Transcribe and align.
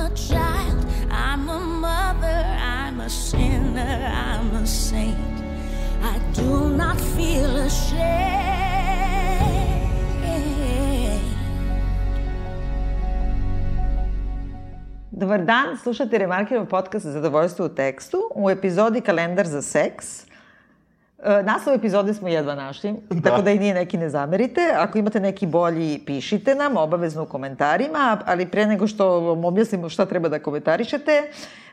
a 0.00 0.08
child, 0.16 0.86
I'm 1.10 1.48
a 1.48 1.60
mother, 1.60 2.40
I'm 2.58 3.00
a 3.00 3.10
sinner, 3.10 4.12
I'm 4.14 4.50
a 4.56 4.66
saint. 4.66 5.16
I 6.02 6.18
do 6.34 6.68
not 6.68 6.96
feel 6.96 7.56
ashamed. 7.56 8.40
Dobar 15.10 15.44
dan, 15.44 15.76
slušate 15.76 16.18
Remarkirov 16.18 16.66
podcast 16.66 17.06
Zadovoljstvo 17.06 17.66
u 17.66 17.68
tekstu 17.68 18.18
u 18.34 18.50
epizodi 18.50 19.00
Kalendar 19.00 19.46
za 19.46 19.62
seks. 19.62 20.29
E, 21.22 21.42
naslov 21.42 21.74
epizode 21.74 22.14
smo 22.14 22.28
jedva 22.28 22.54
našli, 22.54 22.94
da. 23.10 23.30
tako 23.30 23.42
da 23.42 23.50
i 23.50 23.58
nije 23.58 23.74
neki 23.74 23.98
ne 23.98 24.08
zamerite. 24.08 24.60
Ako 24.76 24.98
imate 24.98 25.20
neki 25.20 25.46
bolji, 25.46 26.02
pišite 26.06 26.54
nam, 26.54 26.76
obavezno 26.76 27.22
u 27.22 27.26
komentarima, 27.26 28.18
ali 28.26 28.46
pre 28.46 28.66
nego 28.66 28.86
što 28.86 29.20
vam 29.20 29.44
objasnimo 29.44 29.88
šta 29.88 30.06
treba 30.06 30.28
da 30.28 30.38
komentarišete, 30.38 31.22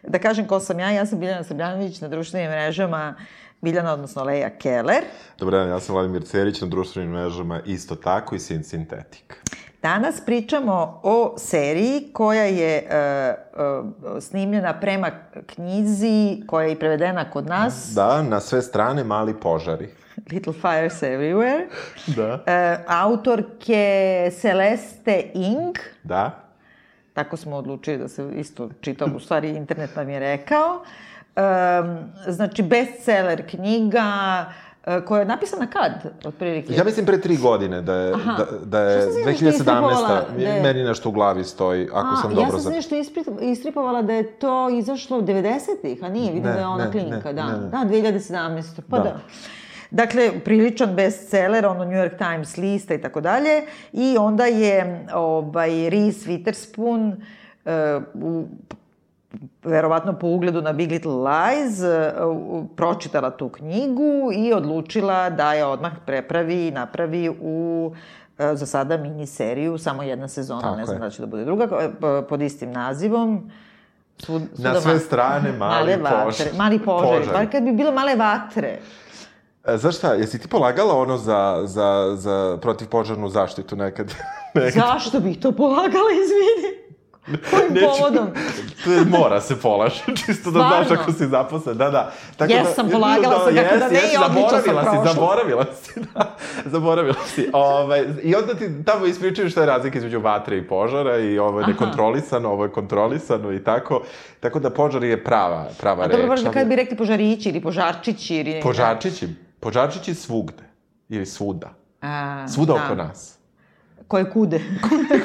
da 0.03 0.19
kažem 0.19 0.47
ko 0.47 0.59
sam 0.59 0.79
ja, 0.79 0.91
ja 0.91 1.05
sam 1.05 1.19
Biljana 1.19 1.43
Sabljanović 1.43 2.01
na 2.01 2.07
društvenim 2.07 2.49
mrežama 2.49 3.15
Biljana, 3.61 3.93
odnosno 3.93 4.23
Leja 4.23 4.49
Keller. 4.49 5.03
Dobar 5.39 5.53
dan, 5.53 5.69
ja 5.69 5.79
sam 5.79 5.95
Vladimir 5.95 6.23
Cerić 6.23 6.61
na 6.61 6.67
društvenim 6.67 7.11
mrežama 7.11 7.61
isto 7.65 7.95
tako 7.95 8.35
i 8.35 8.39
Sin 8.39 8.63
Synthetic. 8.63 9.33
Danas 9.81 10.21
pričamo 10.25 10.99
o 11.03 11.35
seriji 11.37 12.09
koja 12.13 12.43
je 12.43 12.87
uh, 12.87 14.15
uh, 14.15 14.23
snimljena 14.23 14.79
prema 14.79 15.11
knjizi 15.45 16.43
koja 16.47 16.65
je 16.65 16.71
i 16.71 16.79
prevedena 16.79 17.31
kod 17.31 17.45
nas. 17.45 17.91
Da, 17.95 18.21
na 18.21 18.39
sve 18.39 18.61
strane 18.61 19.03
mali 19.03 19.33
požari. 19.33 19.89
Little 20.31 20.53
Fires 20.53 21.01
Everywhere. 21.01 21.65
Da. 22.07 22.33
Uh, 22.33 22.85
autorke 22.87 24.31
Celeste 24.41 25.31
Ing. 25.33 25.75
Da. 26.03 26.43
Tako 27.13 27.37
smo 27.37 27.55
odlučili 27.55 27.97
da 27.97 28.07
se 28.07 28.29
isto 28.35 28.69
čita, 28.81 29.05
u 29.15 29.19
stvari 29.19 29.49
internet 29.49 29.95
nam 29.95 30.09
je 30.09 30.19
rekao. 30.19 30.83
Um, 31.35 31.97
znači, 32.27 32.63
bestseller 32.63 33.49
knjiga, 33.49 34.45
uh, 34.47 34.66
koja 35.01 35.19
je 35.19 35.25
napisana 35.25 35.67
kad, 35.67 35.91
otprilike? 36.25 36.73
Ja 36.73 36.83
mislim 36.83 37.05
pre 37.05 37.21
tri 37.21 37.37
godine, 37.37 37.81
da 37.81 37.95
je, 37.95 38.13
Aha. 38.13 38.33
da, 38.33 38.45
da 38.65 38.79
je 38.81 39.01
Što 39.01 39.11
sam 39.11 39.13
se 39.13 39.25
nešto 39.25 39.45
2017. 39.45 39.49
istripovala? 39.49 40.21
Da 40.37 40.43
je- 40.43 40.61
Meni 40.61 40.83
nešto 40.83 41.09
u 41.09 41.11
glavi 41.11 41.43
stoji, 41.43 41.87
ako 41.93 42.15
sam 42.15 42.31
ja 42.31 42.35
dobro 42.35 42.51
sam 42.51 42.61
za... 42.61 42.69
nešto 42.69 42.95
istripovala 43.41 44.01
da 44.01 44.13
je 44.13 44.31
to 44.31 44.69
izašlo 44.69 45.21
90-ih, 45.21 46.03
a 46.03 46.09
nije, 46.09 46.27
vidim 46.27 46.43
Ne, 46.43 46.53
da 46.53 46.59
je 46.59 46.67
ona 46.67 46.85
ne, 46.85 46.91
klinka, 46.91 47.17
ne, 47.25 47.33
da. 47.33 47.45
ne, 47.45 47.51
ne. 47.53 47.67
Da, 47.67 47.77
2017. 47.77 48.63
Pa 48.89 48.97
da. 48.97 49.03
Da. 49.03 49.09
da. 49.09 49.19
Dakle, 49.91 50.39
priličan 50.39 50.95
bestseller, 50.95 51.65
ono 51.65 51.85
New 51.85 51.93
York 51.95 52.17
Times 52.17 52.57
lista 52.57 52.93
i 52.93 53.01
tako 53.01 53.21
dalje. 53.21 53.61
I 53.93 54.17
onda 54.17 54.45
je 54.45 55.07
ovaj, 55.13 55.89
Reese 55.89 56.29
Witherspoon 56.29 57.15
uh, 57.65 58.03
u 58.15 58.45
verovatno 59.63 60.13
po 60.13 60.27
ugledu 60.27 60.61
na 60.61 60.73
Big 60.73 60.91
Little 60.91 61.11
Lies, 61.13 61.79
uh, 61.79 61.85
pročitala 62.75 63.29
tu 63.29 63.49
knjigu 63.49 64.03
i 64.33 64.53
odlučila 64.53 65.29
da 65.29 65.53
je 65.53 65.65
odmah 65.65 65.91
prepravi 66.05 66.67
i 66.67 66.71
napravi 66.71 67.29
u 67.31 67.85
uh, 67.87 67.97
za 68.53 68.65
sada 68.65 68.97
miniseriju, 68.97 69.77
samo 69.77 70.03
jedna 70.03 70.27
sezona, 70.27 70.61
Tako 70.61 70.75
ne 70.75 70.85
znam 70.85 70.97
je. 70.97 71.01
da 71.01 71.09
će 71.09 71.21
da 71.21 71.27
bude 71.27 71.45
druga, 71.45 71.63
uh, 71.63 71.81
pod 72.29 72.41
istim 72.41 72.71
nazivom. 72.71 73.51
Svud, 74.17 74.41
Na 74.57 74.81
sve 74.81 74.93
ma- 74.93 74.99
strane 74.99 75.51
mali 75.51 75.95
vatre, 75.95 76.25
požar. 76.25 76.47
Mali 76.55 76.79
požar. 76.79 77.17
Požar. 77.17 77.33
Bar 77.33 77.51
kad 77.51 77.63
bi 77.63 77.71
bilo 77.71 77.91
male 77.91 78.15
vatre. 78.15 78.79
E, 79.65 79.77
Znaš 79.77 79.97
šta, 79.97 80.13
jesi 80.13 80.39
ti 80.39 80.47
polagala 80.47 80.97
ono 80.97 81.17
za, 81.17 81.61
za, 81.63 82.13
za 82.15 82.57
protivpožarnu 82.61 83.29
zaštitu 83.29 83.75
nekad? 83.75 84.13
nekad? 84.53 84.73
Zašto 84.73 85.19
bih 85.19 85.39
to 85.39 85.51
polagala, 85.51 86.09
izvini? 86.13 86.86
Kojim 87.27 87.75
povodom? 87.81 88.27
To 88.83 88.91
je, 88.91 89.05
mora 89.07 89.41
se 89.41 89.55
polaže, 89.55 90.03
čisto 90.25 90.51
da 90.51 90.59
znaš 90.59 90.99
ako 90.99 91.11
si 91.11 91.27
zaposlen, 91.27 91.77
da, 91.77 91.89
da. 91.89 92.11
Tako 92.37 92.53
Jesam, 92.53 92.89
polagala 92.89 93.45
sam, 93.45 93.55
kako 93.55 93.77
da 93.77 93.87
ne, 93.87 93.99
i 94.03 94.17
odlično 94.19 94.49
sam 94.49 94.61
zaboravila 94.63 94.83
si, 94.83 94.89
prošla. 94.89 95.13
zaboravila 95.13 95.65
si, 95.75 95.99
da, 96.05 96.35
zaboravila 96.65 97.15
si. 97.25 97.49
Ovaj, 97.53 98.05
I 98.23 98.35
onda 98.35 98.53
ti 98.53 98.69
tamo 98.85 99.05
ispričaju 99.05 99.49
šta 99.49 99.61
je 99.61 99.67
razlika 99.67 99.97
između 99.97 100.19
vatre 100.19 100.57
i 100.57 100.67
požara 100.67 101.17
i 101.17 101.39
ovo 101.39 101.59
je 101.59 101.63
Aha. 101.63 101.71
nekontrolisano, 101.71 102.49
ovo 102.49 102.63
je 102.63 102.71
kontrolisano 102.71 103.51
i 103.51 103.63
tako. 103.63 104.01
Tako 104.39 104.59
da 104.59 104.69
požar 104.69 105.03
je 105.03 105.23
prava, 105.23 105.65
prava 105.79 106.03
A 106.03 106.07
reč. 106.07 106.11
dobro, 106.11 106.27
baš 106.27 106.39
da 106.39 106.47
ali- 106.47 106.53
kad 106.53 106.67
bi 106.67 106.75
rekli 106.75 106.97
požarići 106.97 107.49
ili 107.49 107.61
požarčići 107.61 108.35
ili... 108.35 108.61
Požarčići, 108.61 109.27
požarčići 109.59 110.13
svugde. 110.13 110.63
Ili 111.09 111.25
svuda. 111.25 111.69
A, 112.01 112.47
Svuda 112.47 112.73
da. 112.73 112.85
oko 112.85 112.95
nas. 112.95 113.36
Koje 114.07 114.29
kude. 114.31 114.61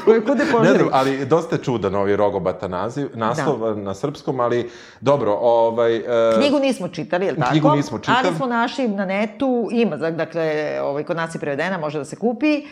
Koje 0.04 0.24
kude 0.24 0.44
Ne 0.44 0.52
požari. 0.52 0.78
znam, 0.78 0.88
ali 0.92 1.26
dosta 1.26 1.56
je 1.56 1.62
čudan 1.62 1.94
ovaj 1.94 2.16
rogobata 2.16 2.68
naziv, 2.68 3.08
naslov 3.14 3.78
na 3.78 3.94
srpskom, 3.94 4.40
ali 4.40 4.70
dobro, 5.00 5.32
ovaj... 5.40 5.96
e, 5.96 6.02
Knjigu 6.38 6.58
nismo 6.58 6.88
čitali, 6.88 7.26
je 7.26 7.32
li 7.32 7.38
tako? 7.38 7.50
Knjigu 7.50 7.70
nismo 7.76 7.98
čitali. 7.98 8.18
Ali 8.24 8.36
smo 8.36 8.46
našli 8.46 8.88
na 8.88 9.04
netu, 9.06 9.68
ima, 9.72 9.96
dakle, 9.96 10.78
ovaj, 10.82 11.04
kod 11.04 11.16
nas 11.16 11.34
je 11.34 11.38
prevedena, 11.38 11.78
može 11.78 11.98
da 11.98 12.04
se 12.04 12.16
kupi. 12.16 12.62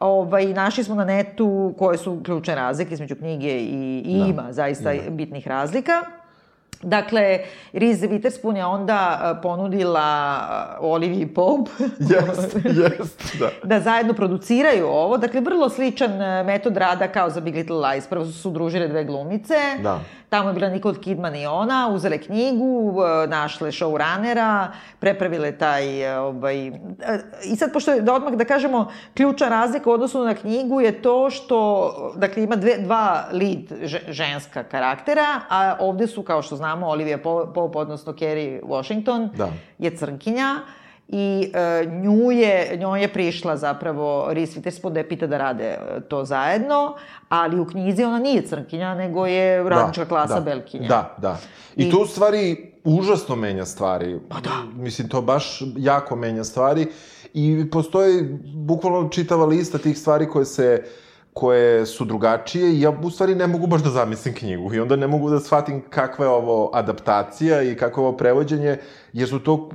Ovaj, 0.00 0.46
našli 0.46 0.84
smo 0.84 0.94
na 0.94 1.04
netu 1.04 1.74
koje 1.78 1.98
su 1.98 2.20
ključne 2.24 2.54
razlike 2.54 2.94
između 2.94 3.16
knjige 3.16 3.58
i, 3.58 4.02
i 4.06 4.18
Da, 4.18 4.26
ima 4.26 4.52
zaista 4.52 4.92
bitnih 5.10 5.46
razlika. 5.48 5.92
Dakle, 6.82 7.38
Reese 7.72 8.08
Witherspoon 8.08 8.56
je 8.56 8.64
onda 8.64 9.18
a, 9.22 9.34
ponudila 9.42 10.00
a, 10.00 10.76
Olivia 10.80 11.26
Pope 11.34 11.70
Jest, 12.00 12.56
jest, 12.64 13.36
da. 13.38 13.48
da 13.76 13.80
zajedno 13.80 14.14
produciraju 14.14 14.86
ovo. 14.86 15.16
Dakle, 15.16 15.40
vrlo 15.40 15.68
sličan 15.68 16.22
e, 16.22 16.42
metod 16.44 16.76
rada 16.76 17.08
kao 17.08 17.30
za 17.30 17.40
Big 17.40 17.54
Little 17.54 17.76
Lies. 17.88 18.06
Prvo 18.06 18.24
su 18.26 18.48
udružile 18.50 18.88
dve 18.88 19.04
glumice. 19.04 19.54
Da. 19.82 20.00
Tamo 20.28 20.48
je 20.48 20.54
bila 20.54 20.68
Nicole 20.68 21.00
Kidman 21.00 21.36
i 21.36 21.46
ona, 21.46 21.88
uzele 21.92 22.18
knjigu, 22.18 22.94
e, 23.02 23.26
našle 23.26 23.70
showrunnera, 23.72 24.66
prepravile 24.98 25.52
taj, 25.52 26.02
e, 26.02 26.18
ovaj... 26.18 26.66
e, 26.66 26.72
I 27.44 27.56
sad, 27.56 27.72
pošto 27.72 27.92
je, 27.92 28.00
da 28.00 28.14
odmah 28.14 28.32
da 28.32 28.44
kažemo, 28.44 28.88
ključna 29.14 29.48
razlika 29.48 29.90
u 29.90 29.92
odnosu 29.92 30.24
na 30.24 30.34
knjigu 30.34 30.80
je 30.80 31.02
to 31.02 31.30
što, 31.30 31.92
dakle, 32.16 32.42
ima 32.42 32.56
dve, 32.56 32.78
dva 32.78 33.24
lead 33.32 33.72
že- 33.82 34.02
ženska 34.08 34.62
karaktera, 34.62 35.40
a 35.48 35.76
ovde 35.80 36.06
su, 36.06 36.22
kao 36.22 36.42
što 36.42 36.56
znamo, 36.56 36.67
Olivia 36.78 37.18
Po- 37.18 37.46
Pope, 37.46 37.78
odnosno 37.78 38.12
Kerry 38.12 38.60
Washington, 38.64 39.28
Da. 39.36 39.48
je 39.78 39.96
crnkinja 39.96 40.56
i 41.08 41.52
e, 41.54 41.86
nju 41.86 42.32
je, 42.32 42.76
njoj 42.76 43.00
je 43.00 43.08
prišla 43.08 43.56
zapravo 43.56 44.26
Reese 44.30 44.60
Witherspoon 44.60 44.90
da 44.90 45.00
je 45.00 45.08
pita 45.08 45.26
da 45.26 45.38
rade 45.38 45.64
e, 45.64 45.78
to 46.00 46.24
zajedno, 46.24 46.94
ali 47.28 47.60
u 47.60 47.66
knjizi 47.66 48.04
ona 48.04 48.18
nije 48.18 48.42
crnkinja, 48.42 48.94
nego 48.94 49.26
je 49.26 49.62
radnička 49.64 50.04
klasa 50.04 50.34
da, 50.34 50.40
belkinja. 50.42 50.88
Da, 50.88 51.14
da. 51.18 51.38
I, 51.76 51.82
I- 51.82 51.90
tu 51.90 51.98
u 51.98 52.06
stvari 52.06 52.56
užasno 52.84 53.36
menja 53.36 53.64
stvari. 53.64 54.18
Pa 54.28 54.40
da. 54.40 54.50
Mislim, 54.74 55.08
to 55.08 55.22
baš 55.22 55.44
jako 55.76 56.16
menja 56.16 56.44
stvari. 56.44 56.86
I 57.34 57.70
postoji 57.72 58.22
bukvalno 58.56 59.08
čitava 59.08 59.46
lista 59.46 59.78
tih 59.78 59.98
stvari 59.98 60.28
koje 60.28 60.44
se 60.44 60.82
koje 61.38 61.86
su 61.86 62.04
drugačije 62.04 62.72
i 62.72 62.80
ja 62.80 62.90
u 63.02 63.10
stvari 63.10 63.34
ne 63.34 63.46
mogu 63.46 63.66
baš 63.66 63.82
da 63.82 63.90
zamislim 63.90 64.34
knjigu 64.34 64.74
i 64.74 64.80
onda 64.80 64.96
ne 64.96 65.06
mogu 65.06 65.30
da 65.30 65.40
shvatim 65.40 65.82
kakva 65.90 66.24
je 66.24 66.30
ovo 66.30 66.70
adaptacija 66.74 67.62
i 67.62 67.76
kakvo 67.76 68.02
je 68.02 68.08
ovo 68.08 68.16
prevođenje, 68.16 68.76
jer 69.12 69.28
su 69.28 69.38
to 69.38 69.70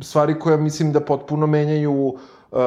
stvari 0.00 0.38
koje 0.38 0.56
mislim 0.56 0.92
da 0.92 1.00
potpuno 1.00 1.46
menjaju 1.46 1.92
uh, 1.92 2.58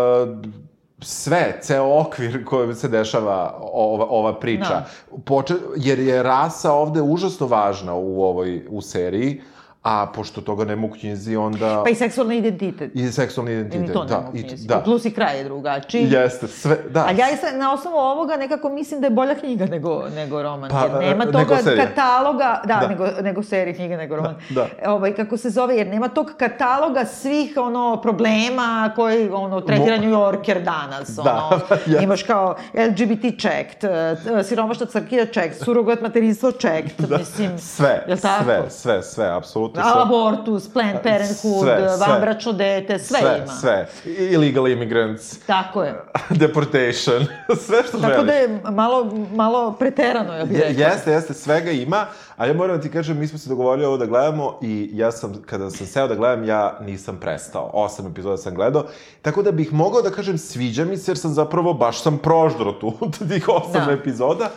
sve, 1.01 1.57
ceo 1.61 2.00
okvir 2.00 2.45
kojem 2.45 2.75
se 2.75 2.88
dešava 2.88 3.59
ova, 3.73 4.06
ova 4.09 4.39
priča. 4.39 4.69
Da. 4.69 4.85
Poče, 5.25 5.56
jer 5.77 6.00
je 6.00 6.23
rasa 6.23 6.73
ovde 6.73 7.01
užasno 7.01 7.47
važna 7.47 7.95
u 7.95 8.23
ovoj 8.23 8.67
u 8.69 8.81
seriji, 8.81 9.41
a 9.85 10.06
pošto 10.07 10.41
toga 10.41 10.66
nema 10.66 10.88
u 10.88 10.91
knjizi, 10.91 11.35
onda... 11.35 11.81
Pa 11.84 11.90
i 11.90 11.96
seksualni 11.96 12.38
identitet. 12.38 12.91
I 12.94 13.07
seksualni 13.07 13.51
identitet, 13.51 13.81
Ni 13.81 13.94
to 13.94 14.03
da. 14.06 14.18
nema 14.18 14.29
i- 14.35 14.56
da. 14.57 14.79
Plus 14.79 15.06
i 15.06 15.12
kraj 15.12 15.38
je 15.38 15.44
drugačiji. 15.44 16.03
Jeste, 16.06 16.47
sve, 16.47 16.78
da. 16.90 17.06
Ali 17.06 17.18
ja 17.18 17.29
i 17.29 17.38
sad, 17.38 17.57
na 17.57 17.73
osnovu 17.73 17.95
ovoga 17.97 18.38
nekako 18.38 18.69
mislim 18.69 19.01
da 19.01 19.07
je 19.07 19.12
bolja 19.12 19.36
knjiga 19.36 19.65
nego, 19.65 20.04
nego 20.09 20.44
roman. 20.44 20.69
Pa, 20.69 20.81
jer 20.81 20.92
nema 20.94 21.24
e, 21.24 21.27
toga 21.27 21.38
nego 21.39 21.56
serija. 21.57 21.86
kataloga, 21.86 22.62
da, 22.63 22.75
Da. 22.75 22.88
nego, 22.88 23.07
nego 23.21 23.44
serija 23.44 23.75
knjiga 23.75 23.98
nego 23.98 24.15
roman. 24.15 24.36
Da. 24.50 24.68
Ovaj, 24.86 25.13
kako 25.13 25.38
se 25.38 25.50
zove, 25.50 25.75
jer 25.75 25.88
nema 25.88 26.07
tog 26.07 26.31
kataloga 26.38 27.06
svih 27.06 27.54
ono 27.57 28.00
problema 28.01 28.65
koji 28.95 29.30
ono 29.30 29.62
tretira 29.62 29.98
New 29.98 30.09
Yorker 30.12 30.62
danas. 30.63 31.09
Da, 31.09 31.50
ono, 31.51 31.62
jeste. 31.86 32.04
imaš 32.04 32.24
kao 32.24 32.56
LGBT 32.75 33.39
checked, 33.39 33.83
eh, 33.83 34.44
siromašna 34.44 34.86
crkija 34.86 35.25
checked, 35.25 35.57
surogat 35.57 36.01
materinstvo 36.01 36.51
checked, 36.51 37.09
mislim. 37.19 37.57
Sve, 37.59 38.06
sve, 38.07 38.63
sve, 38.69 39.04
sve, 39.04 39.27
apsolutno 39.27 39.75
sve. 39.75 40.01
Abortus, 40.01 40.68
Planned 40.68 41.01
Parenthood, 41.04 41.62
Sve, 41.62 41.88
vanbračno 42.00 42.54
dete, 42.54 43.00
sve, 43.00 43.19
sve, 43.19 43.38
ima. 43.38 43.54
Sve, 43.54 43.88
Illegal 44.07 44.68
immigrants, 44.68 45.38
Tako 45.38 45.83
je. 45.83 45.95
deportation, 46.31 47.25
sve 47.66 47.83
što 47.83 47.98
Tako 47.98 48.13
želiš. 48.13 48.25
da 48.25 48.33
je 48.33 48.62
malo, 48.66 49.06
malo 49.31 49.72
preterano, 49.72 50.33
ja 50.33 50.45
bih 50.45 50.60
rekla. 50.60 50.86
jeste, 50.86 51.12
jeste, 51.12 51.33
svega 51.33 51.72
ima, 51.72 52.06
ali 52.38 52.50
ja 52.50 52.56
moram 52.56 52.75
da 52.77 52.83
ti 52.83 52.92
kažem, 52.92 53.19
mi 53.19 53.27
smo 53.27 53.39
se 53.39 53.50
dogovorili 53.50 53.86
ovo 53.86 53.98
da 53.98 54.06
gledamo 54.06 54.60
i 54.62 54.89
ja 54.94 55.12
sam, 55.12 55.42
kada 55.44 55.69
sam 55.69 55.88
seo 55.88 56.07
da 56.07 56.16
gledam, 56.16 56.44
ja 56.44 56.78
nisam 56.81 57.18
prestao. 57.18 57.69
Osam 57.74 58.07
epizoda 58.07 58.38
sam 58.38 58.56
gledao, 58.56 58.86
tako 59.21 59.42
da 59.44 59.51
bih 59.51 59.74
mogao 59.74 60.01
da 60.01 60.10
kažem 60.10 60.38
sviđa 60.38 60.86
mi 60.86 60.98
se, 60.98 61.12
jer 61.12 61.18
sam 61.18 61.33
zapravo, 61.33 61.74
baš 61.74 62.01
sam 62.01 62.18
proždro 62.18 62.71
tu, 62.71 62.94
tih 63.30 63.50
osam 63.50 63.86
Da. 63.86 63.92
epizoda, 63.92 64.50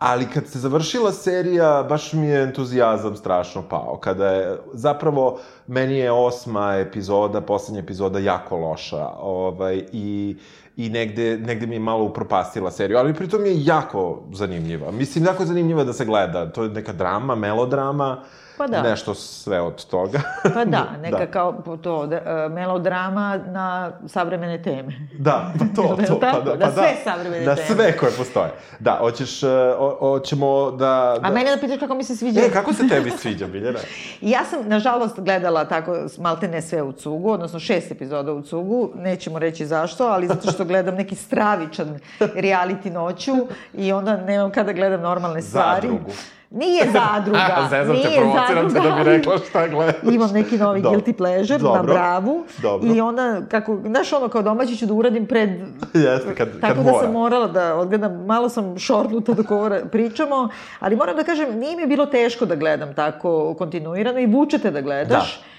Ali 0.00 0.26
kad 0.26 0.46
se 0.46 0.58
završila 0.58 1.12
serija, 1.12 1.82
baš 1.88 2.12
mi 2.12 2.26
je 2.26 2.42
entuzijazam 2.42 3.16
strašno 3.16 3.62
pao. 3.68 3.98
Kada 4.00 4.26
je, 4.26 4.58
zapravo, 4.72 5.38
meni 5.66 5.98
je 5.98 6.12
osma 6.12 6.74
epizoda, 6.74 7.40
poslednja 7.40 7.80
epizoda 7.80 8.18
jako 8.18 8.56
loša. 8.56 9.06
Ovaj, 9.20 9.84
I 9.92 10.36
i 10.76 10.88
negde, 10.88 11.38
negde 11.38 11.66
mi 11.66 11.74
je 11.74 11.80
malo 11.80 12.04
upropastila 12.04 12.70
seriju, 12.70 12.98
ali 12.98 13.14
pritom 13.14 13.46
je 13.46 13.64
jako 13.64 14.22
zanimljiva. 14.32 14.90
Mislim, 14.90 15.24
jako 15.24 15.44
zanimljiva 15.44 15.84
da 15.84 15.92
se 15.92 16.04
gleda. 16.04 16.52
To 16.52 16.62
je 16.62 16.68
neka 16.68 16.92
drama, 16.92 17.34
melodrama, 17.34 18.22
Pa 18.60 18.66
da. 18.66 18.82
nešto 18.82 19.14
sve 19.14 19.60
od 19.60 19.84
toga. 19.86 20.20
Pa 20.54 20.64
da, 20.64 20.86
neka 21.02 21.18
da. 21.18 21.26
kao 21.26 21.52
to, 21.82 22.06
da, 22.06 22.48
melodrama 22.48 23.38
na 23.46 23.92
savremene 24.06 24.62
teme. 24.62 24.92
Da, 25.18 25.52
pa 25.58 25.64
to, 25.76 25.96
to, 26.08 26.20
pa 26.20 26.40
da, 26.40 26.56
Da 26.56 26.66
pa 26.66 26.72
sve 26.72 26.96
savremene 27.04 27.44
da, 27.44 27.54
teme. 27.54 27.66
sve 27.68 27.96
koje 27.96 28.12
postoje. 28.12 28.50
Da, 28.78 28.96
hoćeš, 29.00 29.42
e, 29.42 29.46
ho- 29.78 29.96
hoćemo 30.00 30.70
da... 30.70 31.16
da... 31.20 31.28
A 31.28 31.30
mene 31.30 31.50
da 31.50 31.60
pitaš 31.60 31.78
kako 31.78 31.94
mi 31.94 32.04
se 32.04 32.16
sviđa? 32.16 32.40
E, 32.40 32.50
kako 32.52 32.72
se 32.72 32.88
tebi 32.88 33.10
sviđa, 33.10 33.46
Biljana? 33.46 33.78
Ja 34.20 34.44
sam, 34.44 34.68
nažalost, 34.68 35.20
gledala 35.20 35.64
tako 35.64 35.96
malte 36.18 36.48
ne 36.48 36.62
sve 36.62 36.82
u 36.82 36.92
cugu, 36.92 37.30
odnosno 37.30 37.58
šest 37.60 37.90
epizoda 37.90 38.32
u 38.32 38.42
cugu, 38.42 38.90
nećemo 38.94 39.38
reći 39.38 39.66
zašto, 39.66 40.04
ali 40.04 40.26
zato 40.26 40.50
što 40.52 40.64
gledam 40.64 40.94
neki 40.94 41.14
stravičan 41.14 41.98
reality 42.20 42.90
noću 42.92 43.32
i 43.74 43.92
onda 43.92 44.16
nemam 44.16 44.50
kada 44.50 44.72
gledam 44.72 45.00
normalne 45.00 45.42
stvari. 45.42 45.88
Zadrugu. 45.88 46.10
Nije 46.50 46.84
zadruga. 46.92 47.66
Zezam 47.70 47.96
te, 47.96 48.08
nije 48.08 48.20
provociram 48.20 48.74
te 48.74 48.80
da 48.80 48.90
bi 48.90 49.04
rekla 49.04 49.38
šta 49.48 49.68
gledaš. 49.68 49.94
Imam 50.02 50.30
neki 50.32 50.58
novi 50.58 50.82
Dobro. 50.82 51.00
guilty 51.00 51.12
pleasure 51.12 51.58
na 51.58 51.64
Dobro. 51.64 51.94
bravu. 51.94 52.44
Dobro. 52.62 52.94
I 52.94 53.00
onda, 53.00 53.40
kako, 53.50 53.78
znaš 53.86 54.12
ono, 54.12 54.28
kao 54.28 54.42
domaći 54.42 54.76
ću 54.76 54.86
da 54.86 54.94
uradim 54.94 55.26
pred... 55.26 55.50
Jeste, 55.94 56.34
kad, 56.34 56.60
Tako 56.60 56.74
kad 56.74 56.84
da 56.84 56.90
mora. 56.92 57.04
sam 57.04 57.12
morala 57.12 57.46
da 57.46 57.74
odgledam, 57.76 58.24
malo 58.26 58.48
sam 58.48 58.78
šornuta 58.78 59.32
dok 59.34 59.50
ovo 59.50 59.70
pričamo, 59.92 60.48
ali 60.80 60.96
moram 60.96 61.16
da 61.16 61.24
kažem, 61.24 61.58
nije 61.58 61.76
mi 61.76 61.86
bilo 61.86 62.06
teško 62.06 62.46
da 62.46 62.54
gledam 62.56 62.94
tako 62.94 63.54
kontinuirano 63.54 64.18
i 64.18 64.26
vučete 64.26 64.70
da 64.70 64.80
gledaš. 64.80 65.40
Da. 65.44 65.49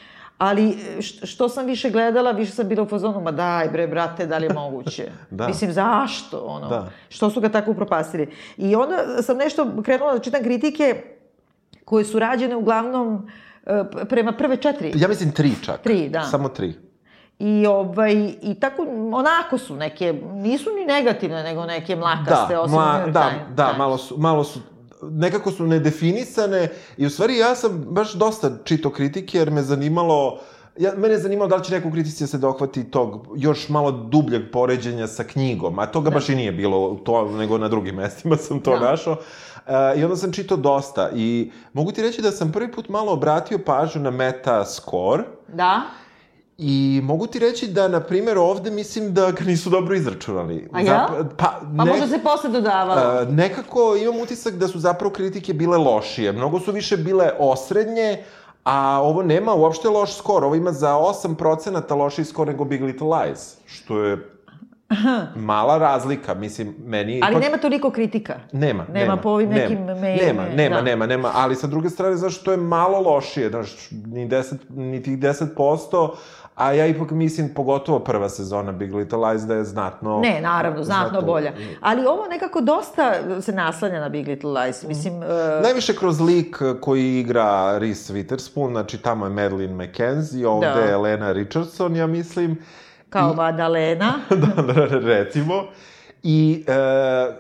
Ali 0.41 0.65
š- 0.99 1.25
što 1.25 1.49
sam 1.49 1.65
više 1.65 1.89
gledala, 1.89 2.31
više 2.31 2.51
sam 2.51 2.67
bila 2.67 2.83
u 2.83 2.87
fazonu, 2.87 3.21
ma 3.21 3.31
daj 3.31 3.69
bre, 3.69 3.87
brate, 3.87 4.25
da 4.25 4.37
li 4.37 4.45
je 4.45 4.53
moguće? 4.63 5.07
Da. 5.29 5.47
Mislim, 5.47 5.71
zašto? 5.71 6.39
Ono, 6.39 6.67
Da. 6.67 6.89
Što 7.09 7.29
su 7.29 7.41
ga 7.41 7.49
tako 7.49 7.71
upropastili? 7.71 8.27
I 8.57 8.75
onda 8.75 8.95
sam 9.19 9.37
nešto 9.37 9.67
krenula 9.83 10.13
da 10.13 10.19
čitam 10.19 10.43
kritike 10.43 11.03
koje 11.85 12.05
su 12.05 12.19
rađene 12.19 12.55
uglavnom 12.55 13.29
e, 13.65 13.71
prema 14.05 14.31
prve 14.31 14.57
četiri. 14.57 14.91
Ja 14.95 15.07
mislim 15.07 15.31
tri 15.31 15.51
čak. 15.63 15.81
Tri, 15.81 16.09
da. 16.09 16.23
Samo 16.23 16.49
tri. 16.49 16.73
I, 17.39 17.65
ovaj, 17.67 18.13
I 18.41 18.55
tako, 18.55 18.81
onako 19.13 19.57
su 19.57 19.75
neke, 19.75 20.13
nisu 20.25 20.69
ni 20.71 20.85
negativne, 20.87 21.43
nego 21.43 21.65
neke 21.65 21.95
mlakaste, 21.95 22.53
Da, 22.53 22.61
osim 22.61 22.73
mla, 22.73 22.93
New 22.93 23.01
York 23.01 23.11
da, 23.11 23.21
Times. 23.21 23.43
da, 23.49 23.73
malo 23.73 23.97
su, 23.97 24.17
malo 24.17 24.43
su, 24.43 24.59
nekako 25.01 25.51
su 25.51 25.67
nedefinisane 25.67 26.69
i 26.97 27.05
u 27.05 27.09
stvari 27.09 27.37
ja 27.37 27.55
sam 27.55 27.85
baš 27.89 28.13
dosta 28.13 28.51
čitao 28.63 28.91
kritike 28.91 29.37
jer 29.37 29.51
me 29.51 29.61
zanimalo, 29.61 30.39
ja, 30.77 30.93
mene 30.97 31.13
je 31.13 31.19
zanimalo 31.19 31.49
da 31.49 31.55
li 31.55 31.63
će 31.63 31.73
neko 31.73 31.87
u 31.87 31.91
kritici 31.91 32.23
da 32.23 32.27
se 32.27 32.37
dohvati 32.37 32.83
tog 32.83 33.27
još 33.35 33.69
malo 33.69 33.91
dubljeg 33.91 34.41
poređenja 34.51 35.07
sa 35.07 35.23
knjigom, 35.23 35.79
a 35.79 35.85
toga 35.85 36.09
baš 36.09 36.29
i 36.29 36.35
nije 36.35 36.51
bilo 36.51 36.99
to, 37.03 37.31
nego 37.31 37.57
na 37.57 37.67
drugim 37.67 37.95
mestima 37.95 38.35
sam 38.35 38.59
to 38.59 38.79
Da. 38.79 38.91
našao. 38.91 39.17
E, 39.67 39.99
I 39.99 40.03
onda 40.03 40.15
sam 40.15 40.31
čitao 40.33 40.57
dosta 40.57 41.09
i 41.15 41.51
mogu 41.73 41.91
ti 41.91 42.01
reći 42.01 42.21
da 42.21 42.31
sam 42.31 42.51
prvi 42.51 42.71
put 42.71 42.89
malo 42.89 43.13
obratio 43.13 43.59
pažnju 43.65 44.01
na 44.01 44.11
meta 44.11 44.65
score, 44.65 45.23
Da? 45.53 45.81
I 46.63 47.01
mogu 47.03 47.27
ti 47.27 47.39
reći 47.39 47.67
da, 47.67 47.87
na 47.87 47.99
primjer, 47.99 48.37
ovde 48.37 48.71
mislim 48.71 49.13
da 49.13 49.31
ga 49.31 49.43
nisu 49.43 49.69
dobro 49.69 49.95
izračunali. 49.95 50.69
A 50.73 50.81
ja? 50.81 51.07
pa, 51.37 51.59
Pa 51.77 51.85
možda 51.85 52.07
se 52.07 52.19
posle 52.19 52.49
dodavalo. 52.49 53.01
A, 53.01 53.25
nekako 53.25 53.95
imam 53.95 54.19
utisak 54.19 54.53
da 54.53 54.67
su 54.67 54.79
zapravo 54.79 55.13
kritike 55.13 55.53
bile 55.53 55.77
lošije. 55.77 56.31
Mnogo 56.31 56.59
su 56.59 56.71
više 56.71 56.97
bile 56.97 57.31
osrednje, 57.39 58.23
a 58.63 59.01
ovo 59.01 59.23
nema 59.23 59.53
uopšte 59.53 59.89
loš 59.89 60.15
skor. 60.15 60.43
Ovo 60.43 60.55
ima 60.55 60.71
za 60.71 60.89
8% 60.89 61.95
lošiji 61.95 62.25
skor 62.25 62.47
nego 62.47 62.65
Big 62.65 62.83
Little 62.83 63.07
Lies, 63.09 63.55
što 63.65 64.03
je 64.03 64.17
mala 65.35 65.77
razlika. 65.77 66.33
Mislim, 66.33 66.75
meni... 66.79 67.21
Ali 67.23 67.35
ipak- 67.35 67.41
nema 67.41 67.57
toliko 67.57 67.91
kritika. 67.91 68.39
Nema, 68.51 68.83
Nema 68.83 68.99
nema. 68.99 69.17
po 69.17 69.29
ovim 69.29 69.49
nema, 69.49 69.61
nekim 69.61 69.85
mailima, 69.85 70.43
Nema, 70.43 70.45
nema, 70.47 70.75
da. 70.75 70.81
nema, 70.81 71.05
nema. 71.05 71.31
Ali 71.35 71.55
sa 71.55 71.67
druge 71.67 71.89
strane, 71.89 72.15
zašto 72.15 72.51
je 72.51 72.57
malo 72.57 72.99
lošije, 73.01 73.49
znaš, 73.49 73.87
ni, 73.91 74.29
10, 74.29 74.53
ni 74.69 75.03
tih 75.03 75.17
10%, 75.17 76.09
a 76.61 76.73
ja 76.73 76.87
ipak 76.87 77.11
mislim, 77.11 77.53
pogotovo 77.53 77.99
prva 77.99 78.29
sezona 78.29 78.71
Big 78.71 78.93
Little 78.93 79.17
Lies, 79.17 79.41
da 79.41 79.55
je 79.55 79.63
znatno... 79.63 80.19
Ne, 80.19 80.41
naravno, 80.41 80.83
znatno 80.83 81.21
bolja. 81.21 81.53
Ali 81.81 82.05
ovo 82.05 82.27
nekako 82.27 82.61
dosta 82.61 83.13
se 83.41 83.51
naslanja 83.51 83.99
na 83.99 84.09
Big 84.09 84.27
Little 84.27 84.49
Lies. 84.49 84.83
Mislim, 84.83 85.23
e, 85.23 85.27
Najviše 85.63 85.95
kroz 85.95 86.21
lik 86.21 86.61
koji 86.81 87.19
igra 87.19 87.77
Reese 87.77 88.13
Witherspoon, 88.13 88.71
znači 88.71 88.97
tamo 88.97 89.25
je 89.25 89.29
Madeline 89.29 89.85
McKenzie, 89.85 90.47
ovde 90.47 90.67
Da. 90.67 90.79
je 90.79 90.91
Elena 90.91 91.31
Richardson, 91.31 91.95
ja 91.95 92.07
mislim. 92.07 92.57
kao 93.09 93.33
Madalena. 93.33 94.13
da, 94.55 94.61
da, 94.61 94.85
recimo. 94.85 95.63
I, 96.23 96.65
e, 96.67 96.73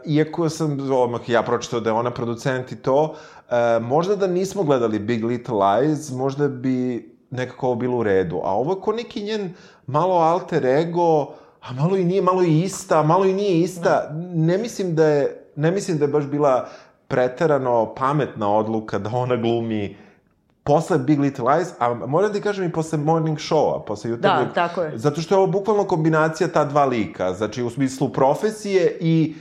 iako 0.05 0.49
sam 0.49 0.91
odmah 0.91 1.29
ja 1.29 1.43
pročitao 1.43 1.79
da 1.79 1.89
je 1.89 1.93
ona 1.93 2.11
producent 2.11 2.71
i 2.71 2.75
to, 2.75 3.15
e, 3.49 3.79
možda 3.79 4.15
da 4.15 4.27
nismo 4.27 4.63
gledali 4.63 4.99
Big 4.99 5.25
Little 5.25 5.55
Lies, 5.55 6.11
možda 6.11 6.47
bi 6.47 7.11
nekako 7.31 7.65
ovo 7.67 7.75
bilo 7.75 7.97
u 7.97 8.03
redu. 8.03 8.41
A 8.43 8.51
ovo 8.55 8.73
je 8.73 8.81
ko 8.81 8.91
neki 8.91 9.23
njen 9.23 9.53
malo 9.87 10.15
alter 10.15 10.65
ego, 10.65 11.21
a 11.61 11.73
malo 11.73 11.97
i 11.97 12.03
nije, 12.03 12.21
malo 12.21 12.43
i 12.43 12.61
ista, 12.61 13.03
malo 13.03 13.25
i 13.25 13.33
nije 13.33 13.59
ista. 13.59 14.09
Ne 14.33 14.57
mislim 14.57 14.95
da 14.95 15.05
je, 15.05 15.45
ne 15.55 15.71
mislim 15.71 15.97
da 15.97 16.05
je 16.05 16.11
baš 16.11 16.25
bila 16.25 16.69
preterano 17.07 17.93
pametna 17.95 18.55
odluka 18.57 18.99
da 18.99 19.09
ona 19.13 19.35
glumi 19.35 19.97
posle 20.63 20.97
Big 20.97 21.19
Little 21.19 21.55
Lies, 21.55 21.67
a 21.79 21.93
moram 21.93 22.33
ti 22.33 22.41
kažem 22.41 22.65
i 22.65 22.71
posle 22.71 22.97
Morning 22.97 23.37
Showa, 23.37 23.85
posle 23.85 24.09
jutarnjeg. 24.09 24.47
Da, 24.47 24.53
tako 24.53 24.81
je. 24.81 24.97
Zato 24.97 25.21
što 25.21 25.35
je 25.35 25.39
ovo 25.39 25.47
bukvalno 25.47 25.83
kombinacija 25.83 26.47
ta 26.47 26.65
dva 26.65 26.85
lika, 26.85 27.33
znači 27.33 27.63
u 27.63 27.69
smislu 27.69 28.09
profesije 28.09 28.97
i 28.99 29.35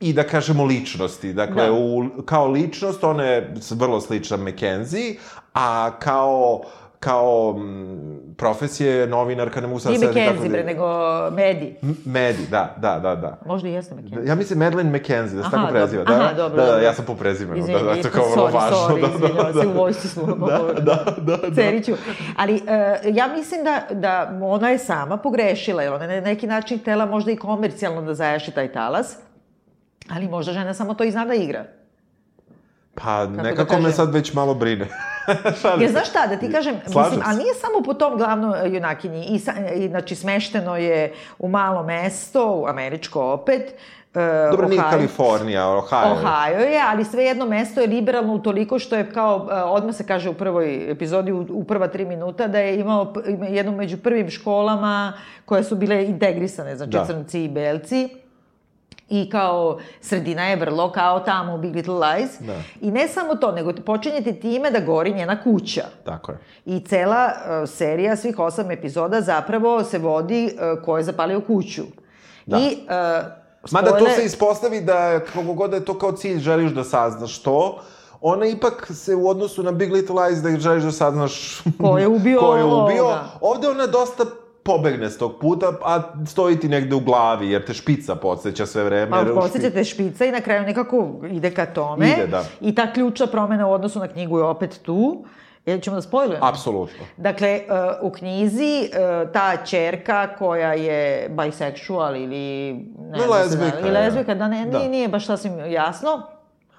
i 0.00 0.12
da 0.12 0.22
kažemo 0.22 0.64
ličnosti. 0.64 1.32
Dakle, 1.32 1.66
Da. 1.66 1.72
u, 1.72 2.04
kao 2.24 2.46
ličnost 2.48 3.04
ona 3.04 3.24
je 3.24 3.54
vrlo 3.70 4.00
slična 4.00 4.36
McKenzie, 4.36 5.16
a 5.54 5.90
kao 5.98 6.60
kao 7.00 7.52
mm, 7.52 8.34
profesije 8.36 8.94
je 8.94 9.06
novinarka, 9.06 9.60
ne 9.60 9.66
mogu 9.66 9.80
sad 9.80 9.92
setiti 9.92 10.06
kako 10.06 10.20
McKenzie, 10.20 10.48
da- 10.48 10.52
bre, 10.52 10.64
nego 10.64 10.86
Medi. 11.30 11.76
M- 11.82 11.96
Medi, 12.04 12.46
da, 12.50 12.74
da, 12.76 12.98
da, 12.98 13.14
da. 13.14 13.38
Možda 13.46 13.68
i 13.68 13.72
jeste 13.72 13.94
McKenzie. 13.94 14.28
Ja 14.28 14.34
mislim 14.34 14.58
Madeline 14.58 14.98
McKenzie, 14.98 15.36
da 15.38 15.44
se 15.44 15.50
tako 15.50 15.68
preziva. 15.70 16.04
Da, 16.04 16.12
Aha, 16.14 16.32
dobro, 16.32 16.62
da, 16.62 16.72
da, 16.72 16.78
ja 16.78 16.94
sam 16.94 17.04
po 17.04 17.14
prezimenu, 17.14 17.56
da, 17.56 17.60
Izvini, 17.62 17.78
da, 17.84 18.02
to 18.02 18.08
je 18.08 18.12
kao 18.12 18.30
vrlo 18.30 18.44
važno. 18.44 18.76
sorry, 18.78 19.00
da, 19.20 19.28
da, 19.28 19.52
da, 19.52 19.60
se, 19.62 19.66
u 19.68 19.72
vojsci 19.72 20.08
smo. 20.08 20.26
Da, 20.26 20.58
da, 20.80 21.04
da, 21.18 21.36
da. 21.36 21.54
Ceriću. 21.54 21.92
Ali 22.36 22.54
e, 22.56 22.60
ja 23.04 23.28
mislim 23.28 23.64
da, 23.64 23.82
da 23.94 24.38
ona 24.42 24.70
je 24.70 24.78
sama 24.78 25.16
pogrešila, 25.16 25.82
jer 25.82 25.92
ona 25.92 26.04
je 26.04 26.20
na 26.20 26.26
neki 26.26 26.46
način 26.46 26.78
htela 26.78 27.06
možda 27.06 27.30
i 27.30 27.36
komercijalno 27.36 28.02
da 28.02 28.14
zajaši 28.14 28.50
taj 28.50 28.72
talas, 28.72 29.16
ali 30.10 30.28
možda 30.28 30.52
žena 30.52 30.74
samo 30.74 30.94
to 30.94 31.04
i 31.04 31.10
zna 31.10 31.24
da 31.24 31.34
igra. 31.34 31.64
Pa, 33.04 33.26
da 33.26 33.42
nekako 33.42 33.78
me 33.78 33.92
sad 33.92 34.14
već 34.14 34.32
malo 34.34 34.54
brine. 34.54 34.86
Jer 35.80 35.90
znaš 35.90 36.08
šta, 36.08 36.26
da 36.26 36.36
ti 36.36 36.52
kažem, 36.52 36.74
Slažem 36.86 37.10
mislim, 37.10 37.20
se. 37.20 37.26
ali 37.26 37.38
nije 37.38 37.54
samo 37.54 37.82
po 37.84 37.94
tom 37.94 38.16
glavnoj 38.16 38.74
junakinji, 38.74 39.24
i, 39.24 39.38
sa, 39.38 39.52
i 39.74 39.88
znači 39.88 40.14
smešteno 40.14 40.76
je 40.76 41.12
u 41.38 41.48
malo 41.48 41.82
mesto, 41.82 42.50
u 42.50 42.66
američko 42.66 43.32
opet, 43.32 43.74
e, 44.14 44.48
Dobro, 44.50 44.68
nije 44.68 44.80
Ohio. 44.80 44.90
Kalifornija, 44.90 45.68
Ohio. 45.68 46.12
Ohio 46.12 46.60
je, 46.60 46.80
ali 46.88 47.04
sve 47.04 47.24
jedno 47.24 47.46
mesto 47.46 47.80
je 47.80 47.86
liberalno 47.86 48.34
utoliko 48.34 48.78
što 48.78 48.96
je 48.96 49.12
kao, 49.12 49.48
e, 49.50 49.54
odmah 49.54 49.94
se 49.94 50.06
kaže 50.06 50.30
u 50.30 50.34
prvoj 50.34 50.90
epizodi, 50.90 51.32
u, 51.32 51.46
u 51.50 51.64
prva 51.64 51.88
tri 51.88 52.04
minuta, 52.04 52.48
da 52.48 52.58
je 52.58 52.80
imao 52.80 53.12
jednu 53.48 53.72
među 53.72 53.96
prvim 53.96 54.30
školama 54.30 55.12
koje 55.44 55.64
su 55.64 55.76
bile 55.76 56.04
integrisane, 56.04 56.76
znači 56.76 56.90
Da. 56.90 57.04
crnci 57.06 57.44
i 57.44 57.48
belci. 57.48 58.08
I 59.10 59.30
kao 59.30 59.78
sredina 60.00 60.46
je 60.48 60.56
vrlo 60.56 60.92
kao 60.92 61.20
tamo 61.20 61.54
u 61.54 61.58
Big 61.58 61.74
Little 61.74 61.94
Lies. 61.94 62.30
Da. 62.40 62.54
I 62.80 62.90
ne 62.90 63.08
samo 63.08 63.34
to, 63.34 63.52
nego 63.52 63.72
počinjete 63.86 64.32
time 64.32 64.70
da 64.70 64.80
gori 64.80 65.14
njena 65.14 65.42
kuća. 65.42 65.84
Tako 66.04 66.32
je. 66.32 66.38
I 66.64 66.80
cela 66.80 67.26
uh, 67.26 67.68
serija, 67.68 68.16
svih 68.16 68.38
osam 68.38 68.70
epizoda, 68.70 69.20
zapravo 69.20 69.84
se 69.84 69.98
vodi 69.98 70.50
uh, 70.54 70.84
ko 70.84 70.96
je 70.98 71.04
zapalio 71.04 71.40
kuću. 71.40 71.82
Da. 72.46 72.58
I, 72.58 72.78
uh, 72.82 73.72
Mada 73.72 73.98
to 73.98 74.08
se 74.08 74.24
ispostavi 74.24 74.80
da, 74.80 75.20
kako 75.24 75.42
god 75.54 75.70
da 75.70 75.76
je 75.76 75.84
to 75.84 75.98
kao 75.98 76.12
cilj, 76.12 76.38
želiš 76.38 76.72
da 76.72 76.84
saznaš 76.84 77.42
to, 77.42 77.78
ona 78.20 78.46
ipak 78.46 78.90
se 78.94 79.14
u 79.14 79.28
odnosu 79.28 79.62
na 79.62 79.72
Big 79.72 79.92
Little 79.92 80.22
Lies 80.22 80.38
da 80.38 80.58
želiš 80.58 80.82
da 80.84 80.92
saznaš 80.92 81.62
Ko 81.80 81.98
je 81.98 82.08
ubio 82.08 82.40
ko 82.46 82.56
je 82.56 82.64
ubio. 82.64 83.04
ovoga. 83.04 83.24
Ovde 83.40 83.68
ona 83.68 83.86
dosta 83.86 84.24
pobegne 84.62 85.10
s 85.10 85.18
tog 85.18 85.38
puta, 85.40 85.66
a 85.84 86.00
stoji 86.26 86.60
ti 86.60 86.68
negde 86.68 86.94
u 86.94 87.00
glavi, 87.00 87.50
jer 87.50 87.64
te 87.64 87.74
špica 87.74 88.14
podsjeća 88.14 88.66
sve 88.66 88.84
vreme. 88.84 89.10
Pa 89.10 89.16
špi- 89.16 89.34
podsjećate 89.34 89.84
špica 89.84 90.24
i 90.24 90.32
na 90.32 90.40
kraju 90.40 90.62
nekako 90.62 91.08
ide 91.30 91.50
ka 91.50 91.66
tome. 91.66 92.08
Ide, 92.08 92.26
da. 92.26 92.44
I 92.60 92.74
ta 92.74 92.92
ključna 92.92 93.26
promena 93.26 93.66
u 93.66 93.72
odnosu 93.72 93.98
na 93.98 94.08
knjigu 94.08 94.38
je 94.38 94.44
opet 94.44 94.80
tu. 94.82 95.24
Jel 95.66 95.80
ćemo 95.80 95.96
da 95.96 96.02
spojlujemo? 96.02 96.46
Apsolutno. 96.46 97.04
Dakle, 97.16 97.60
uh, 98.00 98.10
u 98.10 98.12
knjizi 98.12 98.88
uh, 99.24 99.32
ta 99.32 99.56
čerka 99.56 100.28
koja 100.38 100.72
je 100.72 101.28
bisexual 101.30 102.16
ili... 102.16 102.72
Ne 103.00 103.20
se 103.20 103.28
lezbijka 103.28 103.80
da. 103.80 103.88
I 103.88 103.90
lezbijka, 103.90 104.34
da 104.34 104.48
ne, 104.48 104.66
Da. 104.66 104.78
Nije, 104.78 104.90
nije 104.90 105.08
baš 105.08 105.26
sasvim 105.26 105.52
jasno. 105.66 106.22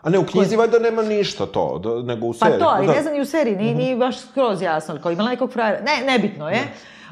A 0.01 0.09
ne, 0.09 0.19
u 0.19 0.25
knjizi 0.25 0.55
valjda 0.55 0.79
nema 0.79 1.01
ništa 1.01 1.45
to, 1.45 1.79
da, 1.79 2.01
nego 2.03 2.27
u 2.27 2.33
Pa 2.33 2.45
seriji. 2.45 2.59
to, 2.59 2.65
ali 2.67 2.87
da. 2.87 2.93
ne 2.93 3.01
znam 3.01 3.15
i 3.15 3.21
u 3.21 3.25
seriji, 3.25 3.55
nije, 3.55 3.75
nije 3.75 3.95
baš 3.95 4.19
skroz 4.21 4.61
jasno, 4.61 4.97
kao 5.03 5.11
imala 5.11 5.29
nekog 5.29 5.51
frajera. 5.51 5.79
Ne, 5.81 6.11
nebitno 6.11 6.49
je. 6.49 6.59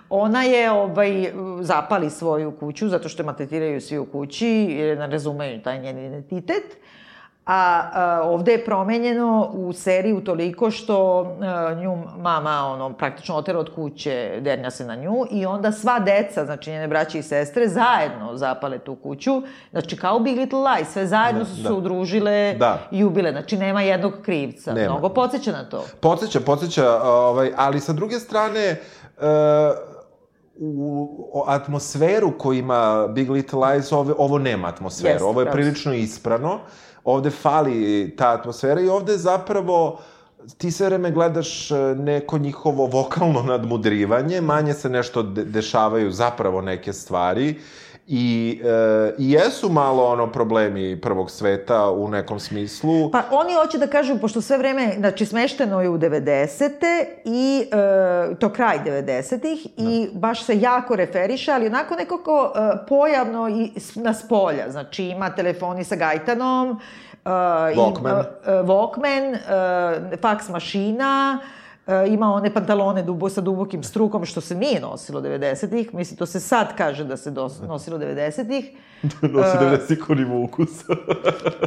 Ona 0.09 0.43
je, 0.43 0.71
ovaj, 0.71 1.31
zapali 1.61 2.09
svoju 2.09 2.51
kuću, 2.59 2.89
zato 2.89 3.09
što 3.09 3.23
je 3.23 3.25
maltretiraju 3.25 3.81
svi 3.81 3.97
u 3.97 4.05
kući, 4.05 4.47
jer 4.69 4.97
ne 4.97 5.07
razumeju 5.07 5.61
taj 5.61 5.79
njen 5.79 5.97
identitet. 6.05 6.63
A, 7.45 7.89
a 7.93 8.21
ovde 8.23 8.51
je 8.51 8.65
promenjeno 8.65 9.49
u 9.53 9.73
seriju 9.73 10.23
toliko 10.23 10.71
što 10.71 11.21
a, 11.41 11.73
nju 11.73 11.97
mama 12.17 12.65
ono, 12.65 12.93
praktično 12.93 13.35
otera 13.35 13.59
od 13.59 13.75
kuće, 13.75 14.39
dernja 14.41 14.71
se 14.71 14.85
na 14.85 14.95
nju 14.95 15.25
i 15.31 15.45
onda 15.45 15.71
sva 15.71 15.99
deca, 15.99 16.45
znači 16.45 16.71
njene 16.71 16.87
braće 16.87 17.19
i 17.19 17.23
sestre, 17.23 17.67
zajedno 17.67 18.35
zapale 18.35 18.79
tu 18.79 18.95
kuću. 18.95 19.31
Znači 19.71 19.97
kao 19.97 20.19
Big 20.19 20.37
Little 20.37 20.59
Lies, 20.59 20.89
sve 20.93 21.07
zajedno 21.07 21.45
su 21.45 21.55
se 21.55 21.69
da. 21.69 21.73
udružile 21.73 22.53
Da. 22.53 22.79
i 22.91 23.03
ubile. 23.03 23.31
Znači 23.31 23.57
nema 23.57 23.81
jednog 23.81 24.13
krivca. 24.21 24.73
Nema. 24.73 24.91
Mnogo 24.91 25.09
podsjeća 25.09 25.51
na 25.51 25.69
to. 25.69 25.85
Podsjeća, 25.99 26.39
podsjeća, 26.39 27.01
ovaj, 27.03 27.51
ali 27.57 27.79
sa 27.79 27.93
druge 27.93 28.19
strane, 28.19 28.61
e, 28.61 28.77
u 30.61 31.43
atmosferu 31.47 32.31
koju 32.37 32.59
ima 32.59 33.07
Big 33.07 33.29
Little 33.29 33.59
Lies, 33.59 33.91
ovo, 33.91 34.15
ovo 34.17 34.37
nema 34.37 34.67
atmosferu. 34.67 35.13
Jeste, 35.13 35.23
ovo 35.23 35.41
je 35.41 35.51
prilično 35.51 35.93
isprano. 35.93 36.59
Ovde 37.03 37.29
fali 37.29 38.13
ta 38.17 38.29
atmosfera 38.29 38.81
i 38.81 38.89
ovde 38.89 39.17
zapravo 39.17 39.99
ti 40.57 40.71
sve 40.71 40.85
vreme 40.85 41.11
gledaš 41.11 41.71
e, 41.71 41.75
neko 41.97 42.37
njihovo 42.37 42.85
vokalno 42.85 43.41
nadmudrivanje, 43.41 44.41
manje 44.41 44.73
se 44.73 44.89
nešto 44.89 45.23
de 45.23 45.43
dešavaju 45.43 46.11
zapravo 46.11 46.61
neke 46.61 46.93
stvari 46.93 47.55
i, 48.11 48.61
e, 48.63 49.13
i 49.17 49.31
jesu 49.31 49.69
malo 49.69 50.05
ono 50.05 50.31
problemi 50.31 51.01
prvog 51.01 51.31
sveta 51.31 51.91
u 51.91 52.07
nekom 52.07 52.39
smislu. 52.39 53.11
Pa 53.11 53.23
oni 53.31 53.53
hoće 53.53 53.77
da 53.77 53.87
kažu, 53.87 54.19
pošto 54.21 54.41
sve 54.41 54.57
vreme, 54.57 54.95
znači 54.97 55.25
smešteno 55.25 55.81
je 55.81 55.89
u 55.89 55.97
90. 55.97 56.71
i 57.25 57.67
e, 57.71 58.35
to 58.35 58.49
kraj 58.49 58.79
90-ih 58.85 59.67
i 59.77 60.09
baš 60.13 60.43
se 60.43 60.59
jako 60.59 60.95
referiše, 60.95 61.51
ali 61.51 61.67
onako 61.67 61.95
nekako 61.95 62.53
e, 62.55 62.59
pojavno 62.87 63.49
i 63.49 63.71
na 63.95 64.13
spolja. 64.13 64.71
Znači 64.71 65.03
ima 65.03 65.29
telefoni 65.29 65.83
sa 65.83 65.95
Gajtanom, 65.95 66.69
e, 66.69 67.29
Walkman. 67.29 68.23
I, 68.23 68.49
e, 68.49 68.51
Walkman, 68.51 69.35
e, 70.13 70.17
faks 70.17 70.49
mašina, 70.49 71.39
e, 71.55 71.58
ima 72.07 72.33
one 72.33 72.53
pantalone 72.53 73.03
dubo, 73.03 73.29
sa 73.29 73.41
dubokim 73.41 73.83
strukom, 73.83 74.25
što 74.25 74.41
se 74.41 74.55
nije 74.55 74.81
nosilo 74.81 75.21
90-ih. 75.21 75.93
Mislim, 75.93 76.17
to 76.17 76.25
se 76.25 76.39
sad 76.39 76.75
kaže 76.77 77.03
da 77.03 77.17
se 77.17 77.31
dos, 77.31 77.61
nosilo 77.61 77.97
90-ih. 77.97 78.71
Nosi 79.33 79.57
90 79.57 79.93
ikonim 79.93 80.43
ukus. 80.43 80.69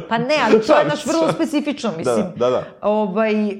Pa 0.09 0.17
ne, 0.17 0.35
ali 0.45 0.61
to 0.61 0.77
je 0.77 0.85
naš 0.93 1.05
vrlo 1.05 1.31
specifično, 1.33 1.91
mislim. 1.97 2.25
da, 2.35 2.49
da. 2.49 2.63
Ovaj, 2.81 3.47
e, 3.47 3.59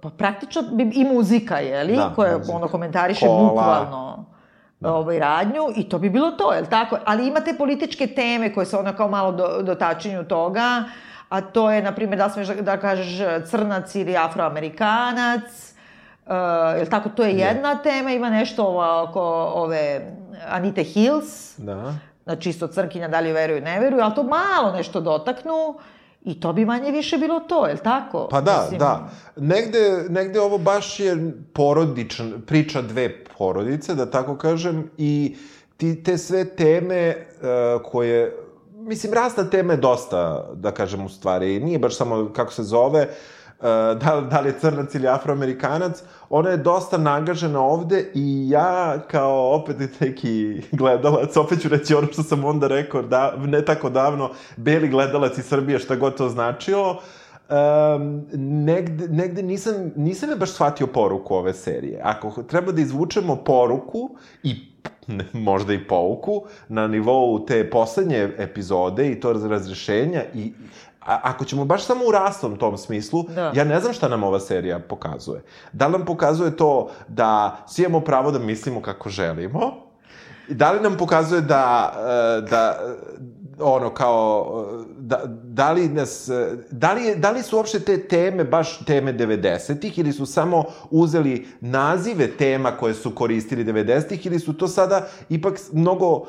pa 0.00 0.10
praktično 0.10 0.62
i 0.92 1.04
muzika, 1.04 1.58
je 1.58 1.84
li? 1.84 1.96
Da, 1.96 2.12
koja 2.16 2.38
muzika. 2.38 2.56
ono 2.56 2.68
komentariše 2.68 3.26
Kola. 3.26 3.48
bukvalno 3.48 4.24
ovaj, 4.84 5.18
radnju 5.18 5.62
i 5.76 5.88
to 5.88 5.98
bi 5.98 6.10
bilo 6.10 6.30
to, 6.30 6.52
je 6.52 6.60
li 6.60 6.66
tako? 6.70 6.98
Ali 7.04 7.26
imate 7.26 7.54
političke 7.58 8.06
teme 8.06 8.54
koje 8.54 8.66
se 8.66 8.76
ono 8.76 8.96
kao 8.96 9.08
malo 9.08 9.32
do, 9.32 9.62
dotačenju 9.62 10.24
toga, 10.24 10.84
a 11.28 11.40
to 11.40 11.70
je, 11.70 11.82
na 11.82 11.92
primjer, 11.92 12.18
da 12.18 12.28
smeš 12.28 12.48
da, 12.48 12.54
da 12.54 12.76
kažeš 12.76 13.44
crnac 13.50 13.94
ili 13.94 14.16
afroamerikanac, 14.16 15.71
Uh, 16.26 16.32
jel 16.78 16.86
tako, 16.86 17.08
to 17.08 17.22
je 17.22 17.32
jedna 17.38 17.82
tema, 17.82 18.10
ima 18.10 18.30
nešto 18.30 18.64
ovo, 18.64 19.02
oko 19.02 19.20
ove 19.54 20.14
Anite 20.48 20.82
Hills, 20.82 21.58
Da. 21.58 21.94
znači 22.24 22.50
isto 22.50 22.66
crnkinja 22.66 23.08
da 23.08 23.20
li 23.20 23.32
veruju 23.32 23.60
ne 23.60 23.80
veruju, 23.80 24.02
ali 24.02 24.14
to 24.14 24.22
malo 24.22 24.72
nešto 24.72 25.00
dotaknu 25.00 25.74
i 26.24 26.40
to 26.40 26.52
bi 26.52 26.64
manje 26.64 26.90
više 26.90 27.18
bilo 27.18 27.40
to, 27.40 27.66
je 27.66 27.72
li 27.72 27.80
tako? 27.84 28.28
Pa 28.30 28.40
da, 28.40 28.58
Mislim, 28.60 28.78
da. 28.78 29.08
Negde, 29.36 30.04
negde 30.08 30.40
ovo 30.40 30.58
baš 30.58 31.00
je 31.00 31.32
porodičan, 31.52 32.42
priča 32.46 32.82
dve 32.82 33.24
porodice, 33.24 33.94
da 33.94 34.10
tako 34.10 34.36
kažem, 34.36 34.90
i 34.98 35.36
ti, 35.76 36.02
te 36.02 36.18
sve 36.18 36.44
teme 36.44 37.16
uh, 37.16 37.82
koje, 37.90 38.36
mislim, 38.74 39.12
razna 39.12 39.50
tema 39.50 39.72
je 39.72 39.76
dosta, 39.76 40.48
da 40.54 40.70
kažem, 40.70 41.04
u 41.04 41.08
stvari, 41.08 41.60
nije 41.60 41.78
baš 41.78 41.96
samo 41.96 42.30
kako 42.32 42.52
se 42.52 42.62
zove, 42.62 43.02
uh, 43.02 43.08
da, 44.00 44.14
li- 44.14 44.30
da 44.30 44.40
li 44.40 44.48
je 44.48 44.58
crnac 44.60 44.94
ili 44.94 45.08
afroamerikanac, 45.08 46.02
ona 46.30 46.50
je 46.50 46.56
dosta 46.56 46.98
nagažena 46.98 47.60
ovde 47.60 48.10
i 48.14 48.48
ja 48.50 48.98
kao 49.10 49.54
opet 49.54 50.00
neki 50.00 50.62
gledalac, 50.72 51.36
opet 51.36 51.62
ću 51.62 51.68
reći 51.68 51.94
ono 51.94 52.06
što 52.12 52.22
sam 52.22 52.44
onda 52.44 52.66
rekao, 52.68 53.02
da, 53.02 53.34
ne 53.36 53.64
tako 53.64 53.90
davno, 53.90 54.30
beli 54.56 54.88
gledalac 54.88 55.38
iz 55.38 55.44
Srbije, 55.44 55.78
šta 55.78 55.96
god 55.96 56.16
to 56.16 56.28
značilo, 56.28 57.00
um, 57.50 58.26
negde, 58.64 59.08
negde 59.08 59.42
nisam, 59.42 59.74
nisam 59.96 60.30
je 60.30 60.36
baš 60.36 60.50
shvatio 60.50 60.86
poruku 60.86 61.34
ove 61.34 61.54
serije. 61.54 62.00
Ako 62.02 62.42
treba 62.42 62.72
da 62.72 62.80
izvučemo 62.80 63.36
poruku 63.36 64.10
i 64.42 64.54
ne, 65.06 65.24
možda 65.32 65.74
i 65.74 65.86
pouku 65.88 66.42
na 66.68 66.86
nivou 66.86 67.46
te 67.46 67.70
poslednje 67.70 68.28
epizode 68.38 69.10
i 69.10 69.20
to 69.20 69.32
razrešenja 69.32 70.22
i 70.34 70.52
a, 71.06 71.20
ako 71.22 71.44
ćemo 71.44 71.64
baš 71.64 71.84
samo 71.84 72.04
u 72.04 72.10
rasnom 72.10 72.56
tom 72.56 72.78
smislu, 72.78 73.22
Da. 73.22 73.52
ja 73.54 73.64
ne 73.64 73.80
znam 73.80 73.92
šta 73.92 74.08
nam 74.08 74.22
ova 74.22 74.40
serija 74.40 74.78
pokazuje. 74.78 75.42
Da 75.72 75.86
li 75.86 75.92
nam 75.92 76.04
pokazuje 76.04 76.56
to 76.56 76.90
da 77.08 77.56
svi 77.68 77.82
imamo 77.82 78.00
pravo 78.00 78.30
da 78.30 78.38
mislimo 78.38 78.82
kako 78.82 79.08
želimo, 79.08 79.72
da 80.48 80.72
li 80.72 80.80
nam 80.80 80.96
pokazuje 80.96 81.40
da, 81.40 81.92
e, 81.96 82.50
da 82.50 82.78
e, 82.80 82.94
ono 83.58 83.90
kao 83.90 84.54
e, 84.80 84.84
da, 84.98 85.20
da 85.44 85.72
li 85.72 85.88
nas 85.88 86.30
da 86.70 86.92
li, 86.92 87.16
da 87.16 87.30
li 87.30 87.42
su 87.42 87.56
uopšte 87.56 87.80
te 87.80 88.08
teme 88.08 88.44
baš 88.44 88.84
teme 88.84 89.12
90-ih 89.12 89.98
ili 89.98 90.12
su 90.12 90.26
samo 90.26 90.64
uzeli 90.90 91.46
nazive 91.60 92.28
tema 92.36 92.70
koje 92.70 92.94
su 92.94 93.14
koristili 93.14 93.64
90-ih 93.64 94.26
ili 94.26 94.38
su 94.38 94.52
to 94.52 94.68
sada 94.68 95.08
ipak 95.28 95.60
mnogo 95.72 96.26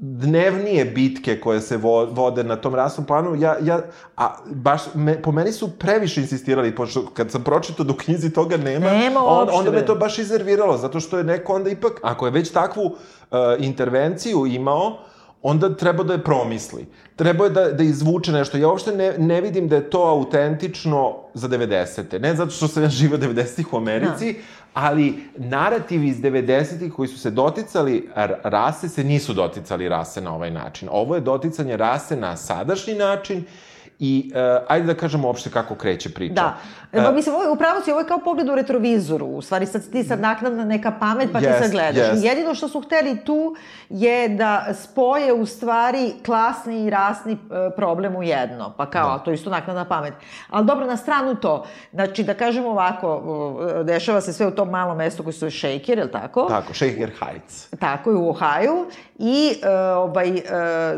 dnevnije 0.00 0.84
bitke 0.84 1.40
koje 1.40 1.60
se 1.60 1.76
vo, 1.76 2.04
vode 2.04 2.44
na 2.44 2.56
tom 2.56 2.74
rasnom 2.74 3.06
planu, 3.06 3.34
ja, 3.34 3.56
ja, 3.62 3.80
a 4.16 4.36
baš, 4.46 4.82
me, 4.94 5.22
po 5.22 5.32
meni 5.32 5.52
su 5.52 5.78
previše 5.78 6.20
insistirali, 6.20 6.74
pošto 6.74 7.06
kad 7.14 7.30
sam 7.30 7.44
pročitao 7.44 7.84
da 7.84 7.92
u 7.92 7.96
knjizi 7.96 8.32
toga 8.32 8.56
nema, 8.56 8.90
Nema 8.90 9.20
on, 9.24 9.48
onda 9.52 9.70
me 9.70 9.86
to 9.86 9.94
baš 9.94 10.18
iznerviralo, 10.18 10.76
zato 10.76 11.00
što 11.00 11.18
je 11.18 11.24
neko 11.24 11.54
onda 11.54 11.70
ipak, 11.70 12.00
ako 12.02 12.26
je 12.26 12.32
već 12.32 12.52
takvu 12.52 12.82
uh, 12.84 13.38
intervenciju 13.58 14.46
imao, 14.46 14.98
onda 15.46 15.76
treba 15.76 16.02
da 16.02 16.12
je 16.12 16.24
promisli. 16.24 16.86
Treba 17.16 17.44
je 17.44 17.50
da, 17.50 17.64
da 17.72 17.82
izvuče 17.82 18.32
nešto. 18.32 18.58
Ja 18.58 18.68
uopšte 18.68 18.92
ne, 18.92 19.14
ne 19.18 19.40
vidim 19.40 19.68
da 19.68 19.76
je 19.76 19.90
to 19.90 20.02
autentično 20.02 21.14
za 21.34 21.48
90. 21.48 22.20
Ne 22.20 22.34
zato 22.34 22.50
što 22.50 22.68
sam 22.68 22.82
ja 22.82 22.88
živio 22.88 23.18
90-ih 23.18 23.72
u 23.72 23.76
Americi, 23.76 24.34
ali 24.74 25.14
narativi 25.36 26.08
iz 26.08 26.16
90-ih 26.16 26.92
koji 26.92 27.08
su 27.08 27.18
se 27.18 27.30
doticali 27.30 28.08
rase 28.42 28.88
se 28.88 29.04
nisu 29.04 29.34
doticali 29.34 29.88
rase 29.88 30.20
na 30.20 30.34
ovaj 30.34 30.50
način. 30.50 30.88
Ovo 30.92 31.14
je 31.14 31.20
doticanje 31.20 31.76
rase 31.76 32.16
na 32.16 32.36
sadašnji 32.36 32.94
način 32.94 33.44
i 33.98 34.32
uh, 34.34 34.64
ajde 34.68 34.86
da 34.86 34.94
kažemo 34.94 35.28
uopšte 35.28 35.50
kako 35.50 35.74
kreće 35.74 36.14
priča. 36.14 36.34
Da. 36.34 36.56
E, 36.92 37.04
pa 37.04 37.12
mislim, 37.12 37.34
ovo 37.34 37.44
je, 37.44 37.50
upravo 37.50 37.80
si, 37.80 37.90
ovo 37.90 38.00
je 38.00 38.06
kao 38.06 38.18
pogled 38.18 38.48
u 38.48 38.54
retrovizoru. 38.54 39.26
U 39.26 39.42
stvari, 39.42 39.66
sad 39.66 39.90
ti 39.90 40.04
sad 40.04 40.20
naknadna 40.20 40.64
neka 40.64 40.92
pamet, 41.00 41.28
pa 41.32 41.38
ti 41.38 41.44
Jest, 41.44 41.58
sad 41.58 41.70
gledaš. 41.70 42.18
I 42.18 42.26
jedino 42.26 42.54
što 42.54 42.68
su 42.68 42.80
hteli 42.80 43.16
tu 43.24 43.56
je 43.88 44.28
da 44.28 44.66
spoje 44.74 45.32
u 45.32 45.46
stvari 45.46 46.12
klasni 46.26 46.84
i 46.84 46.90
rasni 46.90 47.32
e, 47.32 47.36
problem 47.76 48.16
u 48.16 48.22
jedno. 48.22 48.74
Pa 48.76 48.90
kao, 48.90 49.18
da. 49.18 49.18
to 49.18 49.30
je 49.30 49.34
isto 49.34 49.50
naknadna 49.50 49.84
pamet. 49.84 50.14
Ali 50.50 50.66
dobro, 50.66 50.86
na 50.86 50.96
stranu 50.96 51.34
to. 51.34 51.66
Znači, 51.92 52.24
da 52.24 52.34
kažemo 52.34 52.68
ovako, 52.68 53.22
dešava 53.84 54.20
se 54.20 54.32
sve 54.32 54.46
u 54.46 54.50
tom 54.50 54.70
malom 54.70 54.96
mestu 54.96 55.22
koji 55.22 55.32
se 55.32 55.38
zove 55.38 55.50
Shaker, 55.50 55.98
je 55.98 56.04
li 56.04 56.10
tako? 56.10 56.46
Tako, 56.48 56.74
Shaker 56.74 57.10
Heights. 57.20 57.68
Tako 57.80 58.10
je, 58.10 58.16
u 58.16 58.28
Ohaju. 58.30 58.86
I, 59.18 59.54
e, 59.62 59.70
ovaj, 59.78 60.28
e, 60.28 60.42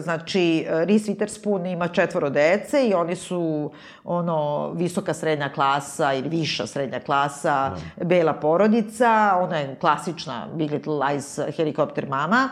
znači, 0.00 0.67
Reese 0.69 1.12
Witherspoon 1.12 1.73
ima 1.73 1.88
četvoro 1.88 2.31
dece 2.31 2.88
i 2.88 2.95
oni 2.95 3.16
su, 3.16 3.71
ono, 4.04 4.71
visoka 4.71 5.14
srednja 5.14 5.49
klasa 5.49 6.14
ili 6.14 6.28
viša 6.28 6.66
srednja 6.66 7.00
klasa, 7.00 7.71
bela 8.04 8.33
porodica, 8.33 9.38
ona 9.42 9.57
je 9.57 9.76
klasična 9.80 10.47
Big 10.54 10.71
Little 10.71 10.95
Lies 10.95 11.38
helikopter 11.57 12.09
mama, 12.09 12.49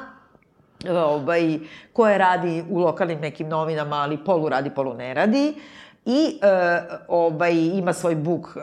ovaj, 0.90 1.58
koja 1.92 2.16
radi 2.16 2.64
u 2.70 2.78
lokalnim 2.78 3.20
nekim 3.20 3.48
novinama, 3.48 3.96
ali 3.96 4.24
polu 4.24 4.48
radi, 4.48 4.70
polu 4.70 4.94
ne 4.94 5.14
radi. 5.14 5.54
I 6.06 6.38
e, 6.42 6.82
ovaj, 7.08 7.54
ima 7.54 7.92
svoj 7.92 8.14
book 8.14 8.56
e, 8.56 8.60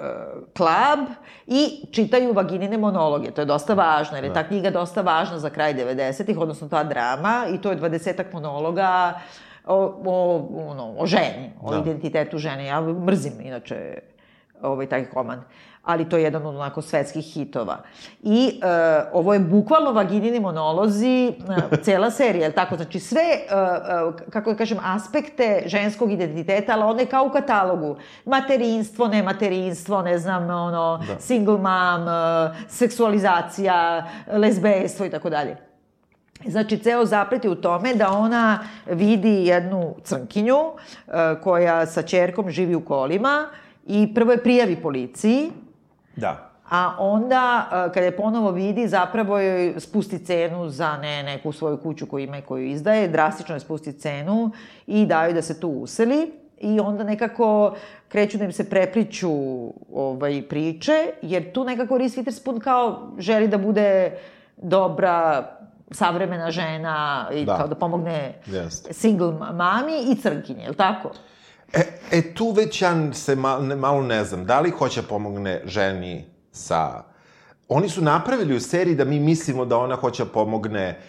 club 0.58 1.10
i 1.48 1.86
čitaju 1.92 2.34
vaginine 2.34 2.78
monologe. 2.78 3.32
To 3.32 3.42
je 3.42 3.46
dosta 3.46 3.74
važno, 3.74 4.18
jer 4.18 4.24
je 4.24 4.34
ta 4.34 4.44
knjiga 4.48 4.70
dosta 4.70 5.02
važna 5.02 5.40
za 5.40 5.50
kraj 5.50 5.74
90-ih, 5.74 6.38
odnosno 6.38 6.70
ta 6.70 6.84
drama, 6.84 7.46
i 7.54 7.62
to 7.62 7.70
je 7.70 7.76
dvadesetak 7.76 8.34
monologa 8.34 9.14
o, 9.66 9.76
o, 10.06 10.48
ono, 10.70 10.94
o 10.98 11.06
ženi, 11.06 11.52
o 11.62 11.72
Da. 11.72 11.80
identitetu 11.80 12.38
žene. 12.38 12.66
Ja 12.66 12.82
mrzim, 12.82 13.34
inače, 13.42 14.00
ovaj, 14.62 14.88
taj 14.88 15.06
komad. 15.06 15.40
Ali 15.84 16.10
to 16.10 16.18
je 16.18 16.24
jedan 16.24 16.46
od 16.46 16.56
onako 16.56 16.82
svetskih 16.82 17.26
hitova. 17.26 17.78
I 18.22 18.60
e, 18.64 18.66
ovo 19.14 19.34
je 19.34 19.40
bukvalno 19.40 19.92
vaginini 19.92 20.40
monolozi, 20.40 21.28
e, 21.28 21.34
cela 21.82 22.12
serija, 22.12 22.46
je 22.46 22.52
tako? 22.52 22.76
Znači 22.76 23.00
sve, 23.00 23.22
e, 23.22 23.36
e, 23.50 24.30
kako 24.30 24.52
da 24.52 24.58
kažem, 24.58 24.78
aspekte 24.84 25.64
ženskog 25.66 26.12
identiteta, 26.12 26.74
ali 26.74 26.84
one 26.84 27.06
kao 27.06 27.26
u 27.26 27.30
katalogu. 27.30 27.96
Materinstvo, 28.26 29.08
nematerinstvo, 29.08 30.02
ne 30.02 30.18
znam, 30.18 30.44
ono, 30.44 31.04
da. 31.08 31.20
single 31.20 31.58
mom, 31.58 32.08
e, 32.08 32.68
seksualizacija, 32.68 34.08
lezbejstvo 34.34 35.06
i 35.06 35.10
tako 35.10 35.30
dalje. 35.30 35.73
Znači, 36.48 36.78
ceo 36.78 37.06
zaplet 37.06 37.44
je 37.44 37.50
u 37.50 37.56
tome 37.56 37.94
da 37.94 38.12
ona 38.12 38.60
vidi 38.86 39.46
jednu 39.46 39.96
crnkinju 40.04 40.58
uh, 40.58 41.14
koja 41.44 41.86
sa 41.86 42.02
čerkom 42.02 42.50
živi 42.50 42.76
u 42.76 42.86
kolima 42.86 43.48
i 43.88 44.14
prvo 44.16 44.32
je 44.32 44.44
prijavi 44.44 44.76
policiji. 44.76 45.52
Da. 46.16 46.50
A 46.70 46.96
onda, 47.00 47.66
uh, 47.66 47.94
kada 47.94 48.06
je 48.06 48.18
ponovo 48.18 48.52
vidi, 48.52 48.88
zapravo 48.88 49.40
joj 49.40 49.74
spusti 49.78 50.26
cenu 50.26 50.70
za 50.70 50.98
ne, 50.98 51.24
neku 51.24 51.52
svoju 51.52 51.78
kuću 51.78 52.06
koju 52.06 52.24
ima 52.24 52.38
i 52.38 52.42
koju 52.42 52.68
izdaje, 52.68 53.08
drastično 53.08 53.56
je 53.56 53.60
spusti 53.60 53.94
cenu 53.94 54.52
i 54.88 55.06
daju 55.06 55.34
da 55.34 55.42
se 55.42 55.60
tu 55.60 55.70
useli. 55.70 56.32
I 56.60 56.80
onda 56.80 57.04
nekako 57.04 57.76
kreću 58.08 58.38
da 58.38 58.46
im 58.46 58.52
se 58.52 58.70
prepliču 58.70 59.32
ovaj, 59.94 60.42
priče, 60.50 60.94
jer 61.22 61.52
tu 61.52 61.64
nekako 61.64 61.98
Reese 61.98 62.22
Witherspoon 62.22 62.60
kao 62.60 63.12
želi 63.18 63.48
da 63.48 63.58
bude 63.58 64.18
dobra 64.58 65.48
savremena 65.94 66.52
žena 66.52 67.28
i 67.34 67.46
da. 67.46 67.58
kao 67.58 67.68
da 67.68 67.76
pomogne 67.76 68.42
yes. 68.48 68.92
single 68.92 69.32
mami 69.54 70.12
i 70.12 70.16
crnkinje, 70.16 70.64
je 70.64 70.70
li 70.70 70.76
tako? 70.76 71.12
E, 71.74 71.82
e, 72.12 72.34
tu 72.34 72.52
već 72.52 72.82
ja 72.82 73.14
se 73.14 73.36
malo 73.36 73.64
ne, 73.64 73.76
malo 73.76 74.02
ne 74.02 74.24
znam, 74.24 74.46
da 74.46 74.60
li 74.60 74.72
hoće 74.72 75.02
pomogne 75.02 75.62
ženi 75.66 76.26
sa... 76.52 77.04
Oni 77.68 77.90
su 77.90 78.02
napravili 78.02 78.56
u 78.56 78.60
seriji 78.60 78.96
da 78.96 79.06
mi 79.06 79.20
mislimo 79.20 79.66
da 79.66 79.78
ona 79.78 79.96
hoće 79.96 80.26
pomogne 80.26 81.00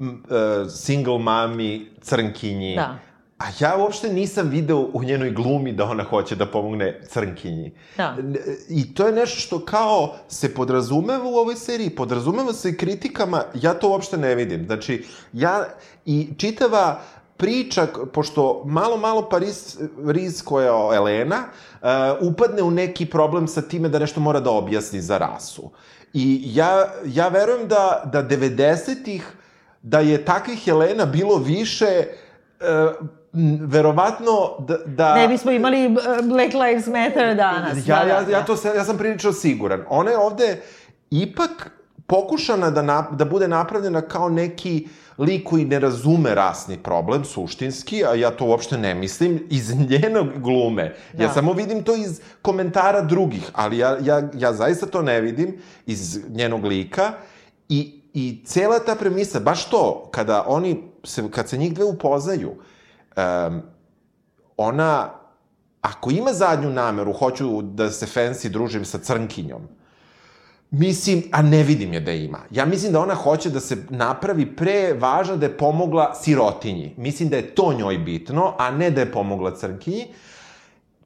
m, 0.00 0.22
uh, 0.24 0.70
single 0.70 1.18
mami, 1.18 1.90
crnkinji. 2.00 2.74
Da. 2.76 2.98
A 3.38 3.44
ja 3.60 3.76
uopšte 3.76 4.12
nisam 4.12 4.48
video 4.48 4.78
u 4.92 5.04
njenoj 5.04 5.30
glumi 5.30 5.72
da 5.72 5.84
ona 5.84 6.04
hoće 6.04 6.36
da 6.36 6.46
pomogne 6.46 7.00
crnkinji. 7.08 7.72
Da. 7.96 8.16
I 8.68 8.94
to 8.94 9.06
je 9.06 9.12
nešto 9.12 9.40
što 9.40 9.64
kao 9.64 10.14
se 10.28 10.54
podrazumeva 10.54 11.24
u 11.24 11.34
ovoj 11.34 11.56
seriji, 11.56 11.90
podrazumeva 11.90 12.52
se 12.52 12.70
i 12.70 12.76
kritikama, 12.76 13.42
ja 13.54 13.74
to 13.74 13.88
uopšte 13.88 14.16
ne 14.16 14.34
vidim. 14.34 14.66
Znači, 14.66 15.04
ja 15.32 15.64
i 16.06 16.28
čitava 16.36 17.00
priča, 17.36 17.86
pošto 18.12 18.62
malo, 18.66 18.96
malo 18.96 19.28
Paris, 19.28 19.78
Riz 20.06 20.42
koja 20.42 20.66
je 20.66 20.96
Elena, 20.96 21.38
uh, 21.82 21.88
upadne 22.20 22.62
u 22.62 22.70
neki 22.70 23.06
problem 23.06 23.48
sa 23.48 23.62
time 23.62 23.88
da 23.88 23.98
nešto 23.98 24.20
mora 24.20 24.40
da 24.40 24.50
objasni 24.50 25.00
za 25.00 25.18
rasu. 25.18 25.70
I 26.12 26.42
ja, 26.44 26.92
ja 27.06 27.28
verujem 27.28 27.68
da, 27.68 28.02
da 28.12 28.22
90-ih, 28.22 29.32
da 29.82 30.00
je 30.00 30.24
takvih 30.24 30.68
Elena 30.68 31.06
bilo 31.06 31.36
više, 31.36 32.06
uh, 32.08 32.23
verovatno 33.66 34.56
da, 34.58 34.78
da... 34.86 35.14
Ne 35.14 35.28
bismo 35.28 35.50
imali 35.50 35.88
Black 36.22 36.54
Lives 36.54 36.86
Matter 36.86 37.36
danas. 37.36 37.78
Ja, 37.86 38.04
da, 38.04 38.10
ja, 38.10 38.30
ja, 38.30 38.44
to, 38.44 38.56
ja 38.76 38.84
sam 38.84 38.98
prilično 38.98 39.32
siguran. 39.32 39.84
Ona 39.88 40.10
je 40.10 40.18
ovde 40.18 40.60
ipak 41.10 41.70
pokušana 42.06 42.70
da, 42.70 42.82
na, 42.82 43.08
da 43.12 43.24
bude 43.24 43.48
napravljena 43.48 44.00
kao 44.00 44.28
neki 44.28 44.88
lik 45.18 45.48
koji 45.48 45.64
ne 45.64 45.78
razume 45.78 46.34
rasni 46.34 46.78
problem, 46.78 47.24
suštinski, 47.24 48.04
a 48.04 48.14
ja 48.14 48.30
to 48.30 48.44
uopšte 48.44 48.78
ne 48.78 48.94
mislim, 48.94 49.46
iz 49.50 49.74
njenog 49.90 50.26
glume. 50.36 50.94
Da. 51.12 51.22
Ja 51.22 51.32
samo 51.32 51.52
vidim 51.52 51.82
to 51.82 51.96
iz 51.96 52.20
komentara 52.42 53.02
drugih, 53.02 53.50
ali 53.52 53.78
ja, 53.78 53.98
ja, 54.02 54.22
ja 54.34 54.52
zaista 54.52 54.86
to 54.86 55.02
ne 55.02 55.20
vidim 55.20 55.58
iz 55.86 56.20
njenog 56.28 56.64
lika 56.64 57.12
i, 57.68 58.00
i 58.14 58.42
cela 58.46 58.78
ta 58.78 58.94
premisa, 58.94 59.40
baš 59.40 59.70
to, 59.70 60.08
kada 60.10 60.44
oni, 60.46 60.93
se, 61.04 61.30
kad 61.30 61.48
se 61.48 61.58
njih 61.58 61.74
dve 61.74 61.84
upoznaju, 61.84 62.50
um, 63.16 63.62
ona, 64.56 65.10
ako 65.80 66.10
ima 66.10 66.32
zadnju 66.32 66.70
nameru, 66.70 67.12
hoću 67.12 67.62
da 67.62 67.90
se 67.90 68.06
fancy 68.06 68.48
družim 68.48 68.84
sa 68.84 68.98
crnkinjom, 68.98 69.68
Mislim, 70.78 71.22
a 71.32 71.42
ne 71.42 71.62
vidim 71.62 71.92
je 71.92 72.00
da 72.00 72.12
ima. 72.12 72.38
Ja 72.50 72.64
mislim 72.64 72.92
da 72.92 73.00
ona 73.00 73.14
hoće 73.14 73.50
da 73.50 73.60
se 73.60 73.76
napravi 73.90 74.56
pre 74.56 74.92
važno 74.92 75.36
da 75.36 75.46
je 75.46 75.56
pomogla 75.58 76.14
sirotinji. 76.14 76.94
Mislim 76.96 77.28
da 77.28 77.36
je 77.36 77.54
to 77.54 77.72
njoj 77.78 77.98
bitno, 77.98 78.54
a 78.58 78.70
ne 78.70 78.90
da 78.90 79.00
je 79.00 79.12
pomogla 79.12 79.56
crnkinji. 79.56 80.06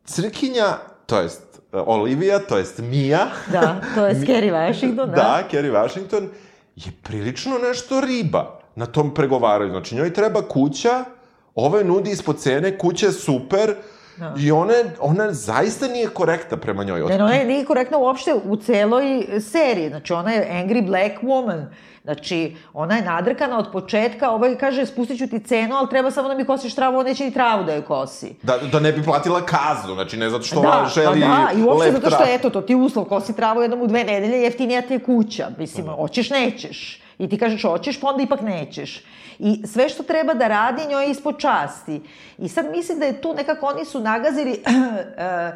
Crkinja, 0.05 0.79
to 1.07 1.21
jest 1.21 1.61
Olivia, 1.73 2.39
to 2.39 2.59
jest 2.59 2.79
Mia. 2.79 3.27
Da, 3.53 3.81
to 3.95 4.07
je 4.07 4.15
Kerry 4.29 4.53
Washington, 4.53 5.11
da. 5.11 5.17
Da, 5.17 5.43
Kerry 5.53 5.73
Washington 5.73 6.29
je 6.77 6.93
prilično 7.03 7.59
nešto 7.59 8.01
riba 8.01 8.58
na 8.79 8.87
tom 8.87 9.15
pregovaranju. 9.15 9.71
Znači, 9.71 9.97
njoj 9.97 10.13
treba 10.15 10.43
kuća, 10.43 11.05
Ove 11.55 11.85
nudi 11.85 12.11
ispod 12.11 12.39
cene, 12.39 12.79
kuća 12.79 13.07
je 13.07 13.13
super, 13.13 13.75
Da. 14.19 14.35
I 14.39 14.51
ona, 14.51 14.75
ona 15.01 15.33
zaista 15.33 15.87
nije 15.89 16.09
korekta 16.09 16.57
prema 16.57 16.85
njoj. 16.85 17.01
Ne, 17.01 17.25
ona 17.25 17.35
je 17.35 17.45
nije 17.45 17.65
korektna 17.65 17.99
uopšte 17.99 18.35
u 18.45 18.57
celoj 18.57 19.27
seriji. 19.41 19.89
Znači, 19.89 20.13
ona 20.13 20.33
je 20.33 20.49
angry 20.51 20.87
black 20.87 21.23
woman. 21.23 21.65
Znači, 22.05 22.57
ona 22.73 22.97
je 22.97 23.05
nadrkana 23.05 23.59
od 23.59 23.73
početka, 23.73 24.31
ovaj 24.31 24.59
kaže, 24.59 24.87
spustit 24.87 25.19
ću 25.19 25.27
ti 25.27 25.41
cenu, 25.41 25.75
ali 25.75 25.89
treba 25.89 26.11
samo 26.11 26.29
da 26.29 26.35
mi 26.35 26.45
kosiš 26.45 26.75
travu, 26.75 26.99
on 26.99 27.07
neće 27.07 27.25
ni 27.25 27.35
travu 27.35 27.65
da 27.65 27.73
je 27.73 27.83
kosi. 27.83 28.35
Da, 28.43 28.59
da 28.73 28.81
ne 28.81 28.93
bi 28.93 29.03
platila 29.03 29.47
kaznu, 29.47 29.95
znači 29.95 30.17
ne 30.17 30.31
zato 30.31 30.45
što 30.45 30.61
da, 30.61 30.69
ona 30.69 30.89
želi 30.89 31.21
da, 31.21 31.27
da, 31.27 31.61
i 31.61 31.63
uopšte 31.63 31.93
zato 31.93 32.11
što, 32.11 32.25
eto, 32.29 32.51
to 32.51 32.61
ti 32.61 32.75
uslov, 32.75 33.05
kosi 33.05 33.37
travu 33.37 33.63
jednom 33.63 33.83
u 33.83 33.87
dve 33.87 34.05
nedelje, 34.05 34.43
jeftinija 34.43 34.83
ti 34.83 34.95
je 34.95 34.99
kuća. 34.99 35.49
Mislim, 35.59 35.87
da. 35.87 35.93
hoćeš, 35.93 36.31
nećeš. 36.31 37.03
I 37.19 37.29
ti 37.29 37.39
kažeš 37.39 37.63
hoćeš, 37.63 38.01
pa 38.01 38.09
onda 38.09 38.23
ipak 38.23 38.41
nećeš. 38.41 39.05
I 39.39 39.67
sve 39.67 39.89
što 39.89 40.03
treba 40.03 40.35
da 40.35 40.49
radi 40.49 40.87
njoj 40.89 41.05
je 41.05 41.11
ispod 41.11 41.39
časti. 41.39 42.01
I 42.39 42.49
sad 42.49 42.71
mislim 42.71 42.99
da 42.99 43.07
je 43.07 43.21
tu 43.21 43.35
nekako 43.35 43.67
oni 43.67 43.85
su 43.85 44.01
nagazili 44.01 44.53
eh, 45.19 45.53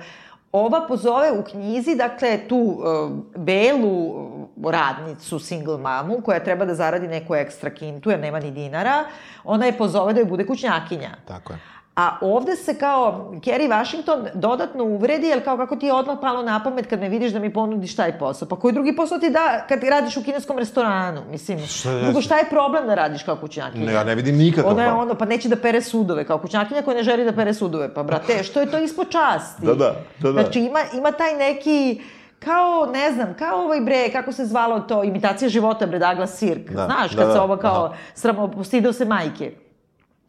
Ova 0.52 0.86
pozove 0.88 1.32
u 1.32 1.42
knjizi, 1.44 1.94
dakle, 1.96 2.48
tu 2.48 2.56
uh, 2.56 3.10
belu 3.36 4.14
radnicu, 4.64 5.38
single 5.38 5.78
mamu, 5.78 6.20
koja 6.24 6.44
treba 6.44 6.64
da 6.64 6.74
zaradi 6.74 7.08
neku 7.08 7.34
ekstra 7.34 7.70
kintu, 7.70 8.10
jer 8.10 8.20
nema 8.20 8.40
ni 8.40 8.50
dinara, 8.50 9.04
ona 9.44 9.66
je 9.66 9.78
pozove 9.78 10.12
da 10.12 10.20
joj 10.20 10.28
bude 10.28 10.46
kućnjakinja. 10.46 11.10
Tako 11.28 11.52
je. 11.52 11.58
A 11.96 12.16
ovde 12.20 12.56
se 12.56 12.78
kao 12.78 13.30
Kerry 13.32 13.68
Washington 13.68 14.26
dodatno 14.34 14.84
uvredi, 14.84 15.26
jer 15.26 15.44
kao 15.44 15.56
kako 15.56 15.76
ti 15.76 15.86
je 15.86 15.92
odmah 15.92 16.18
palo 16.20 16.42
na 16.42 16.60
pamet 16.64 16.86
kad 16.86 17.00
me 17.00 17.08
vidiš 17.08 17.32
da 17.32 17.38
mi 17.38 17.52
ponudiš 17.52 17.96
taj 17.96 18.18
posao. 18.18 18.48
Pa 18.48 18.56
koji 18.56 18.74
drugi 18.74 18.96
posao 18.96 19.18
ti 19.18 19.30
da 19.30 19.64
kad 19.68 19.82
radiš 19.84 20.16
u 20.16 20.22
kineskom 20.22 20.58
restoranu? 20.58 21.22
Mislim, 21.30 21.66
šta 21.66 22.00
drugo 22.00 22.20
šta 22.20 22.38
je 22.38 22.44
problem 22.50 22.86
da 22.86 22.94
radiš 22.94 23.22
kao 23.22 23.36
kućnjakinja? 23.36 23.86
Ne, 23.86 23.92
ja 23.92 24.04
ne 24.04 24.14
vidim 24.14 24.36
nikakav 24.36 24.70
Ona 24.70 24.84
je 24.84 24.92
ono, 24.92 25.14
pa 25.14 25.24
neće 25.24 25.48
da 25.48 25.56
pere 25.56 25.80
sudove, 25.80 26.24
kao 26.24 26.38
kućnjakinja 26.38 26.82
koja 26.82 26.96
ne 26.96 27.02
želi 27.02 27.24
da 27.24 27.32
pere 27.32 27.54
sudove. 27.54 27.94
Pa 27.94 28.02
brate, 28.02 28.42
što 28.42 28.60
je 28.60 28.70
to 28.70 28.78
ispod 28.78 29.10
časti? 29.10 29.66
Da, 29.66 29.74
da, 29.74 29.94
da, 30.18 30.32
da. 30.32 30.42
Znači 30.42 30.60
ima, 30.60 30.80
ima 30.94 31.12
taj 31.12 31.34
neki 31.34 32.00
kao, 32.38 32.86
ne 32.92 33.12
znam, 33.12 33.34
kao 33.38 33.64
ovaj 33.64 33.80
bre, 33.80 34.08
kako 34.12 34.32
se 34.32 34.46
zvalo 34.46 34.80
to, 34.80 35.04
imitacija 35.04 35.48
života, 35.48 35.86
bre, 35.86 35.98
Douglas 35.98 36.38
Sirk. 36.38 36.70
Da, 36.70 36.84
Znaš, 36.84 37.14
kad 37.14 37.26
da, 37.26 37.32
se 37.32 37.40
ovo 37.40 37.56
kao, 37.56 37.84
aha. 37.84 37.94
sramo, 38.14 38.48
postidao 38.48 38.92
se 38.92 39.04
majke. 39.04 39.52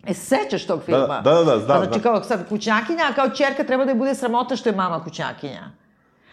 E, 0.07 0.13
sećaš 0.13 0.65
tog 0.65 0.81
filma? 0.83 1.21
Da, 1.21 1.33
da, 1.33 1.43
da, 1.43 1.59
znam. 1.59 1.67
Pa 1.67 1.85
znači, 1.85 1.99
da. 1.99 2.03
kao 2.03 2.23
sad 2.23 2.49
kućnjakinja, 2.49 3.03
a 3.09 3.13
kao 3.13 3.29
čerka 3.29 3.63
treba 3.63 3.85
da 3.85 3.91
je 3.91 3.95
bude 3.95 4.15
sramota 4.15 4.55
što 4.55 4.69
je 4.69 4.75
mama 4.75 5.03
kućnjakinja. 5.03 5.71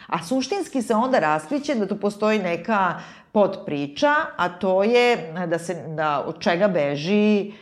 A 0.07 0.23
suštinski 0.23 0.83
se 0.83 0.95
onda 0.95 1.19
raskriće 1.19 1.75
da 1.75 1.87
tu 1.87 1.97
postoji 1.97 2.39
neka 2.39 2.95
podpriča, 3.33 4.15
a 4.37 4.49
to 4.49 4.83
je 4.83 5.33
da 5.47 5.59
se, 5.59 5.75
da 5.89 6.25
od 6.27 6.39
čega 6.39 6.69
beži 6.69 7.53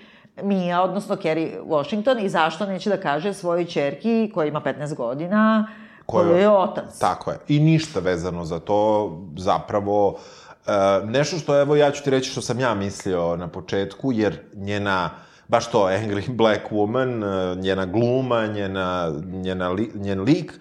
Mia, 0.42 0.82
odnosno 0.82 1.16
Kerry 1.16 1.50
Washington 1.66 2.18
i 2.18 2.28
zašto 2.28 2.66
neće 2.66 2.90
da 2.90 3.00
kaže 3.00 3.34
svojoj 3.34 3.64
čerki 3.64 4.30
koja 4.34 4.46
ima 4.46 4.60
15 4.60 4.94
godina, 4.94 5.68
koju 6.06 6.36
je 6.36 6.50
otac. 6.50 6.98
Tako 6.98 7.30
je. 7.30 7.38
I 7.48 7.60
ništa 7.60 8.00
vezano 8.00 8.44
za 8.44 8.58
to, 8.58 9.10
zapravo, 9.36 10.08
uh, 10.08 11.10
nešto 11.10 11.38
što, 11.38 11.60
evo, 11.60 11.76
ja 11.76 11.90
ću 11.90 12.04
ti 12.04 12.10
reći 12.10 12.30
što 12.30 12.42
sam 12.42 12.60
ja 12.60 12.74
mislio 12.74 13.36
na 13.36 13.48
početku, 13.48 14.12
jer 14.12 14.38
njena 14.54 15.10
baš 15.48 15.70
to, 15.70 15.78
Angry 15.78 16.30
Black 16.30 16.70
Woman, 16.70 17.24
e, 17.24 17.56
njena 17.56 17.86
gluma, 17.86 18.46
njena, 18.46 19.12
njena 19.26 19.68
li, 19.68 19.90
njen 19.94 20.20
lik, 20.20 20.52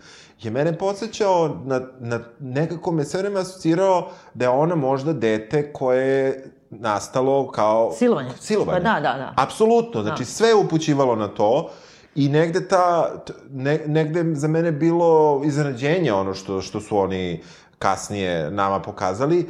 je 0.41 0.51
mene 0.51 0.77
podsjećao 0.77 1.61
na, 1.65 1.81
na 1.99 2.19
nekako 2.39 2.91
me 2.91 3.03
sve 3.03 3.21
vreme 3.21 3.39
asocirao 3.39 4.09
da 4.33 4.45
je 4.45 4.49
ona 4.49 4.75
možda 4.75 5.13
dete 5.13 5.73
koje 5.73 6.07
je 6.07 6.51
nastalo 6.69 7.51
kao... 7.51 7.91
Silovanje. 7.91 8.29
Silovanje. 8.39 8.83
Pa 8.83 8.89
da, 8.89 8.99
da, 8.99 9.17
da. 9.17 9.33
Apsolutno, 9.35 10.01
znači 10.01 10.23
da. 10.23 10.25
sve 10.25 10.47
je 10.47 10.55
upućivalo 10.55 11.15
na 11.15 11.27
to 11.27 11.69
i 12.15 12.29
negde 12.29 12.67
ta, 12.67 13.15
ne, 13.49 13.81
negde 13.85 14.35
za 14.35 14.47
mene 14.47 14.71
bilo 14.71 15.41
iznenađenje 15.45 16.13
ono 16.13 16.33
što, 16.33 16.61
što 16.61 16.81
su 16.81 16.97
oni 16.97 17.43
kasnije 17.79 18.51
nama 18.51 18.79
pokazali, 18.79 19.49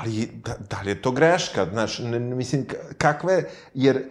ali 0.00 0.26
da, 0.44 0.54
da 0.70 0.80
li 0.84 0.90
je 0.90 1.02
to 1.02 1.10
greška, 1.10 1.66
znaš, 1.72 1.98
ne, 1.98 2.18
mislim, 2.18 2.66
kakve, 2.98 3.44
jer 3.74 4.02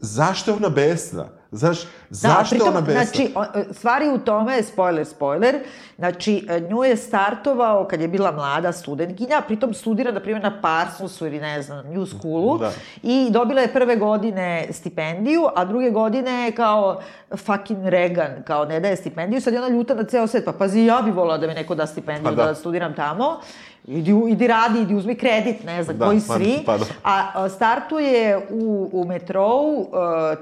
zašto 0.00 0.50
je 0.50 0.56
ona 0.56 0.68
besna? 0.68 1.24
Znaš, 1.52 1.78
zašto 2.10 2.50
pritom, 2.50 2.66
je 2.66 2.70
ona 2.70 2.80
besna? 2.80 3.04
Znači, 3.04 3.32
o- 3.36 3.72
stvari 3.72 4.08
u 4.08 4.18
tome, 4.18 4.62
spoiler, 4.62 5.06
spoiler, 5.06 5.58
znači, 5.96 6.46
nju 6.60 6.84
je 6.84 6.96
startovao 6.96 7.86
kad 7.86 8.00
je 8.00 8.08
bila 8.08 8.32
mlada 8.32 8.72
studentkinja, 8.72 9.40
pritom 9.40 9.74
studira, 9.74 10.12
na 10.12 10.20
primjer, 10.20 10.42
na 10.42 10.60
Parsonsu 10.60 11.26
ili 11.26 11.40
ne 11.40 11.62
znam, 11.62 11.86
New 11.86 12.06
Schoolu, 12.06 12.58
Da. 12.58 12.70
i 13.02 13.28
dobila 13.30 13.60
je 13.60 13.68
prve 13.68 13.96
godine 13.96 14.66
stipendiju, 14.70 15.42
a 15.56 15.64
druge 15.64 15.90
godine 15.90 16.52
kao 16.52 17.00
fucking 17.36 17.84
Reagan, 17.84 18.42
kao 18.44 18.64
ne 18.64 18.80
daje 18.80 18.96
stipendiju, 18.96 19.40
sad 19.40 19.52
je 19.52 19.60
ona 19.60 19.68
ljuta 19.68 19.94
na 19.94 20.04
ceo 20.04 20.26
svet, 20.26 20.44
pa 20.44 20.52
pazi, 20.52 20.80
ja 20.80 21.02
bi 21.02 21.10
volila 21.10 21.38
da 21.38 21.46
mi 21.46 21.54
neko 21.54 21.74
da 21.74 21.86
stipendiju, 21.86 22.24
Pa 22.24 22.30
da. 22.30 22.36
da. 22.36 22.48
da 22.48 22.54
studiram 22.54 22.94
tamo, 22.94 23.40
Idi, 23.86 24.14
idi 24.28 24.46
radi, 24.46 24.80
idi 24.80 24.94
uzmi 24.94 25.14
kredit, 25.14 25.64
ne 25.64 25.82
znam, 25.82 25.98
Da, 25.98 26.06
koji 26.06 26.20
pa- 26.28 26.34
svi. 26.34 26.58
pa 26.66 26.78
da. 26.78 26.84
A, 27.04 27.30
a 27.34 27.48
startuje 27.48 28.46
u, 28.50 28.90
u 28.92 29.04
metrou 29.04 29.62
uh, 29.72 29.86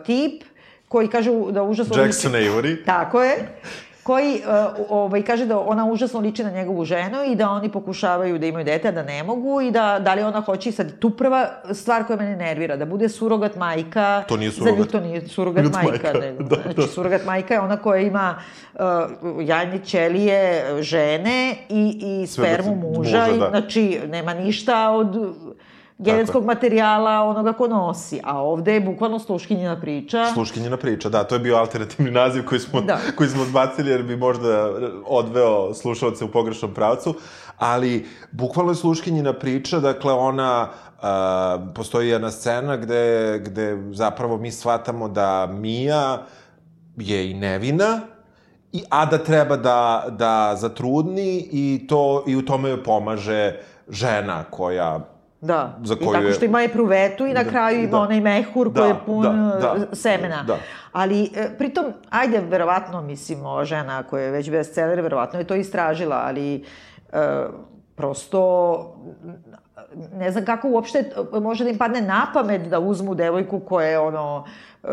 tip 0.07 0.42
koji 0.88 1.09
kaže 1.09 1.31
da 1.51 1.62
užasno 1.62 2.03
Jackson. 2.03 2.33
Avery. 2.33 2.85
Tako 2.87 3.22
je. 3.22 3.37
Koji 4.09 4.35
uh, 4.35 4.87
ovaj, 4.88 5.23
kaže 5.23 5.47
da 5.47 5.59
ona 5.59 5.85
užasno 5.87 6.21
liči 6.21 6.44
na 6.44 6.51
njegovu 6.51 6.85
ženu 6.85 7.18
i 7.27 7.35
da 7.37 7.51
oni 7.51 7.68
pokušavaju 7.73 8.38
da 8.38 8.47
imaju 8.47 8.64
dete, 8.64 8.88
a 8.88 8.92
da 8.92 9.03
ne 9.03 9.23
mogu 9.23 9.61
i 9.61 9.71
da, 9.71 9.99
da 9.99 10.14
li 10.14 10.23
ona 10.23 10.40
hoće 10.40 10.68
i 10.68 10.73
sad 10.73 10.99
tu 10.99 11.11
prva 11.11 11.49
stvar 11.73 12.07
koja 12.07 12.16
mene 12.16 12.37
nervira, 12.37 12.77
da 12.77 12.87
bude 12.87 13.09
surogat 13.09 13.57
majka. 13.57 14.25
To 14.29 14.37
nije 14.37 14.51
Za 14.51 14.57
surogat. 14.57 14.88
to 14.88 15.01
nije 15.01 15.29
surogat 15.29 15.64
majka. 15.64 15.88
majka, 15.88 16.12
nego, 16.21 16.42
da, 16.42 16.57
znači, 16.62 16.77
da. 16.77 16.87
surogat 16.87 17.25
majka 17.25 17.55
je 17.55 17.61
ona 17.61 17.77
koja 17.77 18.01
ima 18.01 18.35
uh, 18.75 18.81
jajne 19.40 19.85
ćelije 19.85 20.64
žene 20.83 21.57
i, 21.68 22.01
i 22.03 22.27
spermu 22.27 22.75
muža. 22.75 22.99
muža, 22.99 23.27
i, 23.35 23.38
da. 23.38 23.49
Znači, 23.49 24.01
nema 24.09 24.35
ništa 24.35 24.90
od 24.90 25.35
genetskog 25.98 26.44
materijala 26.44 27.22
onoga 27.22 27.52
ko 27.52 27.68
nosi. 27.68 28.20
A 28.24 28.42
ovde 28.42 28.74
je 28.74 28.80
bukvalno 28.80 29.18
sluškinjena 29.18 29.80
priča. 29.80 30.30
Sluškinjena 30.34 30.76
priča, 30.76 31.08
da, 31.08 31.24
to 31.24 31.34
je 31.34 31.38
bio 31.38 31.56
alternativni 31.56 32.11
naziv 32.11 32.44
koji 32.44 32.61
smo, 32.61 32.80
Da. 32.80 32.98
koji 33.16 33.30
smo 33.30 33.42
odbacili 33.42 33.90
jer 33.90 34.02
bi 34.02 34.16
možda 34.16 34.70
odveo 35.06 35.74
slušalce 35.74 36.24
u 36.24 36.28
pogrešnom 36.28 36.74
pravcu, 36.74 37.14
ali 37.58 38.06
bukvalno 38.32 38.72
je 38.72 38.76
sluškinjena 38.76 39.32
priča, 39.32 39.80
dakle 39.80 40.12
ona, 40.12 40.68
a, 41.02 41.58
postoji 41.74 42.08
jedna 42.08 42.30
scena 42.30 42.76
gde, 42.76 43.38
gde 43.44 43.78
zapravo 43.92 44.37
mi 44.37 44.50
shvatamo 44.50 45.08
da 45.08 45.46
Mija 45.46 46.22
je 46.96 47.30
i 47.30 47.34
nevina, 47.34 48.00
i, 48.72 48.82
a 48.88 49.06
da 49.06 49.18
treba 49.18 49.56
da, 49.56 50.06
da 50.11 50.56
zatrudni 50.56 51.48
i, 51.52 51.87
to, 51.88 52.24
i 52.26 52.37
u 52.37 52.44
tome 52.44 52.68
joj 52.68 52.84
pomaže 52.84 53.61
žena 53.88 54.44
koja 54.50 55.17
Da, 55.40 55.79
za 55.83 55.94
i 55.94 55.98
koju 55.98 56.12
tako 56.12 56.24
je- 56.24 56.33
što 56.33 56.44
ima 56.44 56.61
je 56.61 56.68
pruvetu 56.68 57.27
i 57.27 57.33
na 57.33 57.42
Da, 57.42 57.51
kraju 57.51 57.79
ima 57.79 57.90
da. 57.90 57.98
onaj 57.98 58.20
mehur 58.20 58.68
Da, 58.68 58.81
koji 58.81 58.88
je 58.88 58.96
pun 59.07 59.22
da, 59.22 59.31
da, 59.61 59.77
e, 59.83 59.94
semena. 59.94 60.42
da. 60.42 60.57
Ali, 60.92 61.31
e, 61.37 61.48
pritom, 61.59 61.85
ajde, 62.11 62.40
verovatno, 62.40 63.03
mislim, 63.03 63.46
ova 63.46 63.64
žena 63.64 64.03
koja 64.03 64.22
je 64.22 64.31
već 64.31 64.51
bestseller, 64.51 65.01
verovatno 65.01 65.38
je 65.38 65.46
to 65.46 65.55
istražila, 65.55 66.16
ali 66.18 66.64
e, 67.12 67.46
prosto 67.94 68.40
ne 70.12 70.31
znam 70.31 70.44
kako 70.44 70.68
uopšte 70.68 71.05
može 71.35 71.64
da 71.64 71.70
im 71.70 71.79
padne 71.79 72.01
na 72.01 72.27
pamet 72.35 72.62
da 72.62 72.79
uzmu 72.81 73.14
devojku 73.14 73.61
koja 73.61 73.88
je 73.88 73.98
ono 73.98 74.44
e, 74.83 74.87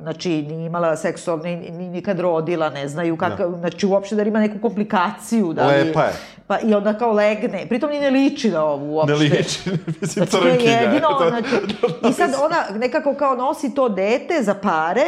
znači 0.00 0.30
nije 0.42 0.66
imala 0.66 0.96
seksualni 0.96 1.56
ni 1.56 1.88
nikad 1.88 2.20
rodila, 2.20 2.70
ne 2.70 2.88
znaju 2.88 3.16
kakav, 3.16 3.50
da. 3.50 3.56
znači 3.58 3.86
uopšte 3.86 4.14
da 4.14 4.22
ima 4.22 4.40
neku 4.40 4.58
komplikaciju 4.60 5.52
da 5.52 5.66
li, 5.66 5.72
Lepa 5.74 6.02
je. 6.02 6.12
pa 6.46 6.58
i 6.58 6.74
onda 6.74 6.94
kao 6.94 7.12
legne. 7.12 7.66
Pritom 7.68 7.90
ni 7.90 8.00
ne 8.00 8.10
liči 8.10 8.50
na 8.50 8.64
ovu 8.64 8.94
uopšte. 8.94 9.12
ne 9.14 9.18
liči, 9.20 9.60
mislim, 10.00 10.26
Znači, 10.26 10.30
to 10.32 10.38
je 10.38 10.50
crnkinja. 10.50 10.72
jedino, 10.72 11.08
to- 11.08 11.28
znači, 11.28 11.48
i 12.02 12.12
sad 12.12 12.30
ona 12.40 12.78
nekako 12.78 13.14
kao 13.14 13.34
nosi 13.36 13.74
to 13.74 13.88
dete 13.88 14.42
za 14.42 14.54
pare, 14.54 15.04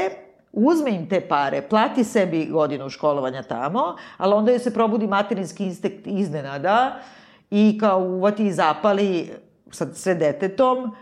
uzme 0.52 0.90
im 0.90 1.08
te 1.08 1.20
pare, 1.20 1.62
plati 1.62 2.04
sebi 2.04 2.46
godinu 2.46 2.90
školovanja 2.90 3.42
tamo, 3.42 3.80
ali 4.16 4.34
onda 4.34 4.50
joj 4.50 4.58
se 4.58 4.74
probudi 4.74 5.06
materinski 5.06 5.64
instinkt 5.64 6.06
iznenada 6.06 6.96
i 7.50 7.78
kao 7.80 7.98
uvati 7.98 8.46
i 8.46 8.52
zapali 8.52 9.30
sad 9.70 9.96
sve 9.96 10.14
detetom 10.14 10.96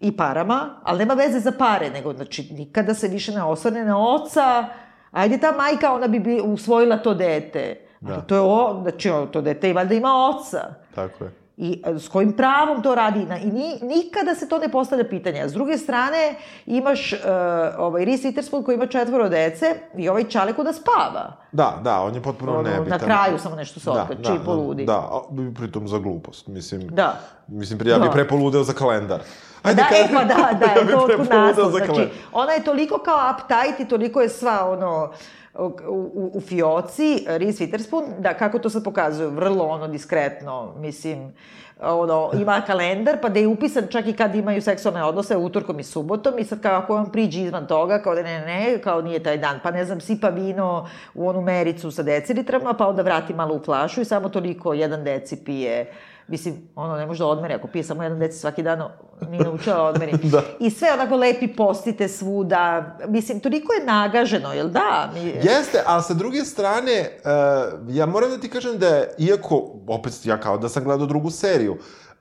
i 0.00 0.16
parama, 0.16 0.80
ali 0.82 0.98
nema 0.98 1.14
veze 1.14 1.40
za 1.40 1.52
pare, 1.58 1.90
nego 1.90 2.12
znači 2.12 2.48
nikada 2.52 2.94
se 2.94 3.08
više 3.08 3.32
ne 3.32 3.42
osvrne 3.42 3.84
na 3.84 4.08
oca, 4.14 4.68
ajde 5.10 5.38
ta 5.38 5.52
majka, 5.52 5.92
ona 5.92 6.06
bi, 6.06 6.18
bi 6.18 6.40
usvojila 6.44 6.96
to 6.96 7.14
dete. 7.14 7.80
Ali 8.06 8.16
Da. 8.16 8.20
to 8.20 8.34
je 8.34 8.40
o, 8.40 8.78
znači 8.82 9.10
to 9.32 9.40
dete 9.40 9.70
i 9.70 9.72
valjda 9.72 9.94
ima 9.94 10.08
oca. 10.28 10.74
Tako 10.94 11.24
je. 11.24 11.43
I 11.56 11.82
e, 11.86 11.98
s 11.98 12.08
kojim 12.08 12.32
pravom 12.32 12.82
to 12.82 12.94
radi. 12.94 13.26
I 13.42 13.46
ni, 13.46 13.78
nikada 13.82 14.34
se 14.34 14.48
to 14.48 14.58
ne 14.58 14.68
postavlja 14.68 15.04
pitanje. 15.08 15.40
A 15.42 15.48
s 15.48 15.52
druge 15.52 15.78
strane, 15.78 16.34
imaš 16.66 17.12
uh, 17.12 17.18
ovaj 17.78 18.04
Reese 18.04 18.28
Witherspoon 18.28 18.64
koji 18.64 18.74
ima 18.74 18.86
četvoro 18.86 19.28
dece 19.28 19.66
i 19.96 20.08
ovaj 20.08 20.24
čaleku 20.24 20.62
da 20.62 20.72
spava. 20.72 21.36
Da, 21.52 21.80
da, 21.84 22.00
on 22.00 22.14
je 22.14 22.22
potpuno 22.22 22.52
Ono, 22.52 22.62
nebitan. 22.62 22.88
na 22.88 22.98
kraju 22.98 23.38
samo 23.38 23.56
nešto 23.56 23.80
se 23.80 23.90
otkači 23.90 24.32
i 24.42 24.44
poludi. 24.44 24.84
Da, 24.84 25.10
da, 25.30 25.50
pritom 25.54 25.88
za 25.88 25.98
glupost, 25.98 26.46
mislim. 26.46 26.88
Da. 26.88 27.20
Mislim, 27.46 27.78
ja 27.86 27.98
bih 27.98 28.06
Da. 28.06 28.12
pre 28.12 28.28
poludeo 28.28 28.62
za 28.62 28.72
kalendar. 28.72 29.20
Da, 29.72 29.82
e, 29.92 30.08
pa 30.12 30.24
da, 30.24 30.34
da, 30.34 30.66
ja 30.66 30.74
to 30.74 30.92
poludeo 30.92 31.18
naslov. 31.18 31.70
za 31.70 31.78
Znači, 31.78 32.08
ona 32.32 32.52
je 32.52 32.64
toliko 32.64 32.98
kao 32.98 33.32
uptight 33.32 33.80
i 33.80 33.88
toliko 33.88 34.20
je 34.20 34.28
sva, 34.28 34.70
ono, 34.70 35.12
u, 35.58 35.64
u, 35.88 36.30
u 36.34 36.40
fioci, 36.40 37.24
Reese 37.28 37.64
Witherspoon, 37.64 38.04
da 38.18 38.34
kako 38.34 38.58
to 38.58 38.70
sad 38.70 38.84
pokazuju, 38.84 39.30
vrlo 39.30 39.64
ono 39.64 39.88
diskretno, 39.88 40.74
mislim, 40.76 41.32
ono, 41.80 42.30
ima 42.40 42.62
kalendar, 42.66 43.18
pa 43.22 43.28
da 43.28 43.40
je 43.40 43.46
upisan 43.46 43.86
čak 43.90 44.06
i 44.06 44.12
kad 44.12 44.34
imaju 44.34 44.62
seksualne 44.62 45.04
odnose 45.04 45.36
utorkom 45.36 45.80
i 45.80 45.82
subotom 45.82 46.38
i 46.38 46.44
sad 46.44 46.60
kao 46.60 46.74
ako 46.74 46.96
on 46.96 47.12
priđe 47.12 47.40
izvan 47.40 47.66
toga, 47.66 48.02
kao 48.02 48.14
da 48.14 48.22
ne, 48.22 48.40
ne, 48.40 48.46
ne, 48.46 48.78
kao 48.78 49.02
nije 49.02 49.22
taj 49.22 49.38
dan, 49.38 49.60
pa 49.62 49.70
ne 49.70 49.84
znam, 49.84 50.00
sipa 50.00 50.28
vino 50.28 50.88
u 51.14 51.28
onu 51.28 51.40
mericu 51.40 51.90
sa 51.90 52.02
decilitrama, 52.02 52.74
pa 52.74 52.88
onda 52.88 53.02
vrati 53.02 53.34
malo 53.34 53.54
u 53.54 53.64
flašu 53.64 54.00
i 54.00 54.04
samo 54.04 54.28
toliko 54.28 54.74
jedan 54.74 55.04
deci 55.04 55.44
pije 55.44 55.92
Mislim, 56.28 56.68
ono, 56.74 56.96
ne 56.96 57.06
može 57.06 57.18
da 57.18 57.26
odmeri, 57.26 57.54
ako 57.54 57.68
pije 57.68 57.84
samo 57.84 58.02
jedan 58.02 58.18
deci 58.18 58.38
svaki 58.38 58.62
dan, 58.62 58.82
nije 59.30 59.44
naučila 59.44 59.76
da 59.76 59.82
odmeri. 59.82 60.12
Da. 60.32 60.42
I 60.60 60.70
sve 60.70 60.92
onako 60.92 61.16
lepi 61.16 61.48
postite 61.48 62.08
svuda. 62.08 62.96
Mislim, 63.08 63.40
toliko 63.40 63.72
je 63.72 63.84
nagaženo, 63.84 64.52
jel 64.52 64.68
da? 64.68 65.10
Mi... 65.14 65.20
Jeste, 65.20 65.82
ali 65.86 66.02
sa 66.02 66.14
druge 66.14 66.44
strane, 66.44 67.10
uh, 67.24 67.94
ja 67.96 68.06
moram 68.06 68.30
da 68.30 68.38
ti 68.38 68.50
kažem 68.50 68.78
da 68.78 68.88
je, 68.88 69.14
iako, 69.18 69.70
opet 69.86 70.12
ja 70.24 70.40
kao 70.40 70.58
da 70.58 70.68
sam 70.68 70.84
gledao 70.84 71.06
drugu 71.06 71.30
seriju, 71.30 71.78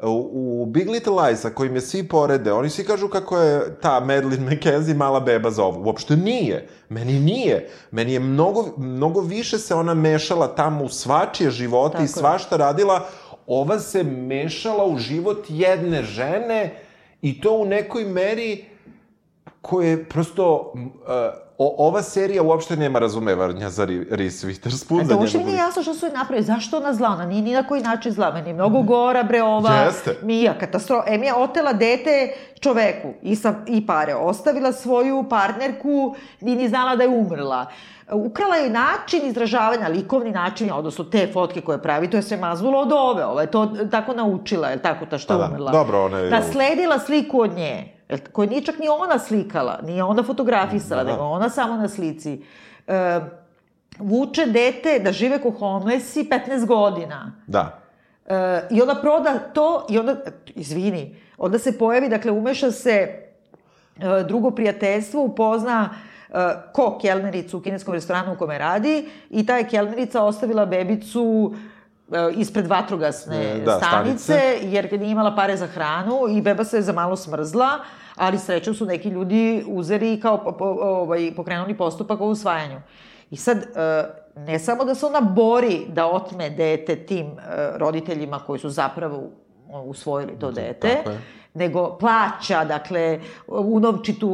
u, 0.07 0.61
u 0.61 0.65
Big 0.65 0.89
Little 0.89 1.13
Lies, 1.13 1.45
a 1.45 1.49
kojim 1.49 1.75
je 1.75 1.81
svi 1.81 2.07
porede, 2.07 2.53
oni 2.53 2.69
svi 2.69 2.83
kažu 2.83 3.07
kako 3.07 3.37
je 3.37 3.75
ta 3.81 3.99
Madeline 3.99 4.55
McKenzie 4.55 4.95
mala 4.95 5.19
beba 5.19 5.51
za 5.51 5.63
ovo. 5.63 5.85
Uopšte 5.85 6.15
nije. 6.15 6.67
Meni 6.89 7.19
nije. 7.19 7.69
Meni 7.91 8.13
je 8.13 8.19
mnogo, 8.19 8.65
mnogo 8.77 9.21
više 9.21 9.57
se 9.57 9.75
ona 9.75 9.93
mešala 9.93 10.47
tamo 10.47 10.83
u 10.83 10.89
svačije 10.89 11.51
živote 11.51 11.91
Tako 11.91 12.03
i 12.03 12.05
je. 12.05 12.07
svašta 12.07 12.57
radila. 12.57 13.05
Ova 13.47 13.79
se 13.79 14.03
mešala 14.03 14.85
u 14.85 14.97
život 14.97 15.45
jedne 15.49 16.03
žene 16.03 16.75
i 17.21 17.41
to 17.41 17.57
u 17.57 17.65
nekoj 17.65 18.05
meri 18.05 18.65
koje 19.61 20.05
prosto... 20.09 20.73
Uh, 20.75 21.43
o, 21.57 21.87
ova 21.87 22.01
serija 22.01 22.43
uopšte 22.43 22.75
nema 22.75 22.99
razumevanja 22.99 23.69
za 23.69 23.87
Reese 24.09 24.47
Witherspoon. 24.47 25.01
A 25.01 25.03
za 25.03 25.13
to 25.13 25.19
uopšte 25.19 25.37
mi 25.37 25.43
nije 25.43 25.57
jasno 25.57 25.81
što 25.83 25.93
su 25.93 26.05
je 26.05 26.11
napravili. 26.11 26.45
Zašto 26.45 26.77
ona 26.77 26.93
zla? 26.93 27.09
Ona 27.09 27.25
nije 27.25 27.41
ni 27.41 27.53
na 27.53 27.67
koji 27.67 27.81
način 27.81 28.11
zla. 28.11 28.31
Meni 28.31 28.49
je 28.49 28.53
mnogo 28.53 28.81
gora, 28.81 29.23
bre, 29.23 29.43
ova 29.43 29.71
Jeste. 29.71 30.17
Mija. 30.21 30.57
Katastrofa. 30.59 31.13
Em 31.13 31.23
je 31.23 31.33
otela 31.33 31.73
dete 31.73 32.33
čoveku 32.59 33.13
i, 33.21 33.35
sa, 33.35 33.55
i 33.67 33.85
pare. 33.85 34.15
Ostavila 34.15 34.71
svoju 34.71 35.25
partnerku 35.29 36.15
i 36.41 36.55
ni 36.55 36.69
znala 36.69 36.95
da 36.95 37.03
je 37.03 37.09
umrla. 37.09 37.65
Ukrala 38.09 38.55
je 38.55 38.69
način 38.69 39.21
izražavanja, 39.23 39.87
likovni 39.87 40.31
način, 40.31 40.71
odnosno 40.71 41.03
te 41.03 41.27
fotke 41.27 41.61
koje 41.61 41.77
pravi, 41.77 42.09
to 42.09 42.17
je 42.17 42.23
sve 42.23 42.37
maznulo 42.37 42.79
od 42.79 42.91
ove. 42.91 43.25
Ova 43.25 43.41
je 43.41 43.51
to 43.51 43.65
tako 43.91 44.13
naučila, 44.13 44.67
je 44.67 44.77
tako, 44.77 45.05
ta 45.05 45.17
što 45.17 45.33
Da, 45.33 45.33
je 45.35 45.39
da. 45.39 45.49
umrla. 45.49 45.71
Dobro, 45.71 46.05
ona 46.05 46.17
je- 46.17 46.29
Nasledila 46.31 46.99
sliku 46.99 47.41
od 47.41 47.51
nje, 47.51 47.87
koju 48.31 48.49
nije 48.49 48.61
čak 48.61 48.79
ni 48.79 48.87
ona 48.89 49.19
slikala, 49.19 49.79
nije 49.83 50.03
ona 50.03 50.23
fotografisala, 50.23 51.03
Da, 51.03 51.05
da. 51.05 51.11
nego 51.11 51.23
ona 51.25 51.49
samo 51.49 51.75
na 51.75 51.89
slici. 51.89 52.43
E, 52.87 53.19
vuče 53.99 54.45
dete 54.45 54.99
da 54.99 55.11
žive 55.11 55.41
ko 55.41 55.51
homelessi 55.51 56.23
15 56.25 56.65
godina. 56.65 57.31
Da. 57.47 57.79
E, 58.27 58.35
I 58.71 58.81
onda 58.81 58.95
proda 58.95 59.39
to 59.39 59.85
i 59.89 59.99
onda, 59.99 60.15
izvini, 60.47 61.15
onda 61.37 61.59
se 61.59 61.77
pojavi, 61.77 62.09
dakle, 62.09 62.31
umeša 62.31 62.71
se 62.71 62.91
e, 62.91 63.19
drugo 64.23 64.51
prijateljstvo, 64.51 65.23
upozna 65.23 65.89
e, 65.93 66.12
ko 66.71 66.97
kelnericu 66.97 67.57
u 67.57 67.61
kineskom 67.61 67.93
restoranu 67.93 68.33
u 68.33 68.37
kome 68.37 68.57
radi 68.57 68.95
i 69.29 69.45
ta 69.45 69.57
je 69.57 69.67
kelnerica 69.67 70.23
ostavila 70.23 70.65
bebicu 70.65 71.53
e, 72.11 72.33
ispred 72.33 72.67
vatrogasne 72.67 73.37
E, 73.45 73.59
da, 73.59 73.71
stanice, 73.71 74.17
stanice. 74.19 74.41
jer 74.63 74.93
nije 74.93 75.11
imala 75.11 75.35
pare 75.35 75.57
za 75.57 75.67
hranu 75.67 76.27
i 76.29 76.41
beba 76.41 76.63
se 76.63 76.81
za 76.81 76.93
malo 76.93 77.15
smrzla, 77.15 77.69
ali 78.15 78.39
srećom 78.39 78.73
su 78.73 78.85
neki 78.85 79.09
ljudi 79.09 79.65
uzeli 79.67 80.19
kao 80.19 80.37
po- 80.37 80.51
po- 80.51 80.77
ovaj, 80.81 81.31
pokrenuli 81.35 81.73
postupak 81.73 82.21
o 82.21 82.25
usvajanju. 82.25 82.81
I 83.31 83.37
sad, 83.37 83.57
ne 84.37 84.59
samo 84.59 84.85
da 84.85 84.95
se 84.95 85.05
ona 85.05 85.21
bori 85.21 85.85
da 85.87 86.07
otme 86.07 86.49
dete 86.49 86.95
tim 86.95 87.31
roditeljima 87.75 88.39
koji 88.39 88.59
su 88.59 88.69
zapravo 88.69 89.23
usvojili 89.85 90.39
to 90.39 90.51
dete, 90.51 90.89
tako 90.89 91.09
je. 91.09 91.19
Nego 91.53 91.97
plaća, 91.97 92.65
dakle, 92.65 93.19
unovčitu, 93.47 94.29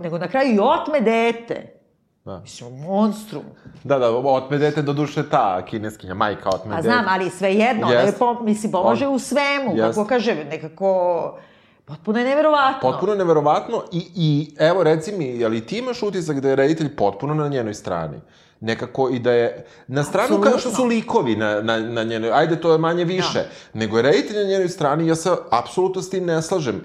nego 0.00 0.18
na 0.18 0.28
kraju 0.28 0.54
i 0.54 0.58
otme 0.60 1.00
dete. 1.00 1.78
Da. 2.24 2.38
Mislim, 2.38 2.78
monstrum. 2.78 3.42
Da, 3.84 3.98
da, 3.98 4.10
otme 4.10 4.58
dete 4.58 4.82
do 4.82 4.92
duše 4.92 5.28
ta 5.30 5.64
kineskinja, 5.64 6.14
majka 6.14 6.48
otme 6.48 6.70
Pa 6.70 6.76
dete. 6.76 6.88
znam, 6.88 7.04
ali 7.08 7.30
svejedno, 7.30 7.86
ona 7.86 7.94
je, 7.96 8.12
pom, 8.18 8.36
mislim, 8.42 8.72
pomaže 8.72 9.06
On- 9.06 9.14
u 9.14 9.18
svemu, 9.18 9.76
Jest. 9.76 9.94
kako 9.96 10.08
kaže, 10.08 10.44
nekako, 10.44 11.38
potpuno 11.84 12.18
je 12.18 12.24
neverovatno. 12.24 12.90
Potpuno 12.90 13.14
neverovatno 13.14 13.82
i, 13.92 14.06
i 14.14 14.54
evo 14.58 14.82
reci 14.82 15.12
mi, 15.12 15.24
je 15.26 15.48
li 15.48 15.66
ti 15.66 15.78
imaš 15.78 16.02
utisak 16.02 16.40
da 16.40 16.48
je 16.48 16.56
reditelj 16.56 16.96
potpuno 16.96 17.34
na 17.34 17.48
njenoj 17.48 17.74
strani? 17.74 18.16
Nekako 18.62 19.08
i 19.10 19.18
da 19.18 19.32
je 19.32 19.66
na 19.86 20.04
stranu 20.04 20.40
kao 20.40 20.58
što 20.58 20.70
su 20.70 20.84
likovi 20.84 21.36
na, 21.36 21.62
na, 21.62 21.78
na 21.78 22.02
njenoj, 22.02 22.30
ajde 22.32 22.60
to 22.60 22.72
je 22.72 22.78
manje 22.78 23.04
više, 23.04 23.38
Da. 23.38 23.78
nego 23.80 23.96
je 23.96 24.02
reditelj 24.02 24.36
na 24.36 24.48
njenoj 24.48 24.68
strani, 24.68 25.08
ja 25.08 25.14
se 25.14 25.30
apsolutno 25.50 26.02
s 26.02 26.10
tim 26.10 26.24
ne 26.26 26.42
slažem. 26.42 26.76
Uh, 26.76 26.82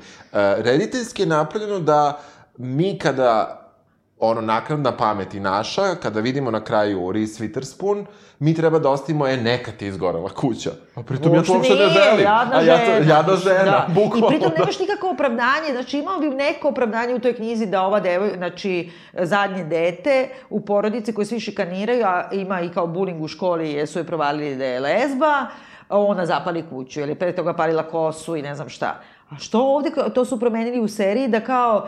rediteljski 0.57 1.21
je 1.21 1.25
napravljeno 1.25 1.79
da 1.79 2.19
mi 2.57 2.99
kada 2.99 3.63
ono 4.19 4.41
naknadna 4.41 4.97
pamet 4.97 5.33
i 5.33 5.39
naša, 5.39 5.95
kada 5.95 6.19
vidimo 6.19 6.51
na 6.51 6.63
kraju 6.63 7.11
Reese 7.11 7.43
Witherspoon, 7.43 8.05
mi 8.39 8.53
treba 8.53 8.79
da 8.79 8.89
ostavimo, 8.89 9.27
e, 9.27 9.37
neka 9.37 9.71
ti 9.71 9.85
je 9.85 9.89
izgorela 9.89 10.29
kuća. 10.29 10.71
A 10.95 11.03
pritom 11.03 11.35
ja 11.35 11.43
to 11.43 11.53
uopšte 11.53 11.73
ne 11.73 11.89
želim. 11.89 12.19
Jadna 12.19 12.57
A 12.57 12.61
ja 12.61 12.77
to, 12.77 12.85
žena. 12.85 13.15
jadna 13.15 13.35
žena, 13.35 13.63
da. 13.63 13.87
bukvalno. 13.93 14.27
I 14.27 14.29
pritom 14.29 14.51
da. 14.51 14.59
nemaš 14.59 14.79
nikakvo 14.79 15.09
opravdanje, 15.09 15.71
znači 15.71 15.99
imao 15.99 16.19
bi 16.19 16.27
neko 16.29 16.69
opravdanje 16.69 17.15
u 17.15 17.19
toj 17.19 17.33
knjizi 17.33 17.65
da 17.65 17.81
ova 17.81 17.99
devoj, 17.99 18.33
znači 18.37 18.91
zadnje 19.13 19.63
dete 19.63 20.29
u 20.49 20.61
porodici 20.65 21.13
koje 21.13 21.25
svi 21.25 21.39
šikaniraju, 21.39 22.05
a 22.05 22.29
ima 22.31 22.61
i 22.61 22.69
kao 22.69 22.87
bullying 22.87 23.23
u 23.23 23.27
školi, 23.27 23.71
jesu 23.71 23.99
je 23.99 24.03
provalili 24.03 24.55
da 24.55 24.65
je 24.65 24.79
lesba, 24.79 25.45
ona 25.89 26.25
zapali 26.25 26.65
kuću, 26.69 26.99
ili 26.99 27.15
pre 27.15 27.35
toga 27.35 27.53
palila 27.53 27.83
kosu 27.83 28.35
i 28.35 28.41
ne 28.41 28.55
znam 28.55 28.69
šta. 28.69 28.99
A 29.29 29.37
što 29.39 29.59
ovde, 29.59 29.91
to 30.13 30.25
su 30.25 30.39
promenili 30.39 30.79
u 30.79 30.87
seriji, 30.87 31.27
da 31.27 31.39
kao 31.39 31.87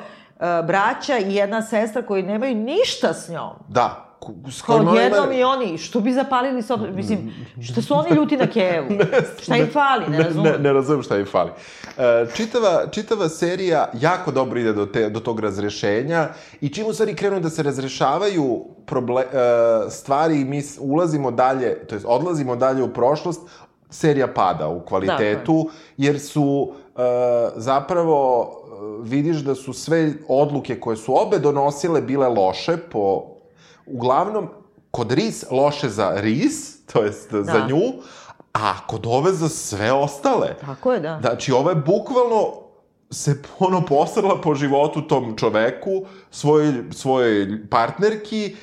braća 0.68 1.18
i 1.18 1.36
jedna 1.36 1.62
sestra 1.62 2.02
koji 2.02 2.24
nemaju 2.24 2.56
ništa 2.56 3.14
s 3.14 3.30
njom, 3.30 3.50
Da. 3.68 4.06
S 4.52 4.62
kojima 4.62 4.92
ona 4.92 5.02
jednom 5.02 5.32
i 5.32 5.44
oni, 5.44 5.78
što 5.78 6.00
bi 6.00 6.14
zapalili 6.14 6.62
sob... 6.62 6.80
Mislim, 6.94 7.34
što 7.64 7.82
su 7.82 7.94
oni 7.94 8.16
ljuti 8.16 8.38
na 8.38 8.48
kevu? 8.48 8.88
Šta 9.44 9.58
im 9.58 9.68
fali, 9.74 10.06
ne, 10.10 10.18
Ne, 10.18 10.24
razumem. 10.24 10.52
ne, 10.52 10.60
ne 10.60 10.74
razumem 10.74 11.04
šta 11.04 11.18
im 11.18 11.26
fali. 11.26 11.52
E, 11.98 12.26
čitava, 12.36 12.88
čitava 12.92 13.30
serija 13.30 13.90
jako 13.94 14.32
dobro 14.32 14.60
ide 14.60 14.74
do, 14.74 14.86
te, 14.86 15.10
do 15.10 15.20
tog 15.20 15.40
razrešenja 15.40 16.28
i 16.62 16.70
čim 16.70 16.88
u 16.88 16.94
stvari 16.94 17.16
krenu 17.16 17.40
da 17.40 17.50
se 17.50 17.64
razrešavaju 17.64 18.66
proble, 18.86 19.24
e, 19.24 19.90
stvari 19.90 20.42
i 20.42 20.46
mi 20.46 20.64
ulazimo 20.80 21.32
dalje, 21.32 21.88
to 21.88 21.96
jest 21.96 22.06
odlazimo 22.10 22.56
dalje 22.56 22.84
u 22.84 22.94
prošlost, 22.94 23.42
serija 23.90 24.28
pada 24.28 24.68
u 24.68 24.86
kvalitetu, 24.86 25.70
jer 25.98 26.20
su 26.20 26.74
e, 26.96 27.00
zapravo 27.56 28.56
vidiš 29.02 29.38
da 29.38 29.56
su 29.56 29.74
sve 29.74 30.14
odluke 30.28 30.80
koje 30.80 30.98
su 30.98 31.22
obe 31.22 31.40
donosile 31.40 32.02
bile 32.02 32.28
loše 32.28 32.78
po 32.78 33.24
uglavnom 33.86 34.48
kod 34.92 35.12
Ris 35.12 35.46
loše 35.52 35.90
za 35.90 36.14
Ris, 36.16 36.86
to 36.86 37.04
jest 37.04 37.32
da. 37.32 37.44
za 37.44 37.68
nju, 37.70 37.82
a 38.54 38.88
kod 38.88 39.06
ove 39.06 39.32
za 39.32 39.50
sve 39.50 39.92
ostale. 39.92 40.56
Tako 40.62 40.94
je, 40.94 41.00
da. 41.00 41.18
Znači, 41.22 41.52
ova 41.52 41.72
je 41.72 41.76
bukvalno 41.76 42.54
se 43.12 43.42
ono 43.60 43.86
posrla 43.86 44.42
po 44.42 44.56
životu 44.56 45.02
tom 45.02 45.38
čoveku, 45.38 46.06
svojoj, 46.32 46.74
svojoj 46.92 47.70
partnerki, 47.70 48.56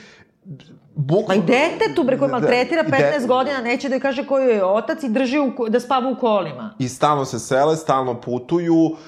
bukvalno... 0.94 1.26
Pa 1.26 1.34
i 1.34 1.40
detetu, 1.40 2.04
bre, 2.04 2.18
koje 2.18 2.28
Da, 2.28 2.38
maltretira 2.38 2.84
i 2.86 2.90
de- 2.90 3.18
15 3.20 3.26
godina, 3.26 3.60
neće 3.60 3.88
da 3.88 4.00
kaže 4.00 4.26
ko 4.26 4.38
joj 4.38 4.54
je 4.54 4.64
otac 4.64 5.02
i 5.02 5.08
drži 5.08 5.38
u, 5.38 5.68
da 5.68 5.80
spava 5.80 6.10
u 6.10 6.16
kolima. 6.20 6.74
I 6.78 6.88
stalno 6.88 7.24
se 7.24 7.38
sele, 7.38 7.76
stalno 7.76 8.20
putuju, 8.20 8.74
uh, 8.74 8.98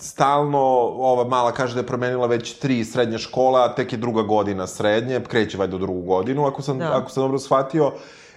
stalno, 0.00 0.58
ova 0.98 1.24
mala 1.24 1.52
kaže 1.52 1.74
da 1.74 1.80
je 1.80 1.86
promenila 1.86 2.26
već 2.26 2.52
tri 2.54 2.84
srednje 2.84 3.18
škola, 3.18 3.64
a 3.64 3.74
tek 3.74 3.92
je 3.92 3.98
druga 3.98 4.22
godina 4.22 4.66
srednje, 4.66 5.20
kreće 5.28 5.58
valjda 5.58 5.76
u 5.76 5.78
drugu 5.78 6.02
godinu, 6.02 6.46
ako 6.46 6.62
sam, 6.62 6.78
Da. 6.78 6.96
ako 6.96 7.10
sam 7.10 7.22
dobro 7.22 7.38
shvatio. 7.38 7.90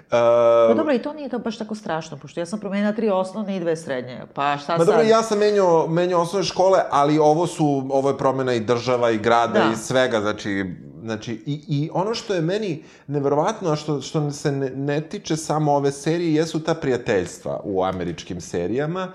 Pa 0.09 0.67
Uh, 0.71 0.77
dobro, 0.77 0.93
i 0.93 1.01
to 1.01 1.13
nije 1.13 1.29
to 1.29 1.39
baš 1.39 1.57
tako 1.57 1.75
strašno, 1.75 2.17
pošto 2.17 2.39
ja 2.39 2.45
sam 2.45 2.59
promenila 2.59 2.91
tri 2.91 3.09
osnovne 3.09 3.57
i 3.57 3.59
dve 3.59 3.77
srednje. 3.77 4.21
Pa 4.33 4.57
šta 4.57 4.71
Ma 4.73 4.77
sad? 4.77 4.87
dobro, 4.87 5.01
ja 5.01 5.23
sam 5.23 5.39
menjao, 5.39 5.87
menjao 5.87 6.21
osnovne 6.21 6.45
škole, 6.47 6.79
ali 6.89 7.17
ovo 7.19 7.47
su, 7.47 7.87
ovo 7.91 8.09
je 8.09 8.17
promena 8.17 8.53
i 8.53 8.59
država 8.59 9.11
i 9.11 9.17
grada 9.17 9.59
Da. 9.59 9.71
i 9.73 9.75
svega, 9.75 10.21
znači, 10.21 10.65
znači 11.03 11.43
i, 11.45 11.61
i 11.67 11.89
ono 11.93 12.13
što 12.13 12.33
je 12.33 12.41
meni 12.41 12.83
neverovatno, 13.07 13.71
a 13.71 13.75
što, 13.75 14.01
što 14.01 14.31
se 14.31 14.51
ne, 14.51 14.69
ne 14.69 15.01
tiče 15.01 15.35
samo 15.35 15.73
ove 15.73 15.91
serije, 15.91 16.33
jesu 16.33 16.59
ta 16.63 16.73
prijateljstva 16.73 17.59
u 17.63 17.83
američkim 17.83 18.41
serijama, 18.41 19.07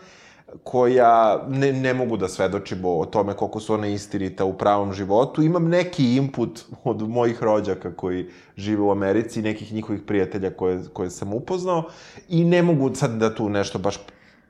koja 0.65 1.45
ne, 1.49 1.73
ne 1.73 1.95
mogu 1.95 2.17
da 2.17 2.29
svedočim 2.29 2.85
o, 2.85 3.05
tome 3.05 3.35
koliko 3.35 3.61
su 3.61 3.75
one 3.75 3.93
istinita 3.93 4.45
u 4.45 4.53
pravom 4.53 4.93
životu. 4.93 5.43
Imam 5.43 5.69
neki 5.69 6.17
input 6.17 6.65
od 6.85 7.09
mojih 7.09 7.43
rođaka 7.43 7.93
koji 7.97 8.27
žive 8.57 8.83
u 8.83 8.91
Americi, 8.91 9.43
nekih 9.43 9.73
njihovih 9.73 10.03
prijatelja 10.07 10.51
koje, 10.51 10.85
koje 10.93 11.11
sam 11.11 11.35
upoznao 11.35 11.85
i 12.29 12.45
ne 12.45 12.63
mogu 12.63 12.95
sad 12.95 13.11
da 13.11 13.35
tu 13.35 13.49
nešto 13.49 13.79
baš 13.79 13.99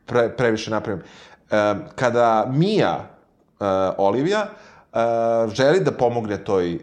pre, 0.07 0.29
previše 0.37 0.71
napravim. 0.71 1.03
E, 1.51 1.75
kada 1.95 2.47
Mija, 2.53 3.11
e, 3.61 3.65
Olivija, 3.99 4.47
e, 4.47 4.99
želi 5.55 5.81
da 5.81 5.91
pomogne 5.91 6.45
toj 6.45 6.79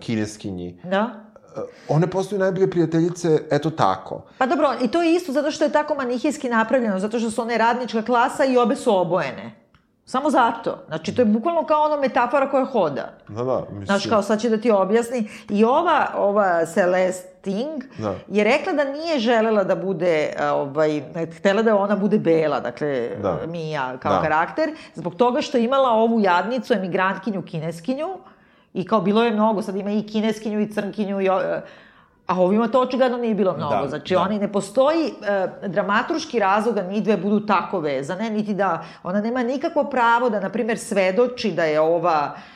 kineskinji, 0.00 0.80
Da? 0.84 1.25
E, 1.56 1.60
one 1.88 2.06
postaju 2.06 2.38
najbolje 2.38 2.70
prijateljice, 2.70 3.38
eto 3.50 3.70
tako. 3.70 4.22
Pa 4.38 4.46
dobro, 4.46 4.68
i 4.82 4.88
to 4.88 5.02
je 5.02 5.14
isto 5.14 5.32
zato 5.32 5.50
što 5.50 5.64
je 5.64 5.72
tako 5.72 5.94
manihijski 5.94 6.48
napravljeno, 6.48 6.98
zato 6.98 7.18
što 7.18 7.30
su 7.30 7.42
one 7.42 7.58
radnička 7.58 8.02
klasa 8.02 8.44
i 8.44 8.56
obe 8.58 8.76
su 8.76 8.98
obojene. 8.98 9.66
Samo 10.08 10.30
zato. 10.30 10.78
Znači, 10.86 11.14
to 11.14 11.22
je 11.22 11.26
bukvalno 11.26 11.66
kao 11.66 11.82
ono 11.82 11.96
metafora 11.96 12.50
koja 12.50 12.64
hoda. 12.64 13.12
Da, 13.28 13.44
da, 13.44 13.60
mislim... 13.70 13.86
Znaš, 13.86 14.06
kao 14.06 14.22
sad 14.22 14.40
će 14.40 14.50
da 14.50 14.56
ti 14.60 14.70
objasni. 14.70 15.28
I 15.50 15.64
ova, 15.64 16.06
ova 16.16 16.66
Celeste 16.66 17.28
Ting 17.42 17.82
Da. 17.98 18.14
je 18.28 18.44
rekla 18.44 18.72
da 18.72 18.84
nije 18.84 19.18
želela 19.18 19.64
da 19.64 19.76
bude, 19.76 20.32
a, 20.38 20.52
ovaj, 20.54 21.02
htela 21.38 21.62
da 21.62 21.76
ona 21.76 21.96
bude 21.96 22.18
bela, 22.18 22.60
dakle, 22.60 23.10
Da. 23.22 23.38
Mija 23.46 23.96
kao 23.98 24.12
Da. 24.12 24.22
karakter, 24.22 24.74
zbog 24.94 25.14
toga 25.14 25.40
što 25.40 25.58
je 25.58 25.64
imala 25.64 25.90
ovu 25.90 26.20
jadnicu, 26.20 26.74
emigrantkinju, 26.74 27.42
kineskinju, 27.42 28.08
i 28.76 28.84
kao 28.84 29.00
bilo 29.00 29.22
je 29.22 29.30
mnogo, 29.30 29.62
sad 29.62 29.76
ima 29.76 29.90
i 29.90 30.02
kineskinju 30.02 30.60
i 30.60 30.68
crnkinju, 30.68 31.20
i, 31.20 31.28
o- 31.28 31.60
a 32.26 32.40
ovima 32.40 32.68
to 32.68 32.80
očigledno 32.80 33.18
nije 33.18 33.34
bilo 33.34 33.56
mnogo. 33.56 33.76
Da, 33.76 33.88
znači, 33.88 34.14
da. 34.14 34.20
oni 34.20 34.38
ne 34.38 34.52
postoji 34.52 35.06
e, 35.62 35.68
dramaturški 35.68 36.38
razlog 36.38 36.74
da 36.74 36.82
ni 36.82 37.00
dve 37.00 37.16
budu 37.16 37.40
tako 37.40 37.80
vezane, 37.80 38.30
niti 38.30 38.54
da 38.54 38.72
ona 39.02 39.20
nema 39.20 39.42
nikakvo 39.42 39.84
pravo 39.84 40.30
da, 40.30 40.40
na 40.40 40.48
primjer, 40.48 40.78
svedoči 40.78 41.52
da 41.52 41.64
je 41.64 41.80
ova 41.80 42.34
e, 42.36 42.55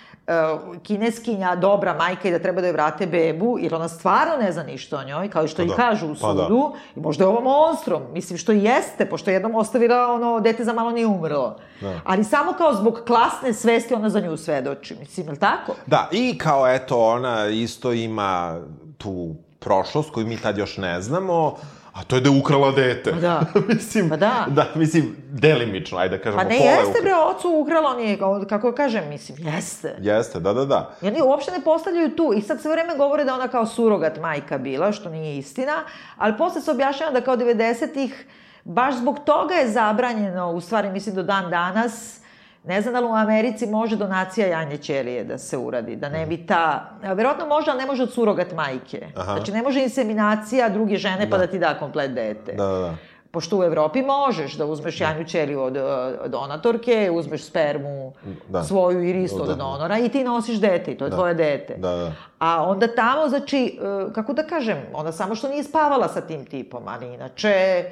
kineskinja 0.82 1.56
dobra 1.56 1.94
majka 1.94 2.28
i 2.28 2.30
da 2.30 2.38
treba 2.38 2.60
da 2.60 2.66
joj 2.66 2.72
vrate 2.72 3.06
bebu, 3.06 3.58
jer 3.58 3.74
ona 3.74 3.88
stvarno 3.88 4.36
ne 4.36 4.52
zna 4.52 4.62
ništa 4.62 4.98
o 4.98 5.04
njoj, 5.04 5.30
kao 5.30 5.44
i 5.44 5.48
što 5.48 5.56
Pa 5.56 5.62
i 5.62 5.66
da, 5.66 5.74
kažu 5.74 6.06
u 6.06 6.14
pa 6.20 6.32
da. 6.32 6.42
sudu. 6.42 6.72
I 6.96 7.00
možda 7.00 7.24
je 7.24 7.28
ovo 7.28 7.40
monstrom, 7.40 8.02
mislim 8.12 8.38
što 8.38 8.52
i 8.52 8.64
jeste, 8.64 9.06
pošto 9.06 9.30
je 9.30 9.34
jednom 9.34 9.54
ostavila 9.54 10.12
ono, 10.12 10.40
dete 10.40 10.64
za 10.64 10.72
malo 10.72 10.90
nije 10.90 11.06
umrlo. 11.06 11.56
Da. 11.80 12.00
Ali 12.04 12.24
samo 12.24 12.52
kao 12.52 12.74
zbog 12.74 13.02
klasne 13.06 13.52
svesti 13.52 13.94
ona 13.94 14.10
za 14.10 14.20
nju 14.20 14.36
svedoči, 14.36 14.96
mislim, 15.00 15.26
je 15.26 15.32
li 15.32 15.38
tako? 15.38 15.74
Da, 15.86 16.08
i 16.12 16.38
kao 16.38 16.68
eto, 16.68 17.00
ona 17.00 17.46
isto 17.46 17.92
ima 17.92 18.60
tu 18.98 19.34
prošlost 19.58 20.10
koju 20.10 20.26
mi 20.26 20.36
tad 20.36 20.58
još 20.58 20.76
ne 20.76 21.00
znamo, 21.00 21.56
a 21.92 22.04
to 22.04 22.16
je 22.16 22.20
da 22.20 22.30
je 22.30 22.38
ukrala 22.40 22.72
dete. 22.72 23.10
Pa 23.10 23.16
da. 23.16 23.42
mislim, 23.74 24.08
Pa 24.08 24.16
da. 24.16 24.46
Da, 24.48 24.66
mislim, 24.74 25.16
delimično, 25.28 25.98
ajde 25.98 26.16
da 26.16 26.22
kažemo, 26.22 26.42
Pa 26.42 26.48
ne 26.48 26.56
je 26.56 26.64
jeste, 26.64 26.90
ukra- 26.90 27.02
bre, 27.02 27.14
ocu 27.14 27.48
ukrala, 27.56 27.88
on 27.88 28.00
je, 28.00 28.18
kako 28.48 28.72
kažem, 28.72 29.08
mislim, 29.08 29.38
jeste. 29.38 29.96
Jeste, 30.00 30.40
da, 30.40 30.52
da, 30.52 30.64
da. 30.64 30.94
I 31.02 31.08
oni 31.08 31.22
uopšte 31.22 31.52
ne 31.52 31.60
postavljaju 31.60 32.16
tu. 32.16 32.32
I 32.36 32.42
sad 32.42 32.60
sve 32.60 32.72
vreme 32.72 32.96
govore 32.96 33.24
da 33.24 33.34
ona 33.34 33.48
kao 33.48 33.66
surogat 33.66 34.20
majka 34.20 34.58
bila, 34.58 34.92
što 34.92 35.08
nije 35.10 35.38
istina, 35.38 35.72
ali 36.16 36.36
posle 36.38 36.60
se 36.60 36.70
objašnjava 36.70 37.12
da 37.12 37.20
kao 37.20 37.36
90-ih, 37.36 38.26
baš 38.64 38.94
zbog 38.94 39.18
toga 39.24 39.54
je 39.54 39.68
zabranjeno, 39.68 40.50
u 40.52 40.60
stvari 40.60 40.90
mislim 40.90 41.14
do 41.14 41.22
dan 41.22 41.50
danas, 41.50 42.20
ne 42.64 42.80
znam 42.80 42.94
da 42.94 43.00
li 43.00 43.06
u 43.06 43.14
Americi 43.14 43.66
može 43.66 43.96
donacija 43.96 44.46
janje 44.46 44.76
ćelije 44.76 45.24
da 45.24 45.38
se 45.38 45.58
uradi, 45.58 45.96
da 45.96 46.08
ne 46.08 46.26
bi 46.26 46.46
ta... 46.46 46.90
Verovatno 47.02 47.46
može, 47.46 47.70
ali 47.70 47.80
ne 47.80 47.86
može 47.86 48.02
od 48.02 48.12
surogat 48.12 48.52
majke. 48.52 49.06
Aha. 49.16 49.32
Znači 49.34 49.52
ne 49.52 49.62
može 49.62 49.82
inseminacija 49.82 50.68
druge 50.68 50.96
žene 50.96 51.30
pa 51.30 51.38
da 51.38 51.46
ti 51.46 51.58
da 51.58 51.78
komplet 51.78 52.10
dete. 52.10 52.52
Da, 52.52 52.66
da, 52.66 52.78
da. 52.78 52.94
Pošto 53.32 53.58
u 53.58 53.64
Evropi 53.64 54.02
možeš 54.02 54.52
da 54.52 54.66
uzmeš 54.66 55.00
janju 55.00 55.24
ćeliju 55.24 55.62
od, 55.62 55.76
od 56.24 56.30
donatorke, 56.30 57.10
uzmeš 57.14 57.44
spermu 57.44 58.12
Da. 58.48 58.62
svoju 58.64 59.02
i 59.02 59.12
ristu 59.12 59.44
Da. 59.44 59.52
od 59.52 59.58
donora 59.58 59.98
i 59.98 60.08
ti 60.08 60.24
nosiš 60.24 60.60
dete 60.60 60.92
i 60.92 60.98
to 60.98 61.04
je 61.04 61.10
tvoje 61.10 61.34
dete. 61.34 61.74
Da, 61.78 61.88
da. 61.90 62.12
A 62.38 62.62
onda 62.64 62.94
tamo, 62.94 63.28
znači, 63.28 63.78
e, 64.08 64.12
kako 64.12 64.32
da 64.32 64.42
kažem, 64.42 64.82
ona 64.94 65.12
samo 65.12 65.34
što 65.34 65.48
nije 65.48 65.64
spavala 65.64 66.08
sa 66.08 66.20
tim 66.20 66.44
tipom, 66.46 66.82
ali 66.88 67.14
inače, 67.14 67.84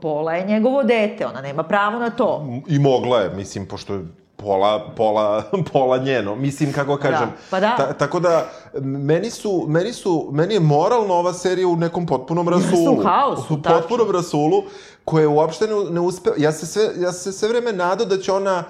Pola 0.00 0.32
je 0.32 0.46
njegovo 0.46 0.82
dete, 0.82 1.26
ona 1.26 1.40
nema 1.40 1.62
pravo 1.62 1.98
na 1.98 2.10
to. 2.10 2.46
I 2.68 2.78
mogla 2.78 3.20
je, 3.20 3.30
mislim, 3.30 3.66
pošto 3.66 3.94
je 3.94 4.04
pola, 4.36 4.92
pola, 4.96 5.42
pola 5.72 5.98
njeno. 5.98 6.34
Mislim, 6.34 6.72
kako 6.72 6.96
kažem. 6.96 7.28
pa 7.50 7.60
da. 7.60 7.76
Ta, 7.76 7.92
tako 7.92 8.20
da, 8.20 8.48
meni 8.80 9.30
su, 9.30 9.64
meni 9.68 9.92
su, 9.92 10.28
meni 10.32 10.54
je 10.54 10.60
moralno 10.60 11.14
ova 11.14 11.32
serija 11.32 11.68
u 11.68 11.76
nekom 11.76 12.06
potpunom 12.06 12.48
rasulu. 12.48 12.92
u 12.92 13.02
haosu, 13.04 13.54
U 13.54 13.62
potpunom 13.62 14.10
rasulu, 14.10 14.62
koje 15.04 15.26
uopšte 15.26 15.66
ne, 15.66 15.90
ne 15.90 16.00
uspe... 16.00 16.30
Ja 16.36 16.52
se 16.52 16.66
sve, 16.66 16.82
ja 16.96 17.12
se 17.12 17.32
sve 17.32 17.48
vreme 17.48 17.72
nadao 17.72 18.06
da 18.06 18.18
će 18.18 18.32
ona 18.32 18.64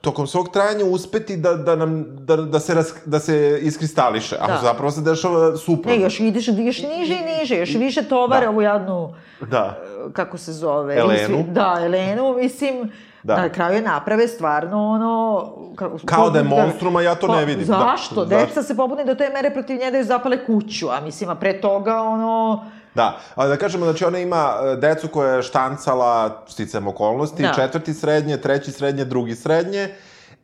tokom 0.00 0.26
svog 0.26 0.48
trajanja 0.48 0.84
uspeti 0.84 1.36
da, 1.36 1.54
da, 1.54 1.76
nam, 1.76 2.04
da, 2.08 2.36
da, 2.36 2.60
se, 2.60 2.74
ras, 2.74 2.94
da 3.04 3.18
se 3.18 3.58
iskristališe, 3.62 4.36
a 4.40 4.46
Da. 4.46 4.58
zapravo 4.62 4.90
se 4.90 5.00
dešava 5.00 5.56
suprotno. 5.56 5.92
Ne, 5.92 6.00
još 6.00 6.20
ideš, 6.20 6.48
još 6.48 6.82
niže 6.82 7.14
i 7.14 7.38
niže, 7.38 7.56
još 7.56 7.74
više 7.74 8.02
tovare 8.02 8.46
Da. 8.46 8.50
ovu 8.50 8.62
jadnu, 8.62 9.14
Da. 9.40 9.78
kako 10.12 10.38
se 10.38 10.52
zove? 10.52 10.96
Elenu. 10.96 11.44
Da, 11.48 11.78
Elenu, 11.80 12.34
mislim, 12.34 12.92
Da. 13.22 13.36
na 13.36 13.48
kraju 13.48 13.74
je 13.74 13.82
naprave 13.82 14.28
stvarno 14.28 14.88
ono... 14.88 15.52
Kako, 15.76 15.98
Kao 16.04 16.30
da 16.30 16.38
je 16.38 16.44
monstrum, 16.44 16.96
a 16.96 17.02
ja 17.02 17.14
to 17.14 17.28
ne 17.28 17.44
vidim. 17.44 17.66
Da. 17.66 17.72
Zašto? 17.90 18.24
Da. 18.24 18.36
Deca 18.36 18.62
se 18.62 18.76
pobune 18.76 19.04
do 19.04 19.14
te 19.14 19.30
mere 19.34 19.50
protiv 19.50 19.76
nje 19.78 19.90
da 19.90 19.98
ju 19.98 20.04
zapale 20.04 20.46
kuću, 20.46 20.88
a 20.88 21.00
mislim, 21.00 21.30
a 21.30 21.34
pre 21.34 21.60
toga, 21.60 22.02
ono... 22.02 22.64
Da, 22.96 23.18
a 23.34 23.46
da 23.46 23.56
kažemo, 23.56 23.84
znači 23.84 24.04
ona 24.04 24.18
ima 24.18 24.52
e, 24.62 24.76
decu 24.76 25.08
koja 25.08 25.32
je 25.32 25.42
štancala 25.42 26.42
sticam 26.48 26.88
okolnosti, 26.88 27.42
Da. 27.42 27.52
četvrti 27.54 27.94
srednje, 27.94 28.36
treći 28.36 28.72
srednje, 28.72 29.04
drugi 29.04 29.34
srednje 29.34 29.94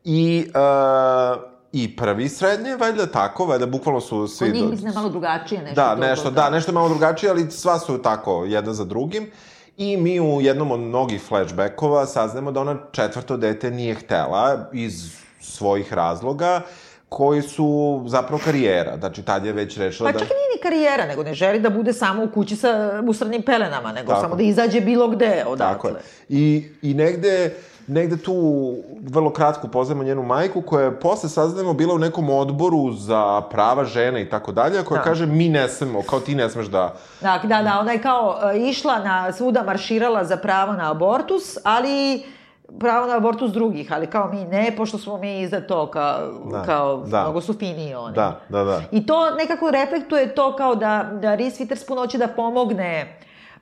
i, 0.04 0.50
uh, 0.54 1.42
i 1.72 1.96
prvi 1.96 2.28
srednje, 2.28 2.76
valjda 2.76 3.06
tako, 3.06 3.46
valjda 3.46 3.66
bukvalno 3.66 4.00
su 4.00 4.28
svi... 4.28 4.46
Kod 4.46 4.54
njih 4.54 4.70
mislim 4.70 4.92
malo 4.94 5.08
drugačije 5.08 5.62
nešto. 5.62 5.74
Da, 5.74 5.94
to, 5.94 6.00
nešto, 6.00 6.30
da, 6.30 6.50
nešto 6.50 6.72
malo 6.72 6.88
drugačije, 6.88 7.30
ali 7.30 7.50
sva 7.50 7.78
su 7.78 7.98
tako, 8.02 8.44
jedna 8.44 8.72
za 8.72 8.84
drugim. 8.84 9.30
I 9.76 9.96
mi 9.96 10.20
u 10.20 10.40
jednom 10.40 10.70
od 10.70 10.80
mnogih 10.80 11.22
flashbackova 11.22 12.06
saznamo 12.06 12.52
da 12.52 12.60
ona 12.60 12.76
četvrto 12.92 13.36
dete 13.36 13.70
nije 13.70 13.94
htela 13.94 14.68
iz 14.72 15.12
svojih 15.40 15.92
razloga, 15.92 16.60
koji 17.12 17.42
su 17.42 18.02
zapravo 18.06 18.42
karijera. 18.44 18.96
Znači, 18.98 19.22
tad 19.22 19.46
je 19.46 19.52
već 19.52 19.78
rešila 19.78 20.08
Pa 20.08 20.12
da... 20.12 20.18
čak 20.18 20.28
i 20.28 20.34
nije 20.34 20.56
ni 20.56 20.62
karijera, 20.62 21.06
nego 21.06 21.22
ne 21.22 21.34
želi 21.34 21.60
da 21.60 21.70
bude 21.70 21.92
samo 21.92 22.24
u 22.24 22.28
kući 22.28 22.56
sa 22.56 23.02
usrednim 23.08 23.42
pelenama, 23.42 23.92
nego 23.92 24.08
Tako. 24.08 24.22
samo 24.22 24.36
da 24.36 24.42
izađe 24.42 24.80
bilo 24.80 25.08
gde 25.08 25.44
odatle. 25.46 25.74
Tako 25.74 25.88
je. 25.88 25.94
I, 26.28 26.68
i 26.82 26.94
negde, 26.94 27.54
negde 27.86 28.16
tu 28.16 28.34
vrlo 29.02 29.32
kratko 29.32 29.68
poznajemo 29.68 30.04
njenu 30.04 30.22
majku 30.22 30.62
koja 30.62 30.84
je 30.84 31.00
posle 31.00 31.28
saznajemo 31.28 31.72
bila 31.72 31.94
u 31.94 31.98
nekom 31.98 32.30
odboru 32.30 32.92
za 32.92 33.40
prava 33.40 33.84
žena 33.84 34.18
i 34.18 34.28
tako 34.30 34.52
dalje, 34.52 34.84
koja 34.84 34.98
Da. 34.98 35.04
kaže 35.04 35.26
mi 35.26 35.48
ne 35.48 35.68
smemo, 35.68 36.02
kao 36.02 36.20
ti 36.20 36.34
ne 36.34 36.50
smeš 36.50 36.66
da... 36.66 36.94
Da, 37.20 37.40
da, 37.42 37.62
da, 37.62 37.78
ona 37.80 37.92
je 37.92 38.02
kao 38.02 38.38
e, 38.54 38.58
išla 38.58 38.98
na 38.98 39.32
svuda 39.32 39.62
marširala 39.62 40.24
za 40.24 40.36
pravo 40.36 40.72
na 40.72 40.90
abortus, 40.90 41.56
ali 41.64 42.22
pravo 42.80 43.06
na 43.06 43.16
abortus 43.16 43.52
drugih, 43.52 43.92
ali 43.92 44.06
kao 44.06 44.30
mi 44.32 44.44
ne, 44.44 44.74
pošto 44.76 44.98
smo 44.98 45.18
mi 45.18 45.40
iza 45.40 45.60
to, 45.60 45.86
kao, 45.86 46.18
Da, 46.50 46.62
kao 46.62 46.96
da. 46.96 47.20
mnogo 47.22 47.40
su 47.40 47.54
finiji 47.54 47.94
oni. 47.94 48.14
Da, 48.14 48.40
da, 48.48 48.64
da. 48.64 48.82
I 48.90 49.06
to 49.06 49.30
nekako 49.30 49.70
reflektuje 49.70 50.34
to 50.34 50.56
kao 50.56 50.74
da, 50.74 51.10
da 51.12 51.34
Reese 51.34 51.64
Witherspoon 51.64 51.96
hoće 51.96 52.18
da 52.18 52.28
pomogne 52.28 53.18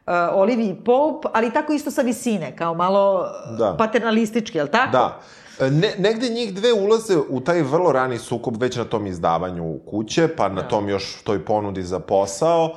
uh, 0.06 0.12
Olivia 0.32 0.74
Pope, 0.84 1.28
ali 1.32 1.52
tako 1.52 1.72
isto 1.72 1.90
sa 1.90 2.02
visine, 2.02 2.56
kao 2.56 2.74
malo 2.74 3.24
Da. 3.58 3.74
paternalistički, 3.78 4.58
jel 4.58 4.66
tako? 4.66 4.92
Da. 4.92 5.20
Ne, 5.60 5.94
negde 5.98 6.28
njih 6.28 6.54
dve 6.54 6.72
ulaze 6.72 7.18
u 7.28 7.40
taj 7.40 7.62
vrlo 7.62 7.92
rani 7.92 8.18
sukob 8.18 8.62
već 8.62 8.76
na 8.76 8.84
tom 8.84 9.06
izdavanju 9.06 9.78
kuće, 9.86 10.28
pa 10.28 10.48
na 10.48 10.62
tom 10.62 10.88
još 10.88 11.22
toj 11.24 11.44
ponudi 11.44 11.82
za 11.82 11.98
posao, 11.98 12.70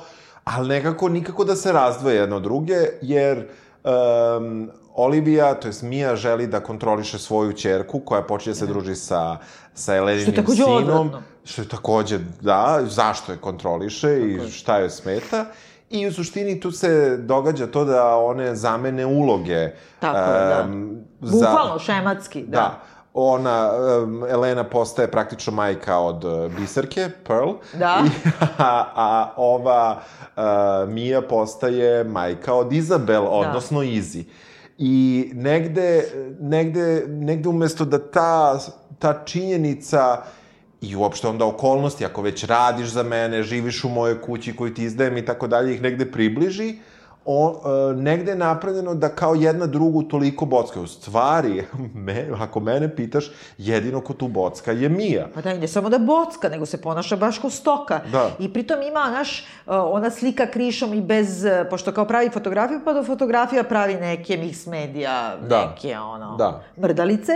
ali 0.44 0.68
nekako 0.68 1.08
nikako 1.08 1.44
da 1.44 1.56
se 1.56 1.72
razdvoje 1.72 2.16
jedno 2.16 2.36
od 2.36 2.42
druge, 2.42 2.76
jer 3.02 3.48
um, 3.84 4.70
Olivia, 4.94 5.54
to 5.54 5.68
jest 5.68 5.82
Mia, 5.82 6.16
želi 6.16 6.46
da 6.46 6.60
kontroliše 6.60 7.18
svoju 7.18 7.52
ćerku 7.52 8.00
koja 8.00 8.22
počinje 8.22 8.52
da 8.52 8.58
se 8.58 8.66
druži 8.66 8.94
sa, 8.94 9.36
sa 9.74 9.94
Eleninim 9.96 10.34
takođe 10.34 10.56
sinom. 10.56 10.78
odvratno. 10.78 11.22
Što 11.44 11.62
je 11.62 11.68
takođe, 11.68 12.18
da, 12.40 12.80
zašto 12.82 13.32
je 13.32 13.38
kontroliše 13.38 14.20
i 14.20 14.50
šta 14.50 14.78
joj 14.78 14.90
smeta. 14.90 15.44
I 15.90 16.06
u 16.06 16.12
suštini 16.12 16.60
tu 16.60 16.70
se 16.70 17.16
događa 17.16 17.66
to 17.66 17.84
da 17.84 18.16
one 18.16 18.54
zamene 18.54 19.06
uloge. 19.06 19.70
Tako 20.00 20.18
je, 20.18 20.38
da. 20.38 20.60
em, 20.60 21.00
za- 21.20 21.32
Bukvalno, 21.32 21.78
šematski, 21.78 22.42
da. 22.42 22.50
Da. 22.50 22.82
Ona, 23.16 23.70
um, 24.02 24.24
Elena 24.28 24.64
postaje 24.64 25.10
praktično 25.10 25.52
majka 25.52 25.98
od 25.98 26.24
uh, 26.24 26.52
Biserke, 26.56 27.10
Pearl. 27.26 27.50
Da. 27.72 28.04
I, 28.06 28.30
a, 28.58 28.84
a 28.94 29.32
ova 29.36 30.00
uh, 30.36 30.92
Mia 30.92 31.22
postaje 31.22 32.04
majka 32.04 32.54
od 32.54 32.72
Izabel, 32.72 33.26
odnosno 33.30 33.82
Izzy. 33.82 34.24
I 34.78 35.30
negde, 35.34 36.04
negde, 36.40 37.04
negde 37.08 37.48
umesto 37.48 37.84
da 37.84 37.98
ta, 38.10 38.58
ta 38.98 39.24
činjenica 39.24 40.22
i 40.80 40.96
uopšte 40.96 41.28
onda 41.28 41.46
okolnosti, 41.46 42.04
ako 42.04 42.22
već 42.22 42.44
radiš 42.44 42.88
za 42.88 43.02
mene, 43.02 43.42
živiš 43.42 43.84
u 43.84 43.88
mojoj 43.88 44.20
kući 44.20 44.56
koju 44.56 44.74
ti 44.74 44.84
izdajem 44.84 45.16
i 45.16 45.24
tako 45.24 45.46
dalje, 45.46 45.74
ih 45.74 45.82
negde 45.82 46.12
približi, 46.12 46.76
o, 47.26 47.60
e, 47.92 47.96
negde 47.96 48.32
je 48.32 48.36
napravljeno 48.36 48.94
da 48.94 49.08
kao 49.08 49.34
jedna 49.34 49.66
drugu 49.66 50.02
toliko 50.02 50.44
bocka. 50.46 50.80
U 50.80 50.86
stvari, 50.86 51.64
me, 52.06 52.28
ako 52.40 52.60
mene 52.60 52.96
pitaš, 52.96 53.30
jedino 53.58 54.00
ko 54.00 54.12
tu 54.12 54.28
bocka 54.28 54.72
je 54.72 54.88
Mija. 54.88 55.28
Pa 55.34 55.40
da, 55.40 55.54
ne 55.54 55.68
samo 55.68 55.88
da 55.88 55.98
bocka, 55.98 56.48
nego 56.48 56.66
se 56.66 56.82
ponaša 56.82 57.16
baš 57.16 57.38
kao 57.38 57.50
stoka. 57.50 58.00
Da. 58.12 58.30
I 58.38 58.52
pritom 58.52 58.82
ima, 58.82 59.06
znaš, 59.08 59.40
uh, 59.40 59.46
ona 59.66 60.10
slika 60.10 60.46
krišom 60.46 60.94
i 60.94 61.00
bez, 61.00 61.44
uh, 61.44 61.50
pošto 61.70 61.92
kao 61.92 62.04
pravi 62.04 62.30
fotografiju, 62.30 62.80
pa 62.84 62.92
do 62.92 63.04
fotografija 63.04 63.64
pravi 63.64 63.94
neke 63.94 64.36
mix 64.36 64.70
medija, 64.70 65.36
Da. 65.48 65.66
neke, 65.66 65.98
ono, 65.98 66.36
Da. 66.36 66.62
mrdalice. 66.76 67.32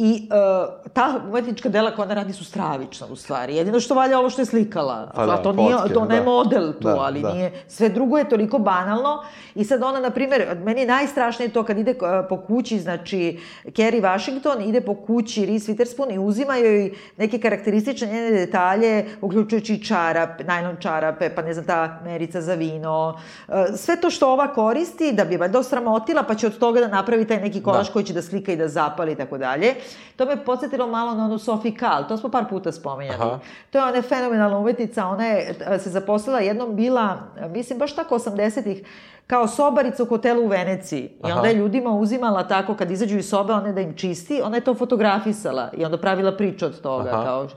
I 0.00 0.28
uh, 0.30 0.92
ta 0.92 1.20
umetnička 1.28 1.68
dela 1.68 1.90
koja 1.90 2.04
ona 2.04 2.14
radi 2.14 2.32
su 2.32 2.44
stravična, 2.44 3.06
u 3.10 3.16
stvari. 3.16 3.56
Jedino 3.56 3.80
što 3.80 3.94
valja 3.94 4.18
ovo 4.18 4.30
što 4.30 4.42
je 4.42 4.46
slikala. 4.46 5.10
Pa 5.14 5.26
da, 5.26 5.36
to 5.42 5.52
nije, 5.52 5.72
fotke, 5.76 5.94
to 5.94 6.04
ne 6.04 6.16
da. 6.16 6.22
model 6.24 6.72
tu, 6.72 6.88
Da, 6.88 6.96
ali 7.00 7.22
da. 7.22 7.32
nije... 7.32 7.52
Sve 7.68 7.88
drugo 7.88 8.18
je 8.18 8.28
toliko 8.28 8.58
banalno. 8.58 9.24
I 9.54 9.64
sad 9.64 9.82
ona, 9.82 10.00
na 10.00 10.10
primjer, 10.10 10.56
meni 10.64 10.80
je 10.80 10.86
najstrašnije 10.86 11.48
to 11.48 11.62
kad 11.62 11.78
ide 11.78 11.90
uh, 11.90 11.98
po 12.28 12.36
kući, 12.36 12.78
znači, 12.78 13.40
Kerry 13.64 14.02
Washington 14.02 14.62
ide 14.62 14.80
po 14.80 14.94
kući 14.94 15.46
Reese 15.46 15.72
Witherspoon 15.72 16.14
i 16.14 16.18
uzima 16.18 16.56
joj 16.56 16.92
neke 17.16 17.38
karakteristične 17.38 18.06
njene 18.06 18.30
detalje, 18.30 19.06
uključujući 19.20 19.84
čarap, 19.84 20.40
najlon 20.46 20.76
čarape, 20.80 21.30
pa 21.34 21.42
ne 21.42 21.54
znam, 21.54 21.66
ta 21.66 22.00
merica 22.04 22.40
za 22.40 22.54
vino. 22.54 23.18
Uh, 23.48 23.54
sve 23.76 24.00
to 24.00 24.10
što 24.10 24.32
ova 24.32 24.46
koristi, 24.54 25.12
da 25.12 25.24
bi 25.24 25.36
valjda 25.36 25.58
osramotila, 25.58 26.22
pa 26.22 26.34
će 26.34 26.46
od 26.46 26.58
toga 26.58 26.80
da 26.80 26.88
napravi 26.88 27.26
taj 27.26 27.40
neki 27.40 27.62
kolaž 27.62 27.86
Da. 27.86 27.92
koji 27.92 28.04
će 28.04 28.12
da 28.12 28.22
slika 28.22 28.52
i 28.52 28.56
da 28.56 28.68
zapali 28.68 29.12
i 29.12 29.16
tako 29.16 29.38
dalje. 29.38 29.74
To 30.16 30.26
me 30.26 30.44
podsjetilo 30.44 30.86
malo 30.86 31.14
na 31.14 31.24
onu 31.24 31.38
Sophie 31.38 31.76
Kahl, 31.76 32.08
to 32.08 32.16
smo 32.16 32.28
par 32.28 32.44
puta 32.50 32.72
spomenjali. 32.72 33.22
Aha. 33.22 33.38
To 33.70 33.78
je 33.78 33.84
ona 33.84 34.02
fenomenalna 34.02 34.58
umetnica, 34.58 35.06
ona 35.06 35.26
je 35.26 35.54
e, 35.66 35.78
se 35.78 35.90
zaposlila 35.90 36.40
jednom 36.40 36.76
bila, 36.76 37.18
mislim 37.50 37.78
baš 37.78 37.94
tako 37.94 38.18
80-ih, 38.18 38.82
kao 39.26 39.48
sobarica 39.48 40.02
u 40.02 40.06
hotelu 40.06 40.44
u 40.44 40.48
Veneciji. 40.48 41.02
I 41.02 41.10
Aha. 41.22 41.36
onda 41.36 41.48
je 41.48 41.54
ljudima 41.54 41.90
uzimala 41.90 42.48
tako, 42.48 42.74
kad 42.74 42.90
izađu 42.90 43.18
iz 43.18 43.28
sobe, 43.28 43.52
ona 43.52 43.72
da 43.72 43.80
im 43.80 43.96
čisti, 43.96 44.40
ona 44.44 44.56
je 44.56 44.64
to 44.64 44.74
fotografisala 44.74 45.70
i 45.76 45.84
onda 45.84 45.98
pravila 45.98 46.32
priču 46.36 46.66
od 46.66 46.80
toga. 46.80 47.10
Aha. 47.12 47.24
Kao, 47.24 47.48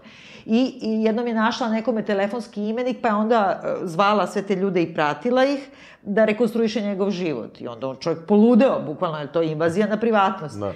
I, 0.46 0.80
I 0.82 1.04
jednom 1.04 1.28
je 1.28 1.34
našla 1.34 1.70
nekome 1.70 2.06
telefonski 2.06 2.64
imenik, 2.64 2.98
pa 3.02 3.08
je 3.08 3.14
onda 3.14 3.62
e, 3.64 3.76
zvala 3.84 4.28
sve 4.28 4.42
te 4.42 4.56
ljude 4.56 4.82
i 4.82 4.94
pratila 4.94 5.46
ih 5.46 5.70
da 6.04 6.26
rekonstruiše 6.26 6.82
njegov 6.82 7.12
život. 7.12 7.62
I 7.62 7.68
onda 7.68 7.88
on 7.88 7.96
čovjek 7.96 8.26
poludeo, 8.28 8.82
bukvalno, 8.86 9.18
jer 9.18 9.32
to 9.32 9.42
je 9.42 9.52
invazija 9.52 9.88
na 9.88 9.98
privatnost. 9.98 10.60
Da. 10.60 10.74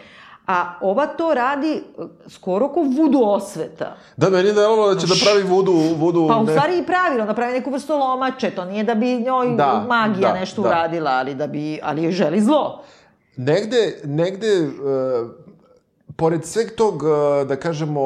A 0.47 0.77
ova 0.81 1.07
to 1.07 1.33
radi 1.33 1.73
e, 1.73 1.81
skoro 2.29 2.67
ko 2.69 2.81
vudu 2.81 3.21
osveta. 3.23 3.95
Da, 4.17 4.29
meni 4.29 4.47
je 4.47 4.53
delovalo 4.53 4.93
da 4.93 4.99
će 4.99 5.07
da 5.07 5.15
pravi 5.25 5.43
vudu... 5.43 5.71
vudu 5.97 6.27
Pa 6.27 6.37
u 6.37 6.47
stvari 6.47 6.77
i 6.77 6.85
pravilo, 6.85 7.25
da 7.25 7.33
pravi 7.33 7.53
neku 7.53 7.71
vrstu 7.71 7.97
lomače, 7.97 8.51
to 8.51 8.65
nije 8.65 8.83
da 8.83 8.95
bi 8.95 9.19
njoj 9.19 9.55
Da, 9.55 9.85
magija 9.87 10.33
da, 10.33 10.39
nešto 10.39 10.61
da. 10.61 10.69
uradila, 10.69 11.11
ali 11.11 11.35
da 11.35 11.47
bi, 11.47 11.79
ali 11.83 12.03
joj 12.03 12.11
želi 12.11 12.41
zlo. 12.41 12.83
Negde, 13.37 14.01
negde, 14.03 14.61
uh, 14.61 15.29
pored 16.15 16.45
sveg 16.45 16.75
tog, 16.75 17.03
uh, 17.03 17.47
da 17.47 17.55
kažemo, 17.55 18.01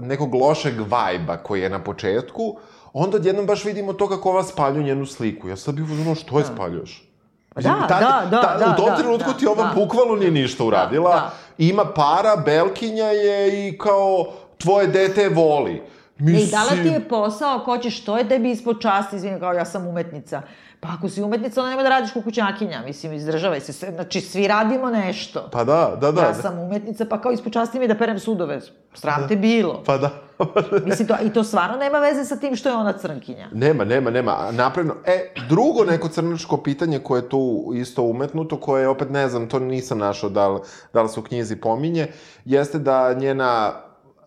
nekog 0.00 0.34
lošeg 0.34 0.74
vajba 0.88 1.36
koji 1.36 1.60
je 1.60 1.70
na 1.70 1.84
početku, 1.84 2.56
onda 2.92 3.16
odjednom 3.16 3.46
baš 3.46 3.64
vidimo 3.64 3.92
to 3.92 4.08
kako 4.08 4.30
ova 4.30 4.42
spaljuje 4.42 4.84
njenu 4.84 5.06
sliku. 5.06 5.48
Ja 5.48 5.56
sad 5.56 5.74
bih 5.74 5.84
uzmano, 5.84 6.14
što 6.14 6.38
je 6.38 6.44
spaljuš? 6.44 7.07
Mislim, 7.56 7.74
Da, 7.74 7.86
tad- 7.88 8.00
da, 8.00 8.28
da, 8.30 8.42
tad- 8.42 8.58
da, 8.58 8.66
U 8.66 8.76
tom 8.76 8.86
da, 8.86 8.96
trenutku 8.96 9.30
da, 9.32 9.38
ti 9.38 9.46
ova 9.46 9.62
da. 9.64 9.72
bukvalno 9.74 10.14
nije 10.14 10.30
ništa 10.30 10.64
uradila. 10.64 11.10
da. 11.10 11.30
Ima 11.58 11.84
para, 11.84 12.36
belkinja 12.36 13.04
je 13.04 13.38
i 13.68 13.78
kao 13.78 14.26
tvoje 14.58 14.86
dete 14.86 15.28
voli. 15.28 15.82
I 16.20 16.46
dala 16.46 16.70
ti 16.72 16.88
je 16.88 17.08
posao, 17.08 17.58
ko 17.58 17.78
ćeš, 17.78 18.04
to 18.04 18.18
je 18.18 18.28
tebi 18.28 18.50
ispod 18.50 18.80
časti, 18.80 19.16
izvini, 19.16 19.40
kao 19.40 19.52
ja 19.52 19.64
sam 19.64 19.86
umetnica. 19.86 20.42
Pa 20.80 20.88
ako 20.90 21.08
si 21.08 21.22
umetnica, 21.22 21.60
onda 21.60 21.70
nema 21.70 21.82
da 21.82 21.88
radiš 21.88 22.12
kukućakinja, 22.12 22.82
mislim, 22.86 23.12
izdržavaj 23.12 23.60
se. 23.60 23.72
Sve, 23.72 23.90
znači, 23.92 24.20
svi 24.20 24.48
radimo 24.48 24.90
nešto. 24.90 25.48
Pa 25.52 25.64
da, 25.64 25.96
da, 26.00 26.12
da. 26.12 26.22
ja 26.22 26.34
sam 26.34 26.58
umetnica, 26.58 27.04
pa 27.04 27.20
kao 27.20 27.32
ispod 27.32 27.52
časti 27.52 27.78
mi 27.78 27.88
da 27.88 27.94
perem 27.94 28.18
sudove. 28.18 28.60
Sram 28.94 29.28
te 29.28 29.36
bilo. 29.36 29.82
Pa 29.86 29.96
da. 29.98 30.10
Mislim, 30.86 31.08
to, 31.08 31.16
i 31.22 31.30
to 31.30 31.44
stvarno 31.44 31.76
nema 31.76 31.98
veze 31.98 32.24
sa 32.24 32.36
tim 32.36 32.56
što 32.56 32.68
je 32.68 32.74
ona 32.74 32.92
crnkinja. 32.92 33.48
Nema, 33.52 33.84
nema, 33.84 34.10
nema. 34.10 34.48
Napravno. 34.52 34.94
E, 35.04 35.18
drugo 35.48 35.84
neko 35.84 36.08
crnačko 36.08 36.56
pitanje 36.56 36.98
koje 36.98 37.18
je 37.18 37.28
tu 37.28 37.72
isto 37.74 38.02
umetnuto, 38.02 38.56
koje 38.56 38.82
je, 38.82 38.88
opet 38.88 39.10
ne 39.10 39.28
znam, 39.28 39.48
to 39.48 39.58
nisam 39.58 39.98
našao 39.98 40.30
da 40.30 40.48
li, 40.48 40.60
da 40.92 41.02
li 41.02 41.08
se 41.08 41.20
u 41.20 41.24
knjizi 41.24 41.56
pominje, 41.56 42.06
jeste 42.44 42.78
da 42.78 43.12
njena 43.12 43.72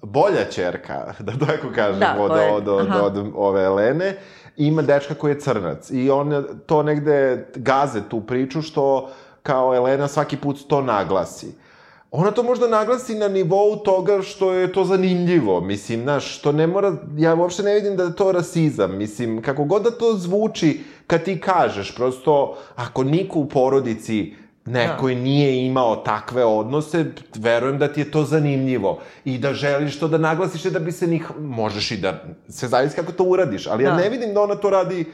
bolja 0.01 0.45
čerka, 0.45 1.13
da 1.19 1.45
tako 1.45 1.67
kažem, 1.75 1.99
Da, 1.99 2.15
od, 2.19 2.31
je- 2.37 2.51
od, 2.51 2.67
od, 2.67 2.87
aha. 2.87 3.01
od 3.01 3.31
ove 3.35 3.63
Elene, 3.63 4.17
ima 4.57 4.81
dečka 4.81 5.13
koji 5.13 5.31
je 5.31 5.39
crnac. 5.39 5.91
I 5.91 6.09
on 6.09 6.45
to 6.65 6.83
negde 6.83 7.45
gaze 7.55 8.01
tu 8.09 8.21
priču 8.21 8.61
što 8.61 9.09
kao 9.43 9.75
Elena 9.75 10.07
svaki 10.07 10.37
put 10.37 10.57
to 10.67 10.81
naglasi. 10.81 11.55
Ona 12.11 12.31
to 12.31 12.43
možda 12.43 12.67
naglasi 12.67 13.15
na 13.15 13.27
nivou 13.27 13.75
toga 13.75 14.21
što 14.21 14.53
je 14.53 14.73
to 14.73 14.83
zanimljivo, 14.85 15.61
mislim, 15.61 16.01
znaš, 16.01 16.37
što 16.37 16.51
ne 16.51 16.67
mora, 16.67 16.95
ja 17.17 17.35
uopšte 17.35 17.63
ne 17.63 17.73
vidim 17.73 17.95
da 17.95 18.03
je 18.03 18.15
to 18.15 18.31
rasizam, 18.31 18.97
mislim, 18.97 19.41
kako 19.41 19.63
god 19.63 19.83
da 19.83 19.91
to 19.91 20.13
zvuči 20.13 20.79
kad 21.07 21.23
ti 21.23 21.39
kažeš, 21.39 21.95
prosto, 21.95 22.57
ako 22.75 23.03
niko 23.03 23.39
u 23.39 23.49
porodici 23.49 24.33
neko 24.65 25.07
da. 25.07 25.13
nije 25.13 25.65
imao 25.65 25.95
takve 25.95 26.45
odnose, 26.45 27.05
verujem 27.35 27.77
da 27.77 27.87
ti 27.87 28.01
je 28.01 28.11
to 28.11 28.23
zanimljivo 28.23 28.99
i 29.25 29.37
da 29.37 29.53
želiš 29.53 29.99
to 29.99 30.07
da 30.07 30.17
naglasiš 30.17 30.63
da 30.63 30.79
bi 30.79 30.91
se 30.91 31.07
njih, 31.07 31.31
možeš 31.39 31.91
i 31.91 31.97
da, 31.97 32.23
se 32.49 32.67
zavisi 32.67 32.95
kako 32.95 33.11
to 33.11 33.23
uradiš, 33.23 33.67
ali 33.67 33.83
da. 33.83 33.89
ja 33.89 33.95
ne 33.95 34.09
vidim 34.09 34.33
da 34.33 34.41
ona 34.41 34.55
to 34.55 34.69
radi 34.69 35.05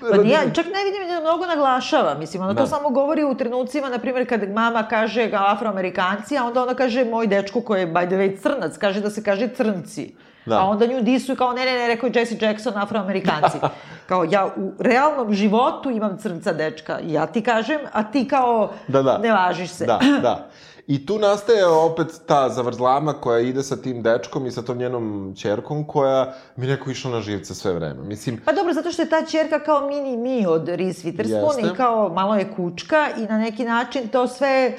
Pa 0.00 0.16
nije, 0.16 0.38
čak 0.54 0.66
ne 0.66 0.84
vidim 0.84 1.08
da 1.08 1.20
mnogo 1.20 1.46
naglašava, 1.46 2.14
mislim, 2.14 2.42
ona 2.42 2.52
da. 2.52 2.60
to 2.60 2.66
samo 2.66 2.90
govori 2.90 3.24
u 3.24 3.34
trenucima, 3.34 3.88
na 3.88 3.98
primjer, 3.98 4.28
kad 4.28 4.50
mama 4.50 4.82
kaže 4.82 5.26
ga 5.26 5.44
afroamerikanci, 5.46 6.38
a 6.38 6.44
onda 6.44 6.62
ona 6.62 6.74
kaže 6.74 7.04
moj 7.04 7.26
dečko 7.26 7.60
koji 7.60 7.80
je, 7.80 7.86
by 7.86 8.06
the 8.06 8.16
way, 8.16 8.42
crnac, 8.42 8.78
kaže 8.78 9.00
da 9.00 9.10
se 9.10 9.24
kaže 9.24 9.48
crnci. 9.48 10.14
Da. 10.46 10.60
A 10.60 10.64
onda 10.64 10.86
nju 10.86 11.02
disuju 11.02 11.36
kao, 11.36 11.52
ne, 11.52 11.64
ne, 11.64 11.72
ne, 11.72 11.88
rekao 11.88 12.06
je 12.06 12.12
Jesse 12.14 12.36
Jackson, 12.40 12.76
afroamerikanci. 12.76 13.58
kao, 14.08 14.26
ja 14.30 14.46
u 14.56 14.72
realnom 14.78 15.34
životu 15.34 15.90
imam 15.90 16.18
crnca 16.18 16.52
dečka, 16.52 16.98
ja 17.02 17.26
ti 17.26 17.42
kažem, 17.42 17.80
a 17.92 18.02
ti 18.02 18.28
kao, 18.28 18.72
da, 18.88 19.02
da. 19.02 19.18
ne 19.18 19.32
važiš 19.32 19.70
se. 19.70 19.86
Da, 19.86 20.00
da. 20.22 20.48
I 20.86 21.06
tu 21.06 21.18
nastaje 21.18 21.66
opet 21.66 22.06
ta 22.26 22.48
zavrzlama 22.48 23.12
koja 23.12 23.40
ide 23.40 23.62
sa 23.62 23.76
tim 23.76 24.02
dečkom 24.02 24.46
i 24.46 24.50
sa 24.50 24.62
tom 24.62 24.78
njenom 24.78 25.34
čerkom 25.38 25.84
koja 25.84 26.34
mi 26.56 26.66
neko 26.66 26.90
išla 26.90 27.10
na 27.10 27.20
živce 27.20 27.54
sve 27.54 27.72
vreme. 27.72 28.02
Mislim... 28.02 28.40
Pa 28.44 28.52
dobro, 28.52 28.72
zato 28.72 28.92
što 28.92 29.02
je 29.02 29.08
ta 29.08 29.24
čerka 29.30 29.58
kao 29.58 29.88
mini 29.88 30.16
mi 30.16 30.46
od 30.46 30.68
Reese 30.68 31.08
Witherspoon 31.08 31.72
i 31.72 31.76
kao 31.76 32.08
malo 32.08 32.36
je 32.36 32.52
kučka 32.56 33.08
i 33.18 33.20
na 33.20 33.38
neki 33.38 33.64
način 33.64 34.08
to 34.08 34.28
sve 34.28 34.74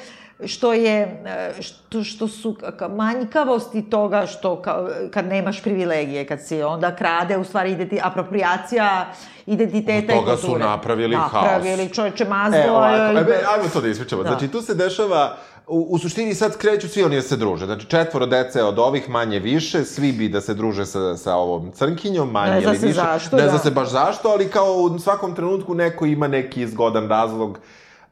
što 0.46 0.74
je, 0.74 1.24
što, 1.60 2.04
što 2.04 2.28
su 2.28 2.58
manjkavosti 2.90 3.90
toga 3.90 4.26
što 4.26 4.62
ka, 4.62 4.88
kad 5.12 5.26
nemaš 5.26 5.64
privilegije, 5.64 6.28
kad 6.28 6.46
si 6.46 6.64
onda 6.64 6.96
krade, 6.96 7.38
u 7.38 7.44
stvari 7.44 7.72
ide 7.72 7.90
ti 7.90 8.00
apropriacija 8.04 9.14
identiteta 9.46 10.14
i 10.14 10.18
kulture. 10.18 10.20
Od 10.20 10.26
toga 10.26 10.38
su 10.38 10.58
napravili, 10.58 11.16
napravili 11.16 11.16
haos. 11.16 11.44
Napravili 11.44 11.94
čoveče 11.94 12.26
mazlo. 12.26 12.60
E, 12.60 12.72
ovako, 12.72 13.32
e, 13.32 13.44
ajmo 13.56 13.70
to 13.74 13.82
da 13.82 13.88
ispričamo. 13.88 14.24
Da. 14.24 14.30
Znači, 14.30 14.48
tu 14.48 14.62
se 14.62 14.76
dešava 14.76 15.38
u, 15.68 15.88
u 15.90 15.98
suštini 15.98 16.34
sad 16.34 16.58
kreću 16.58 16.90
svi 16.90 17.04
oni 17.04 17.16
da 17.16 17.22
se 17.22 17.38
druže. 17.38 17.66
Znači, 17.66 17.86
četvoro 17.86 18.26
dece 18.26 18.64
od 18.64 18.80
ovih 18.80 19.10
manje 19.10 19.40
više, 19.40 19.84
svi 19.84 20.12
bi 20.12 20.30
da 20.30 20.42
se 20.42 20.54
druže 20.54 20.86
sa, 20.86 21.18
sa 21.18 21.36
ovom 21.36 21.72
crnkinjom, 21.72 22.32
manje 22.32 22.52
ne 22.52 22.62
ili 22.62 22.72
više. 22.72 22.86
Ne 22.86 22.94
zna 22.94 23.04
se 23.04 23.10
zašto, 23.10 23.36
Ne 23.38 23.44
da. 23.44 23.50
zna 23.50 23.60
se 23.60 23.72
baš 23.72 23.90
zašto, 23.90 24.30
ali 24.30 24.50
kao 24.50 24.74
u 24.74 25.00
svakom 25.00 25.36
trenutku 25.36 25.74
neko 25.74 26.06
ima 26.06 26.28
neki 26.28 26.68
zgodan 26.68 27.08
razlog. 27.08 27.60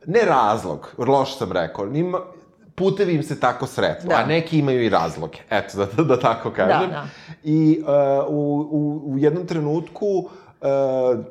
Ne 0.05 0.21
razlog, 0.25 0.93
loš 0.97 1.37
sam 1.37 1.51
rekao, 1.51 1.85
ima, 1.85 2.19
putevi 2.75 3.13
im 3.13 3.23
se 3.23 3.39
tako 3.39 3.67
sretlo, 3.67 4.09
da. 4.09 4.15
a 4.15 4.25
neki 4.25 4.59
imaju 4.59 4.83
i 4.83 4.89
razloge. 4.89 5.37
Eto, 5.49 5.85
da, 5.97 6.03
da 6.03 6.19
tako 6.19 6.51
kažem. 6.51 6.89
Da, 6.89 6.95
da. 6.95 7.07
I 7.43 7.81
uh, 7.81 7.87
u, 8.29 8.67
u, 8.71 9.01
u 9.05 9.17
jednom 9.17 9.47
trenutku 9.47 10.05
uh, 10.05 10.31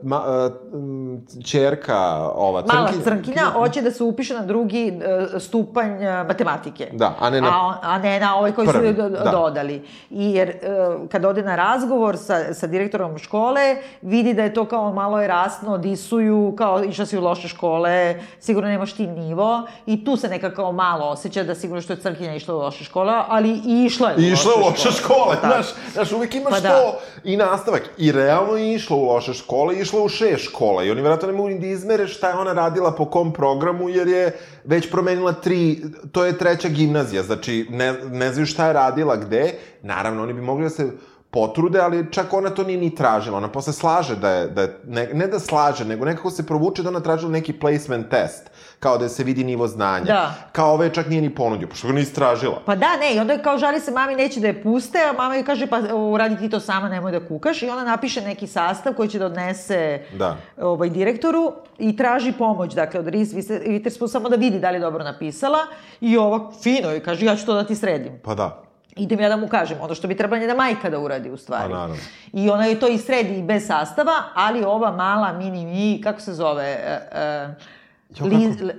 ma, 0.02 0.22
uh, 0.26 1.44
čerka, 1.44 2.28
ova 2.34 2.62
crnkinja... 2.62 2.80
Mala 2.80 3.04
crnkinja 3.04 3.42
hoće 3.42 3.82
da 3.82 3.90
se 3.90 4.04
upiše 4.04 4.34
na 4.34 4.42
drugi 4.42 4.92
uh, 4.96 5.40
stupanj 5.42 5.92
uh, 5.92 6.26
matematike. 6.26 6.88
Da, 6.92 7.14
a 7.20 7.30
ne 7.30 7.40
na... 7.40 7.48
A, 7.48 7.78
a 7.82 7.98
ne 7.98 8.20
na 8.20 8.36
ovaj 8.36 8.52
koji 8.52 8.68
prvi, 8.68 8.94
su 8.94 9.02
da. 9.02 9.30
dodali. 9.30 9.82
I 10.10 10.32
jer 10.32 10.48
uh, 10.48 11.08
kad 11.08 11.24
ode 11.24 11.42
na 11.42 11.56
razgovor 11.56 12.16
sa, 12.18 12.54
sa 12.54 12.66
direktorom 12.66 13.18
škole, 13.18 13.76
vidi 14.02 14.34
da 14.34 14.42
je 14.42 14.54
to 14.54 14.64
kao 14.64 14.92
malo 14.92 15.20
je 15.20 15.28
rasno, 15.28 15.78
disuju, 15.78 16.54
kao 16.58 16.84
išla 16.84 17.06
si 17.06 17.18
u 17.18 17.22
loše 17.22 17.48
škole, 17.48 18.20
sigurno 18.40 18.68
nemaš 18.68 18.92
ti 18.92 19.06
nivo. 19.06 19.62
I 19.86 20.04
tu 20.04 20.16
se 20.16 20.28
nekako 20.28 20.72
malo 20.72 21.06
osjeća 21.06 21.42
da 21.42 21.54
sigurno 21.54 21.82
što 21.82 21.92
je 21.92 22.00
crnkinja 22.00 22.34
išla 22.34 22.54
u 22.54 22.58
loše 22.58 22.84
škole, 22.84 23.22
ali 23.28 23.50
i 23.66 23.84
išla 23.84 24.10
je 24.10 24.14
u 24.16 24.20
loše 24.20 24.32
išla 24.32 24.52
u 24.56 24.64
loše 24.64 24.90
škole. 24.90 25.14
škole. 25.14 25.36
Znaš, 25.40 25.66
znaš, 25.92 26.12
uvijek 26.12 26.34
imaš 26.34 26.52
pa 26.52 26.60
da. 26.60 26.68
to 26.68 26.98
i 27.24 27.36
nastavak. 27.36 27.82
I 27.98 28.12
realno 28.12 28.56
je 28.56 28.74
išla 28.74 28.96
u 28.96 29.04
loše 29.04 29.23
škole 29.32 29.76
i 29.76 29.80
išla 29.80 30.02
u 30.02 30.08
šest 30.08 30.44
škola. 30.44 30.84
I 30.84 30.90
oni 30.90 31.00
vjerojatno 31.00 31.28
ne 31.28 31.34
mogu 31.34 31.48
ni 31.48 31.58
da 31.58 31.66
izmere 31.66 32.06
šta 32.06 32.28
je 32.28 32.34
ona 32.34 32.52
radila 32.52 32.92
po 32.92 33.10
kom 33.10 33.32
programu, 33.32 33.88
jer 33.88 34.08
je 34.08 34.38
već 34.64 34.90
promenila 34.90 35.32
tri, 35.32 35.82
to 36.12 36.24
je 36.24 36.38
treća 36.38 36.68
gimnazija, 36.68 37.22
znači 37.22 37.66
ne, 37.70 37.92
ne 38.10 38.32
znaju 38.32 38.46
šta 38.46 38.66
je 38.66 38.72
radila 38.72 39.16
gde. 39.16 39.54
Naravno, 39.82 40.22
oni 40.22 40.32
bi 40.32 40.40
mogli 40.40 40.64
da 40.64 40.70
se 40.70 40.90
potrude, 41.34 41.80
ali 41.80 42.06
čak 42.10 42.32
ona 42.32 42.50
to 42.50 42.64
nije 42.64 42.78
ni 42.78 42.94
tražila. 42.94 43.36
Ona 43.36 43.48
posle 43.48 43.72
slaže 43.72 44.16
da 44.16 44.30
je, 44.30 44.46
da 44.48 44.62
je 44.62 44.78
ne, 44.86 45.08
ne 45.12 45.26
da 45.26 45.38
slaže, 45.38 45.84
nego 45.84 46.04
nekako 46.04 46.30
se 46.30 46.46
provuče 46.46 46.82
da 46.82 46.88
ona 46.88 47.00
tražila 47.00 47.30
neki 47.30 47.52
placement 47.52 48.08
test 48.10 48.50
kao 48.84 48.98
da 48.98 49.08
se 49.08 49.24
vidi 49.24 49.44
nivo 49.44 49.66
znanja. 49.68 50.04
Da. 50.04 50.34
Kao 50.52 50.74
ove 50.74 50.90
čak 50.94 51.06
nije 51.08 51.22
ni 51.22 51.34
ponudio, 51.34 51.68
pošto 51.68 51.88
ga 51.88 51.94
nisi 51.94 52.14
tražila. 52.14 52.62
Pa 52.66 52.76
da, 52.76 52.96
ne, 52.96 53.14
i 53.14 53.18
onda 53.18 53.38
kao 53.42 53.58
žali 53.58 53.80
se 53.80 53.90
mami 53.90 54.14
neće 54.14 54.40
da 54.40 54.46
je 54.46 54.62
puste, 54.62 54.98
a 54.98 55.12
mama 55.12 55.34
joj 55.34 55.44
kaže 55.44 55.66
pa 55.66 55.80
uradi 55.94 56.36
ti 56.36 56.50
to 56.50 56.60
sama, 56.60 56.88
nemoj 56.88 57.12
da 57.12 57.20
kukaš 57.28 57.62
i 57.62 57.68
ona 57.68 57.84
napiše 57.84 58.20
neki 58.20 58.46
sastav 58.46 58.94
koji 58.94 59.08
će 59.08 59.18
da 59.18 59.26
odnese 59.26 60.02
da. 60.18 60.36
ovaj, 60.60 60.90
direktoru 60.90 61.52
i 61.78 61.96
traži 61.96 62.32
pomoć, 62.32 62.74
dakle, 62.74 63.00
od 63.00 63.08
Reese 63.08 63.36
Witherspoon 63.36 64.08
samo 64.08 64.28
da 64.28 64.36
vidi 64.36 64.60
da 64.60 64.70
li 64.70 64.76
je 64.76 64.80
dobro 64.80 65.04
napisala 65.04 65.58
i 66.00 66.16
ova 66.16 66.52
fino 66.62 66.94
i 66.94 67.00
kaže 67.00 67.26
ja 67.26 67.36
ću 67.36 67.46
to 67.46 67.54
da 67.54 67.64
ti 67.64 67.74
sredim. 67.74 68.20
Pa 68.24 68.34
da 68.34 68.63
idem 68.96 69.20
ja 69.20 69.28
da 69.28 69.36
mu 69.36 69.48
kažem, 69.48 69.78
ono 69.80 69.94
što 69.94 70.08
bi 70.08 70.16
trebalo 70.16 70.40
njena 70.40 70.54
majka 70.54 70.90
da 70.90 70.98
uradi 70.98 71.30
u 71.30 71.36
stvari. 71.36 71.72
Pa 71.72 71.78
naravno. 71.78 71.96
I 72.32 72.50
ona 72.50 72.64
je 72.64 72.80
to 72.80 72.88
i 72.88 72.98
sredi 72.98 73.42
bez 73.42 73.66
sastava, 73.66 74.12
ali 74.34 74.64
ova 74.64 74.92
mala 74.92 75.32
mini 75.32 75.66
mi, 75.66 76.00
kako 76.02 76.20
se 76.20 76.32
zove, 76.32 76.78
uh, 77.10 78.26
uh, 78.26 78.32
Liz, 78.32 78.60
uh, 78.62 78.70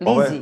Lizi. 0.00 0.40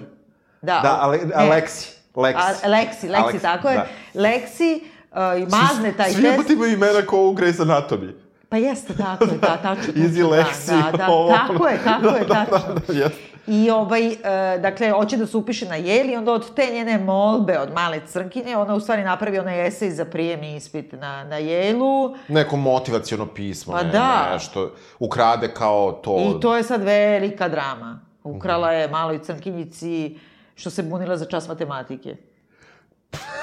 Da, 0.63 0.81
da 0.83 0.99
ale, 1.01 1.19
Aleksi. 1.35 2.01
Leksi. 2.17 2.43
A, 2.43 2.69
Leksi, 2.69 3.09
Leksi, 3.09 3.15
Aleksi, 3.15 3.43
tako 3.43 3.69
je. 3.69 3.77
Da. 3.77 3.87
Leksi 4.21 4.85
uh, 5.11 5.43
i 5.43 5.47
mazne 5.47 5.93
taj 5.97 6.11
svi, 6.13 6.23
test. 6.23 6.47
Svi 6.47 6.55
imaju 6.55 6.73
imena 6.73 7.03
kao 7.03 7.19
u 7.19 7.35
Grey's 7.35 7.61
Anatomy. 7.61 8.13
Pa 8.49 8.57
jeste, 8.57 8.95
tako 8.97 9.25
je, 9.25 9.39
da, 9.39 9.57
tačno. 9.57 9.93
Easy 10.03 10.25
Lexi. 10.25 10.91
Da, 10.91 10.97
da, 10.97 11.07
ovo. 11.13 11.33
tako 11.33 11.69
je, 11.69 11.79
tako 11.85 12.17
je, 12.17 12.25
da, 12.25 12.35
tačno. 12.35 12.75
Da, 12.75 12.95
da, 12.95 12.95
da, 12.95 13.11
I 13.47 13.71
ovaj, 13.71 14.07
uh, 14.07 14.15
dakle, 14.63 14.91
hoće 14.91 15.17
da 15.17 15.27
se 15.27 15.37
upiše 15.37 15.69
na 15.69 15.79
Yale 15.79 16.13
i 16.13 16.17
onda 16.17 16.33
od 16.33 16.55
te 16.55 16.67
njene 16.73 16.99
molbe 16.99 17.59
od 17.59 17.73
male 17.73 18.01
crnkinje, 18.07 18.57
ona 18.57 18.75
u 18.75 18.81
stvari 18.81 19.03
napravi 19.03 19.39
onaj 19.39 19.67
esej 19.67 19.91
za 19.91 20.05
prijemni 20.05 20.57
ispit 20.57 20.93
na, 20.93 21.25
na 21.25 21.41
Yale-u. 21.41 22.17
Neko 22.29 22.57
motivacijono 22.57 23.27
pismo, 23.27 23.73
pa 23.73 23.83
ne, 23.83 23.91
da. 23.91 24.31
nešto, 24.33 24.75
ukrade 24.99 25.55
kao 25.55 25.93
to. 25.93 26.37
I 26.37 26.41
to 26.41 26.57
je 26.57 26.63
sad 26.63 26.83
velika 26.83 27.49
drama. 27.49 28.01
Ukrala 28.25 28.73
je 28.73 28.89
maloj 28.89 29.23
crnkinjici 29.23 30.19
što 30.55 30.71
se 30.71 30.83
bunila 30.83 31.17
za 31.17 31.25
čas 31.25 31.49
matematike. 31.49 32.17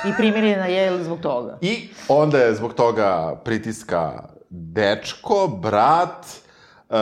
I 0.06 0.14
primili 0.18 0.50
je 0.50 0.58
na 0.58 0.68
Yale 0.68 1.04
zbog 1.04 1.20
toga. 1.20 1.58
I 1.62 1.90
onda 2.08 2.38
je 2.38 2.56
zbog 2.56 2.74
toga 2.74 3.42
pritiska 3.44 4.24
dečko, 4.50 5.48
brat, 5.48 6.26
uh, 6.90 6.98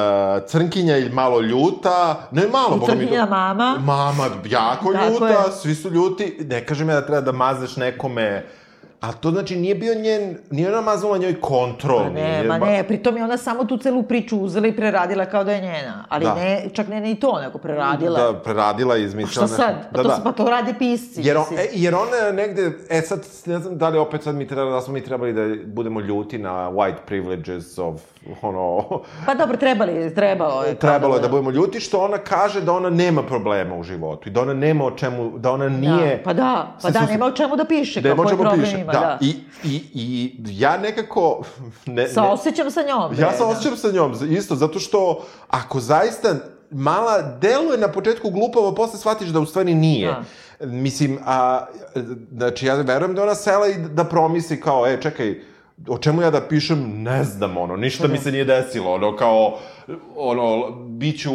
crnkinja 0.47 0.97
ili 0.97 1.09
malo 1.09 1.41
ljuta, 1.41 2.27
ne 2.31 2.47
malo, 2.47 2.77
boga 2.77 2.93
mi... 2.93 2.99
Crnkinja 2.99 3.25
mama. 3.25 3.77
Mama, 3.85 4.29
jako 4.45 4.91
ljuta, 4.91 5.27
je. 5.27 5.51
svi 5.61 5.75
su 5.75 5.89
ljuti. 5.89 6.37
Ne 6.49 6.65
kažem 6.65 6.89
ja 6.89 6.95
da 6.95 7.05
treba 7.05 7.21
da 7.21 7.31
mazneš 7.31 7.75
nekome 7.75 8.43
A 9.05 9.11
to 9.11 9.31
znači 9.31 9.55
nije 9.55 9.75
bio 9.75 9.95
njen, 9.95 10.37
nije 10.51 10.69
ona 10.69 10.81
maznula 10.81 11.17
njoj 11.17 11.41
kontrol. 11.41 12.03
Ma 12.03 12.09
ne, 12.09 12.21
nije, 12.21 12.43
ma 12.43 12.57
ne, 12.57 12.83
pritom 12.87 13.17
je 13.17 13.23
ona 13.23 13.37
samo 13.37 13.65
tu 13.65 13.77
celu 13.77 14.03
priču 14.03 14.37
uzela 14.37 14.67
i 14.67 14.75
preradila 14.75 15.25
kao 15.25 15.43
da 15.43 15.51
je 15.51 15.61
njena. 15.61 16.05
Ali 16.09 16.25
da. 16.25 16.35
ne, 16.35 16.69
čak 16.73 16.87
ne 16.87 17.01
ni 17.01 17.19
to, 17.19 17.39
nego 17.41 17.57
preradila. 17.57 18.19
Da, 18.19 18.39
preradila 18.39 18.97
i 18.97 19.03
izmislila. 19.03 19.47
Pa 19.47 19.47
šta 19.47 19.63
sad? 19.63 19.75
Pa, 19.91 19.97
da, 19.97 20.03
to, 20.03 20.09
da. 20.09 20.21
pa 20.23 20.31
to 20.31 20.49
rade 20.49 20.73
pisci. 20.79 21.21
Jer, 21.23 21.37
on, 21.37 21.45
e, 21.57 21.67
jer 21.73 21.95
ona 21.95 22.31
negde, 22.31 22.71
e 22.89 23.01
sad, 23.01 23.25
ne 23.45 23.59
znam 23.59 23.77
da 23.77 23.89
li 23.89 23.97
opet 23.97 24.23
sad 24.23 24.35
mi 24.35 24.47
treba, 24.47 24.71
da 24.71 24.81
smo 24.81 24.93
mi 24.93 25.03
trebali 25.03 25.33
da 25.33 25.65
budemo 25.65 25.99
ljuti 25.99 26.37
na 26.37 26.71
white 26.71 27.05
privileges 27.05 27.77
of 27.77 28.01
ono... 28.41 28.85
Pa 29.25 29.33
dobro, 29.33 29.57
trebali, 29.57 30.15
trebalo 30.15 30.63
je. 30.63 30.75
Trebalo 30.75 31.15
je 31.15 31.21
da, 31.21 31.27
da 31.27 31.31
budemo 31.31 31.51
ljuti, 31.51 31.79
što 31.79 31.99
ona 31.99 32.17
kaže 32.17 32.61
da 32.61 32.73
ona 32.73 32.89
nema 32.89 33.23
problema 33.23 33.75
u 33.75 33.83
životu 33.83 34.29
i 34.29 34.31
da 34.31 34.41
ona 34.41 34.53
nema 34.53 34.85
o 34.85 34.91
čemu, 34.91 35.37
da 35.37 35.51
ona 35.51 35.69
nije... 35.69 36.17
Da, 36.17 36.23
pa 36.23 36.33
da, 36.33 36.77
pa 36.81 36.89
da, 36.89 37.05
nema 37.05 37.25
o 37.25 37.31
čemu 37.31 37.55
da 37.55 37.65
piše, 37.65 38.01
nema 38.01 38.23
o 38.23 38.29
čemu 38.29 38.43
da 38.43 38.51
piše, 38.51 38.79
ima, 38.79 38.93
da. 38.93 38.99
da. 38.99 39.17
I, 39.21 39.35
i, 39.63 39.83
I 39.93 40.35
ja 40.49 40.77
nekako... 40.77 41.43
Ne, 41.85 42.07
sa 42.07 42.23
osjećam 42.23 42.71
sa 42.71 42.81
njom. 42.81 43.13
Ja 43.19 43.31
sa 43.31 43.47
osjećam 43.47 43.71
da. 43.71 43.77
sa 43.77 43.91
njom, 43.91 44.13
isto, 44.29 44.55
zato 44.55 44.79
što 44.79 45.25
ako 45.47 45.79
zaista 45.79 46.35
mala 46.71 47.21
deluje 47.21 47.77
na 47.77 47.87
početku 47.87 48.29
glupavo, 48.29 48.75
posle 48.75 48.99
shvatiš 48.99 49.27
da 49.27 49.39
u 49.39 49.45
stvari 49.45 49.75
nije. 49.75 50.07
Da. 50.07 50.65
Mislim, 50.65 51.19
a, 51.25 51.65
znači, 52.31 52.65
ja 52.65 52.75
verujem 52.75 53.15
da 53.15 53.23
ona 53.23 53.35
sela 53.35 53.67
i 53.67 53.73
da 53.77 54.03
promisli 54.03 54.61
kao, 54.61 54.87
e, 54.87 55.01
čekaj, 55.01 55.41
o 55.87 55.97
čemu 55.97 56.21
ja 56.21 56.31
da 56.31 56.47
pišem, 56.47 57.03
ne 57.03 57.23
znam, 57.23 57.57
ono, 57.57 57.75
ništa 57.75 58.07
mi 58.07 58.17
se 58.17 58.31
nije 58.31 58.45
desilo, 58.45 58.93
ono, 58.93 59.15
kao, 59.15 59.57
ono, 60.15 60.71
biću, 60.71 61.33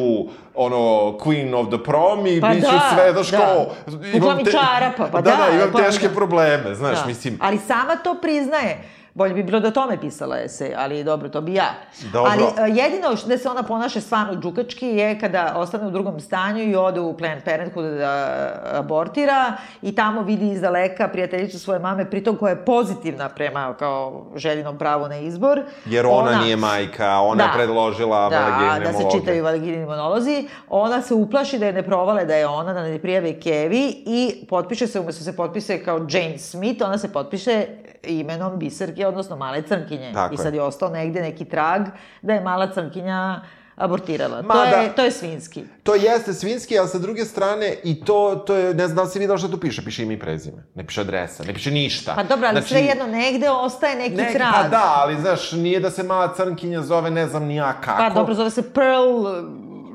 ono, 0.54 0.78
queen 1.18 1.54
of 1.54 1.68
the 1.68 1.84
prom 1.84 2.26
i 2.26 2.40
pa 2.40 2.48
biću 2.48 2.66
da, 2.66 2.90
sve, 2.94 3.12
znaš, 3.12 3.30
da. 3.30 3.38
kao... 3.38 3.66
Imam 4.14 4.44
te... 4.44 4.50
čarapa, 4.50 5.08
pa 5.12 5.20
da, 5.20 5.30
da, 5.30 5.36
da, 5.36 5.56
imam 5.56 5.84
teške 5.84 6.08
probleme, 6.08 6.74
znaš, 6.74 7.00
da. 7.00 7.06
mislim... 7.06 7.38
Ali 7.40 7.58
sama 7.58 7.96
to 7.96 8.18
priznaje. 8.22 8.84
Bolje 9.20 9.34
bi 9.34 9.42
bilo 9.42 9.60
da 9.60 9.68
o 9.68 9.70
tome 9.70 10.00
pisala 10.00 10.38
esej, 10.40 10.74
ali 10.76 11.04
dobro, 11.04 11.28
to 11.28 11.40
bi 11.40 11.54
ja. 11.54 11.74
Dobro. 12.12 12.32
Ali 12.32 12.42
e, 12.42 12.82
jedino 12.82 13.16
što 13.16 13.28
da 13.28 13.38
se 13.38 13.48
ona 13.48 13.62
ponaša 13.62 14.00
stvarno 14.00 14.40
džukački 14.40 14.86
je 14.86 15.20
kada 15.20 15.54
ostane 15.56 15.86
u 15.86 15.90
drugom 15.90 16.20
stanju 16.20 16.62
i 16.62 16.76
ode 16.76 17.00
u 17.00 17.16
Planned 17.16 17.44
Parenthood 17.44 17.98
da 17.98 18.52
abortira 18.72 19.52
i 19.82 19.94
tamo 19.94 20.22
vidi 20.22 20.50
iz 20.50 20.60
daleka 20.60 21.08
prijateljicu 21.08 21.58
svoje 21.58 21.80
mame, 21.80 22.10
pritom 22.10 22.36
koja 22.36 22.50
je 22.50 22.64
pozitivna 22.64 23.28
prema 23.28 23.74
kao 23.78 24.26
željinom 24.36 24.78
pravu 24.78 25.08
na 25.08 25.18
izbor. 25.18 25.62
Jer 25.84 26.06
ona, 26.06 26.42
nije 26.42 26.56
majka, 26.56 27.18
ona 27.20 27.44
je 27.44 27.50
predložila 27.54 28.28
da, 28.28 28.40
vaginine 28.40 28.80
da 28.80 28.86
se 28.86 28.92
monologe. 28.92 29.18
čitaju 29.18 29.44
vaginini 29.44 29.86
monolozi. 29.86 30.48
Ona 30.68 31.02
se 31.02 31.14
uplaši 31.14 31.58
da 31.58 31.66
je 31.66 31.72
ne 31.72 31.82
provale 31.82 32.24
da 32.24 32.34
je 32.34 32.46
ona, 32.46 32.72
da 32.72 32.82
ne 32.82 32.98
prijave 32.98 33.40
Kevi 33.40 34.02
i 34.06 34.46
potpiše 34.48 34.86
se, 34.86 35.00
umesto 35.00 35.24
se 35.24 35.36
potpiše 35.36 35.84
kao 35.84 36.06
Jane 36.10 36.38
Smith, 36.38 36.82
ona 36.82 36.98
se 36.98 37.12
potpiše 37.12 37.66
imenom 38.02 38.58
Biserke, 38.58 39.06
odnosno 39.06 39.36
male 39.36 39.62
crnkinje. 39.62 40.10
Tako 40.14 40.34
I 40.34 40.36
sad 40.36 40.54
je 40.54 40.62
ostao 40.62 40.88
negde 40.88 41.20
neki 41.20 41.44
trag 41.44 41.82
da 42.22 42.32
je 42.32 42.40
mala 42.40 42.72
crnkinja 42.72 43.40
abortirala. 43.80 44.42
Ma 44.42 44.54
to, 44.54 44.64
je, 44.64 44.88
da. 44.88 44.92
to 44.92 45.02
je 45.02 45.10
svinski. 45.10 45.64
To 45.82 45.94
jeste 45.94 46.32
svinski, 46.34 46.78
ali 46.78 46.88
sa 46.88 46.98
druge 46.98 47.24
strane 47.24 47.74
i 47.84 48.04
to, 48.04 48.42
to 48.46 48.54
je, 48.54 48.74
ne 48.74 48.86
znam 48.86 48.96
da 48.96 49.02
li 49.02 49.08
si 49.08 49.18
videla 49.18 49.38
šta 49.38 49.48
tu 49.48 49.60
piše, 49.60 49.84
piše 49.84 50.02
ime 50.02 50.14
i 50.14 50.18
prezime, 50.18 50.64
ne 50.74 50.86
piše 50.86 51.00
adresa, 51.00 51.44
ne 51.44 51.54
piše 51.54 51.70
ništa. 51.70 52.14
Pa 52.14 52.22
dobro, 52.22 52.46
ali 52.46 52.54
znači, 52.54 52.68
sve 52.68 52.80
jedno 52.80 53.06
negde 53.06 53.50
ostaje 53.50 53.96
neki 53.96 54.14
Nek, 54.16 54.32
trag. 54.32 54.52
pa 54.52 54.68
da, 54.68 54.94
ali 54.96 55.20
znaš, 55.20 55.52
nije 55.52 55.80
da 55.80 55.90
se 55.90 56.02
mala 56.02 56.34
crnkinja 56.34 56.82
zove 56.82 57.10
ne 57.10 57.26
znam 57.26 57.44
ni 57.44 57.56
ja 57.56 57.72
kako. 57.80 57.98
Pa 57.98 58.10
dobro, 58.10 58.34
zove 58.34 58.50
se 58.50 58.72
Pearl 58.72 59.26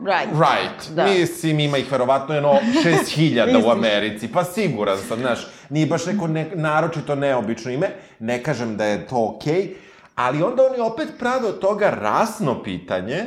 Right. 0.05 0.29
Right. 0.31 0.95
Da. 0.95 1.05
Mislim, 1.05 1.59
ima 1.59 1.77
ih 1.77 1.91
verovatno 1.91 2.35
jedno 2.35 2.59
6000 2.83 3.65
u? 3.65 3.69
Americi, 3.69 4.27
pa 4.27 4.43
siguran 4.43 4.97
sam, 5.07 5.19
znaš, 5.19 5.47
nije 5.69 5.87
baš 5.87 6.05
neko 6.05 6.27
ne, 6.27 6.51
naročito 6.53 7.15
neobično 7.15 7.71
ime, 7.71 7.89
ne 8.19 8.43
kažem 8.43 8.77
da 8.77 8.85
je 8.85 9.07
to 9.07 9.33
okej, 9.35 9.53
okay, 9.53 9.73
ali 10.15 10.43
onda 10.43 10.63
oni 10.63 10.79
opet 10.79 11.07
prave 11.19 11.47
od 11.47 11.59
toga 11.59 11.89
rasno 11.89 12.63
pitanje, 12.63 13.25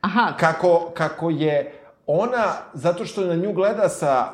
Aha, 0.00 0.34
kako, 0.38 0.90
kako 0.94 1.30
je 1.30 1.72
ona, 2.06 2.52
zato 2.74 3.04
što 3.04 3.20
na 3.20 3.34
nju 3.34 3.52
gleda 3.52 3.88
sa 3.88 4.28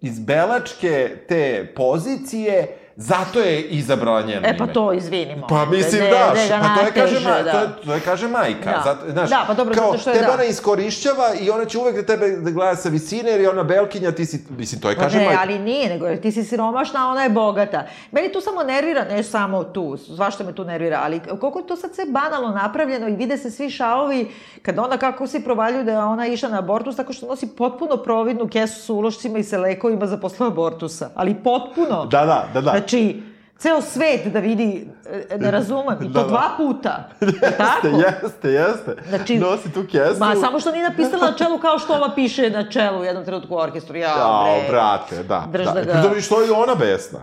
izbelačke 0.00 1.16
te 1.28 1.72
pozicije, 1.76 2.76
zato 3.00 3.40
je 3.40 3.62
izabrala 3.62 4.22
njeno 4.22 4.40
E 4.40 4.58
pa 4.58 4.64
ime. 4.64 4.72
to 4.72 4.92
izvinimo. 4.92 5.46
Pa 5.46 5.64
mislim 5.66 6.02
Ne- 6.02 6.10
da, 6.10 6.32
ne 6.34 6.48
ga 6.48 6.58
pa 6.60 6.74
to 6.74 6.86
je 6.86 6.92
kaže, 6.94 7.20
ma, 7.20 7.42
da. 7.42 7.52
to, 7.52 7.84
to 7.84 7.94
je 7.94 8.00
kaže 8.00 8.28
majka. 8.28 8.70
Da. 8.70 8.82
Zato, 8.84 9.10
znaš, 9.10 9.30
Da, 9.30 9.44
pa 9.46 9.54
dobro, 9.54 9.74
kao, 9.74 9.86
zato 9.86 9.98
što 9.98 10.10
je 10.10 10.14
tebe 10.14 10.26
da. 10.26 10.32
ona 10.32 10.44
iskorišćava 10.44 11.34
i 11.36 11.50
ona 11.50 11.64
će 11.64 11.78
uvek 11.78 11.96
da 11.96 12.02
tebe 12.04 12.28
da 12.28 12.50
gleda 12.50 12.76
sa 12.76 12.88
visine, 12.88 13.30
jer 13.30 13.40
je 13.40 13.50
ona 13.50 13.62
belkinja, 13.64 14.12
ti 14.12 14.26
si, 14.26 14.44
mislim, 14.50 14.80
to 14.80 14.90
je 14.90 14.96
Pa 14.96 15.02
kaže 15.02 15.18
ne, 15.18 15.24
majka. 15.24 15.40
ali 15.42 15.58
nije, 15.58 15.88
nego 15.88 16.06
jer 16.06 16.20
ti 16.20 16.32
si 16.32 16.44
siromašna, 16.44 17.10
ona 17.10 17.22
je 17.22 17.30
bogata. 17.30 17.82
Meni 18.10 18.32
tu 18.32 18.40
samo 18.40 18.62
nervira, 18.62 19.04
ne 19.06 19.22
samo 19.22 19.64
tu, 19.64 19.96
svašta 19.98 20.44
me 20.44 20.52
tu 20.52 20.64
nervira, 20.64 21.00
ali 21.02 21.20
koliko 21.30 21.58
je 21.58 21.66
to 21.66 21.76
sad 21.76 21.94
sve 21.94 22.04
banalno 22.06 22.48
napravljeno 22.50 23.08
i 23.08 23.16
vide 23.16 23.36
se 23.36 23.50
svi 23.50 23.70
šaovi, 23.70 24.30
kad 24.62 24.78
onda 24.78 24.96
kako 24.98 25.26
se 25.26 25.40
provaljuju 25.40 25.84
da 25.84 25.92
je 25.92 25.98
ona 25.98 26.26
išla 26.26 26.48
na 26.48 26.58
abortus, 26.58 26.96
tako 26.96 27.12
što 27.12 27.26
nosi 27.26 27.46
potpuno 27.48 27.96
providnu 27.96 28.48
kesu 28.48 28.82
sa 28.82 28.92
ulošcima 28.92 29.38
i 29.38 29.44
sa 29.44 29.58
lekovima 29.58 30.06
za 30.06 30.16
posle 30.16 30.46
abortusa. 30.46 31.10
Ali 31.14 31.34
potpuno. 31.34 32.06
Da, 32.06 32.20
da, 32.20 32.48
da, 32.54 32.60
da. 32.60 32.70
Znači, 32.70 32.89
ceo 33.58 33.80
svet 33.82 34.26
da 34.26 34.40
vidi, 34.40 34.88
ne 35.36 35.50
razumem, 35.50 35.96
i 36.00 36.04
to 36.04 36.08
Da, 36.10 36.20
da. 36.20 36.26
dva 36.26 36.50
puta. 36.56 37.08
Je 37.42 37.56
tako? 37.56 37.86
Jeste, 37.86 38.08
jeste, 38.22 38.48
jeste. 38.50 38.96
Znači, 39.08 39.38
Nosi 39.38 39.72
tu 39.72 39.84
kesu. 39.84 40.18
Ma, 40.18 40.34
samo 40.36 40.60
što 40.60 40.72
nije 40.72 40.88
napisala 40.88 41.26
na 41.26 41.32
čelu 41.34 41.58
kao 41.58 41.78
što 41.78 41.94
ova 41.94 42.10
piše 42.14 42.50
na 42.50 42.70
čelu 42.70 43.00
u 43.00 43.04
jednom 43.04 43.24
trenutku 43.24 43.54
u 43.54 43.58
orkestru. 43.58 43.96
Ja, 43.96 44.14
bre. 44.44 44.68
brate, 44.70 45.22
da. 45.22 45.44
Drž 45.48 45.64
da. 45.64 45.72
da 45.72 45.82
ga- 45.82 45.92
Pritom, 45.92 46.20
što 46.20 46.40
je 46.40 46.52
ona 46.52 46.74
besna? 46.74 47.18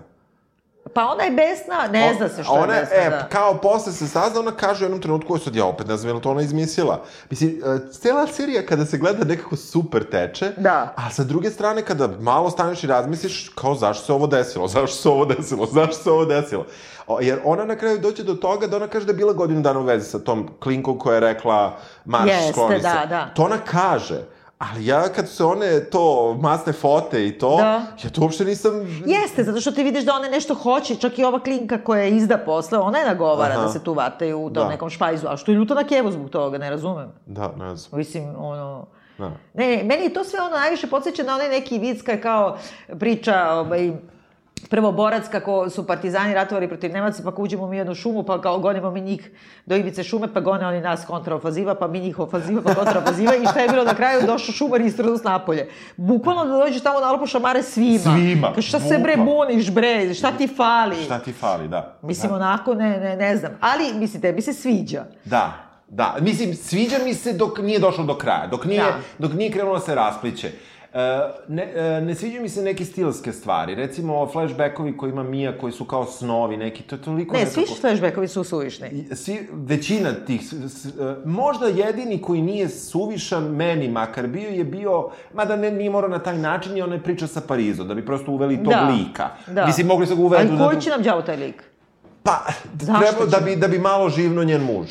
Pa 0.98 1.06
ona 1.06 1.24
je 1.24 1.32
besna, 1.32 1.88
ne 1.92 2.14
zna 2.18 2.30
se 2.30 2.44
što 2.44 2.54
ona, 2.54 2.74
je 2.74 2.82
besna, 2.82 2.98
e, 2.98 3.10
da. 3.10 3.28
kao 3.30 3.58
posle 3.58 3.92
se 3.92 4.08
sazna, 4.08 4.40
ona 4.40 4.52
kaže 4.52 4.84
u 4.84 4.86
jednom 4.86 5.02
trenutku, 5.02 5.38
sad 5.38 5.56
ja 5.56 5.66
opet 5.66 5.88
ne 5.88 5.98
znam 5.98 6.16
je 6.16 6.22
to 6.22 6.32
ona 6.32 6.42
izmislila. 6.42 7.04
Mislim, 7.30 7.62
e, 7.66 7.92
cijela 7.92 8.28
serija 8.28 8.66
kada 8.66 8.86
se 8.86 8.98
gleda 8.98 9.26
nekako 9.26 9.56
super 9.56 10.04
teče, 10.10 10.52
Da. 10.58 10.94
a 10.96 11.10
sa 11.10 11.24
druge 11.24 11.50
strane 11.50 11.82
kada 11.82 12.10
malo 12.20 12.50
staneš 12.50 12.84
i 12.84 12.88
razmisliš 12.88 13.50
kao 13.56 13.76
zašto 13.76 14.06
se 14.06 14.14
ovo 14.14 14.28
desilo, 14.28 14.68
zašto 14.68 14.96
se 14.98 15.10
ovo 15.10 15.26
desilo, 15.26 15.66
zašto 15.66 16.04
se 16.04 16.12
ovo 16.12 16.26
desilo. 16.26 16.66
Jer 17.22 17.40
ona 17.44 17.66
na 17.66 17.76
kraju 17.76 18.00
dođe 18.00 18.24
do 18.24 18.34
toga 18.34 18.68
da 18.68 18.78
ona 18.78 18.88
kaže 18.88 19.06
da 19.06 19.12
je 19.12 19.18
bila 19.18 19.34
godinu 19.34 19.62
dana 19.62 19.80
u 19.80 19.84
vezi 19.84 20.10
sa 20.10 20.20
tom 20.20 20.50
klinkom 20.60 21.00
koja 21.00 21.14
je 21.14 21.20
rekla 21.20 21.78
marš, 22.06 22.30
Jeste, 22.30 22.52
skloni 22.52 22.76
se. 22.76 22.82
da, 22.82 23.06
da. 23.10 23.30
To 23.36 23.44
ona 23.44 23.58
kaže. 23.58 24.37
Ali 24.58 24.86
ja 24.86 25.10
kad 25.10 25.30
se 25.30 25.44
one 25.44 25.84
to 25.84 26.38
masne 26.42 26.74
fote 26.74 27.28
i 27.28 27.38
to, 27.38 27.58
Da. 27.58 27.86
ja 28.04 28.10
to 28.10 28.22
uopšte 28.22 28.46
nisam... 28.46 28.72
Jeste, 29.06 29.44
zato 29.44 29.62
što 29.62 29.72
ti 29.72 29.84
vidiš 29.84 30.04
da 30.06 30.14
ona 30.14 30.28
nešto 30.28 30.54
hoće, 30.54 30.96
čak 30.96 31.20
i 31.20 31.24
ova 31.24 31.40
klinka 31.40 31.84
koja 31.84 32.02
je 32.02 32.12
izda 32.12 32.38
posle, 32.38 32.78
ona 32.78 32.98
je 33.00 33.06
nagovara 33.06 33.54
Aha. 33.54 33.64
da 33.64 33.70
se 33.70 33.84
tu 33.84 33.94
vataju 33.94 34.40
u 34.40 34.50
tom 34.50 34.64
Da. 34.64 34.70
nekom 34.70 34.90
špajzu, 34.90 35.28
a 35.28 35.38
što 35.38 35.52
je 35.52 35.56
ljuto 35.56 35.76
na 35.76 35.84
kevu 35.84 36.12
zbog 36.12 36.30
toga, 36.30 36.58
ne 36.58 36.70
razumem. 36.70 37.12
Da, 37.26 37.52
ne 37.58 37.76
znam. 37.76 37.98
Mislim, 38.00 38.36
ono... 38.38 38.86
Da. 39.18 39.32
Ne, 39.54 39.68
ne, 39.68 39.84
meni 39.84 40.14
to 40.14 40.24
sve 40.24 40.42
ono 40.42 40.56
najviše 40.56 40.88
podsjeća 40.88 41.24
na 41.24 41.34
onaj 41.36 41.50
neki 41.50 41.80
vic 41.80 42.02
kao 42.24 42.58
priča, 43.00 43.50
ovaj, 43.52 43.92
prvo 44.70 44.92
borac 44.92 45.24
kako 45.32 45.70
su 45.70 45.88
partizani 45.88 46.34
ratovali 46.34 46.68
protiv 46.68 46.92
Nemaca, 46.92 47.24
pa 47.24 47.42
uđemo 47.42 47.68
mi 47.68 47.76
u 47.76 47.80
jednu 47.80 47.96
šumu, 47.96 48.24
pa 48.24 48.42
kao 48.42 48.60
gonimo 48.60 48.92
mi 48.92 49.02
njih 49.02 49.32
do 49.66 49.76
ivice 49.76 50.04
šume, 50.04 50.34
pa 50.34 50.40
gone 50.40 50.68
oni 50.68 50.82
nas 50.82 51.06
kontraofaziva, 51.06 51.76
pa 51.76 51.88
mi 51.88 52.00
njih 52.00 52.20
ofaziva, 52.20 52.62
pa 52.62 52.76
kontraofaziva 52.76 53.36
i 53.36 53.46
šta 53.52 53.60
je 53.60 53.70
bilo 53.70 53.84
na 53.84 53.94
kraju, 53.94 54.22
došao 54.26 54.54
šumar 54.54 54.82
i 54.82 54.86
istradu 54.86 55.18
s 55.18 55.24
napolje. 55.24 55.70
Bukvalno 55.98 56.46
da 56.46 56.66
dođeš 56.66 56.84
tamo 56.84 57.00
na 57.00 57.12
lopo 57.12 57.28
šamare 57.28 57.64
svima. 57.64 58.00
Svima, 58.00 58.54
Kao, 58.54 58.62
šta 58.62 58.80
se 58.80 58.98
bre 58.98 59.18
buniš 59.18 59.72
bre, 59.72 60.14
šta 60.14 60.32
ti 60.32 60.48
fali? 60.48 61.04
Šta 61.04 61.20
ti 61.20 61.34
fali, 61.34 61.68
da. 61.68 61.98
Mislim, 62.02 62.30
da. 62.30 62.36
onako, 62.36 62.74
ne, 62.74 63.00
ne, 63.00 63.16
ne 63.16 63.38
znam. 63.38 63.52
Ali, 63.62 63.94
mislim, 63.94 64.22
tebi 64.22 64.42
se 64.42 64.54
sviđa. 64.54 65.06
Da, 65.26 65.54
da. 65.88 66.16
Mislim, 66.22 66.56
sviđa 66.56 66.98
mi 67.04 67.14
se 67.14 67.34
dok 67.34 67.60
nije 67.60 67.80
došlo 67.80 68.04
do 68.04 68.18
kraja, 68.18 68.48
dok 68.48 68.66
nije, 68.66 68.84
Da. 68.84 68.98
dok 69.20 69.34
nije 69.34 69.52
krenulo 69.52 69.74
da 69.74 69.80
se 69.80 69.96
raspliće. 69.96 70.52
E, 70.94 71.00
ne, 71.48 71.64
e, 71.76 72.02
ne 72.02 72.16
sviđaju 72.16 72.42
mi 72.42 72.50
se 72.50 72.62
neke 72.62 72.86
stilske 72.86 73.32
stvari. 73.34 73.76
Recimo, 73.76 74.28
flashbackovi 74.28 74.98
koji 74.98 75.12
ima 75.12 75.24
Mija, 75.24 75.58
koji 75.58 75.74
su 75.74 75.86
kao 75.86 76.06
snovi 76.08 76.58
neki, 76.58 76.84
to 76.84 76.96
je 76.96 77.02
toliko 77.02 77.34
Ne, 77.34 77.40
nekako... 77.40 77.54
svi 77.58 77.80
flashbackovi 77.82 78.28
su 78.28 78.44
suvišni. 78.44 79.08
Svi, 79.14 79.38
većina 79.54 80.12
tih, 80.18 80.42
s- 80.44 80.54
s- 80.74 80.86
e, 80.88 80.90
možda 81.26 81.66
jedini 81.68 82.22
koji 82.22 82.42
nije 82.42 82.70
suvišan, 82.70 83.44
meni 83.46 83.88
makar 83.90 84.28
bio, 84.28 84.50
je 84.50 84.64
bio, 84.64 85.10
mada 85.34 85.56
ne, 85.56 85.72
nije 85.72 85.90
morao 85.90 86.10
na 86.10 86.20
taj 86.20 86.38
način, 86.38 86.78
je 86.78 86.84
onaj 86.84 87.00
priča 87.00 87.28
sa 87.28 87.42
Parizom, 87.42 87.88
da 87.88 87.94
bi 87.94 88.06
prosto 88.06 88.32
uveli 88.32 88.58
tog 88.58 88.68
Da, 88.68 88.90
lika. 88.90 89.30
da. 89.48 89.66
Mislim, 89.66 89.88
mogli 89.88 90.08
su 90.08 90.16
ga 90.16 90.22
uvedu... 90.22 90.52
Ali 90.52 90.66
koji 90.66 90.82
će 90.82 90.90
nam 90.90 91.02
đavo 91.02 91.22
taj 91.22 91.38
lik? 91.38 91.64
Pa, 92.24 92.46
treba, 92.78 93.00
da 93.28 93.40
bi, 93.40 93.56
da 93.56 93.68
bi 93.68 93.80
malo 93.80 94.10
živno 94.10 94.44
njen 94.44 94.62
muž. 94.64 94.88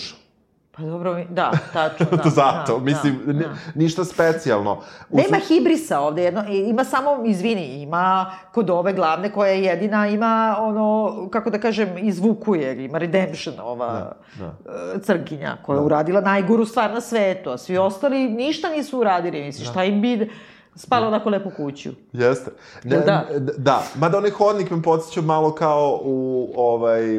Pa 0.76 0.82
dobro, 0.82 1.24
da, 1.30 1.52
tačno, 1.72 2.06
da. 2.16 2.16
to 2.16 2.30
zato, 2.30 2.78
da, 2.78 2.84
mislim, 2.84 3.20
da, 3.26 3.32
da. 3.32 3.48
ništa 3.74 4.04
specijalno. 4.04 4.80
U 5.10 5.16
Nema 5.16 5.40
su- 5.40 5.46
hibrisa 5.54 6.00
ovde, 6.00 6.22
jedno, 6.22 6.44
ima 6.48 6.84
samo, 6.84 7.22
izvini, 7.24 7.82
ima 7.82 8.30
kod 8.52 8.70
ove 8.70 8.92
glavne 8.92 9.32
koja 9.32 9.50
je 9.50 9.62
jedina, 9.62 10.08
ima 10.08 10.56
ono, 10.60 11.28
kako 11.30 11.50
da 11.50 11.58
kažem, 11.58 11.98
izvukuje, 11.98 12.84
ima 12.84 12.98
redemption 12.98 13.54
ova 13.60 14.12
Da, 14.38 14.52
e, 14.96 15.00
crnkinja, 15.00 15.56
koja 15.62 15.76
je 15.76 15.82
uradila 15.82 16.20
najgoru 16.20 16.64
stvar 16.64 16.90
na 16.90 17.00
svetu, 17.00 17.50
a 17.50 17.58
svi 17.58 17.78
ostali 17.78 18.28
ništa 18.28 18.68
nisu 18.68 19.00
uradili, 19.00 19.44
misliš, 19.44 19.68
šta 19.68 19.84
im 19.84 20.00
bi 20.00 20.30
spalo 20.74 21.06
onako 21.06 21.30
lepu 21.30 21.50
kuću. 21.56 21.90
Jeste. 22.12 22.50
Ne, 22.84 22.96
da? 22.96 23.24
Da, 23.58 23.82
mada 23.94 24.18
onaj 24.18 24.30
hodnik 24.30 24.70
me 24.70 24.82
podsjeća 24.82 25.20
malo 25.20 25.54
kao 25.54 26.00
u, 26.04 26.48
ovaj, 26.56 27.18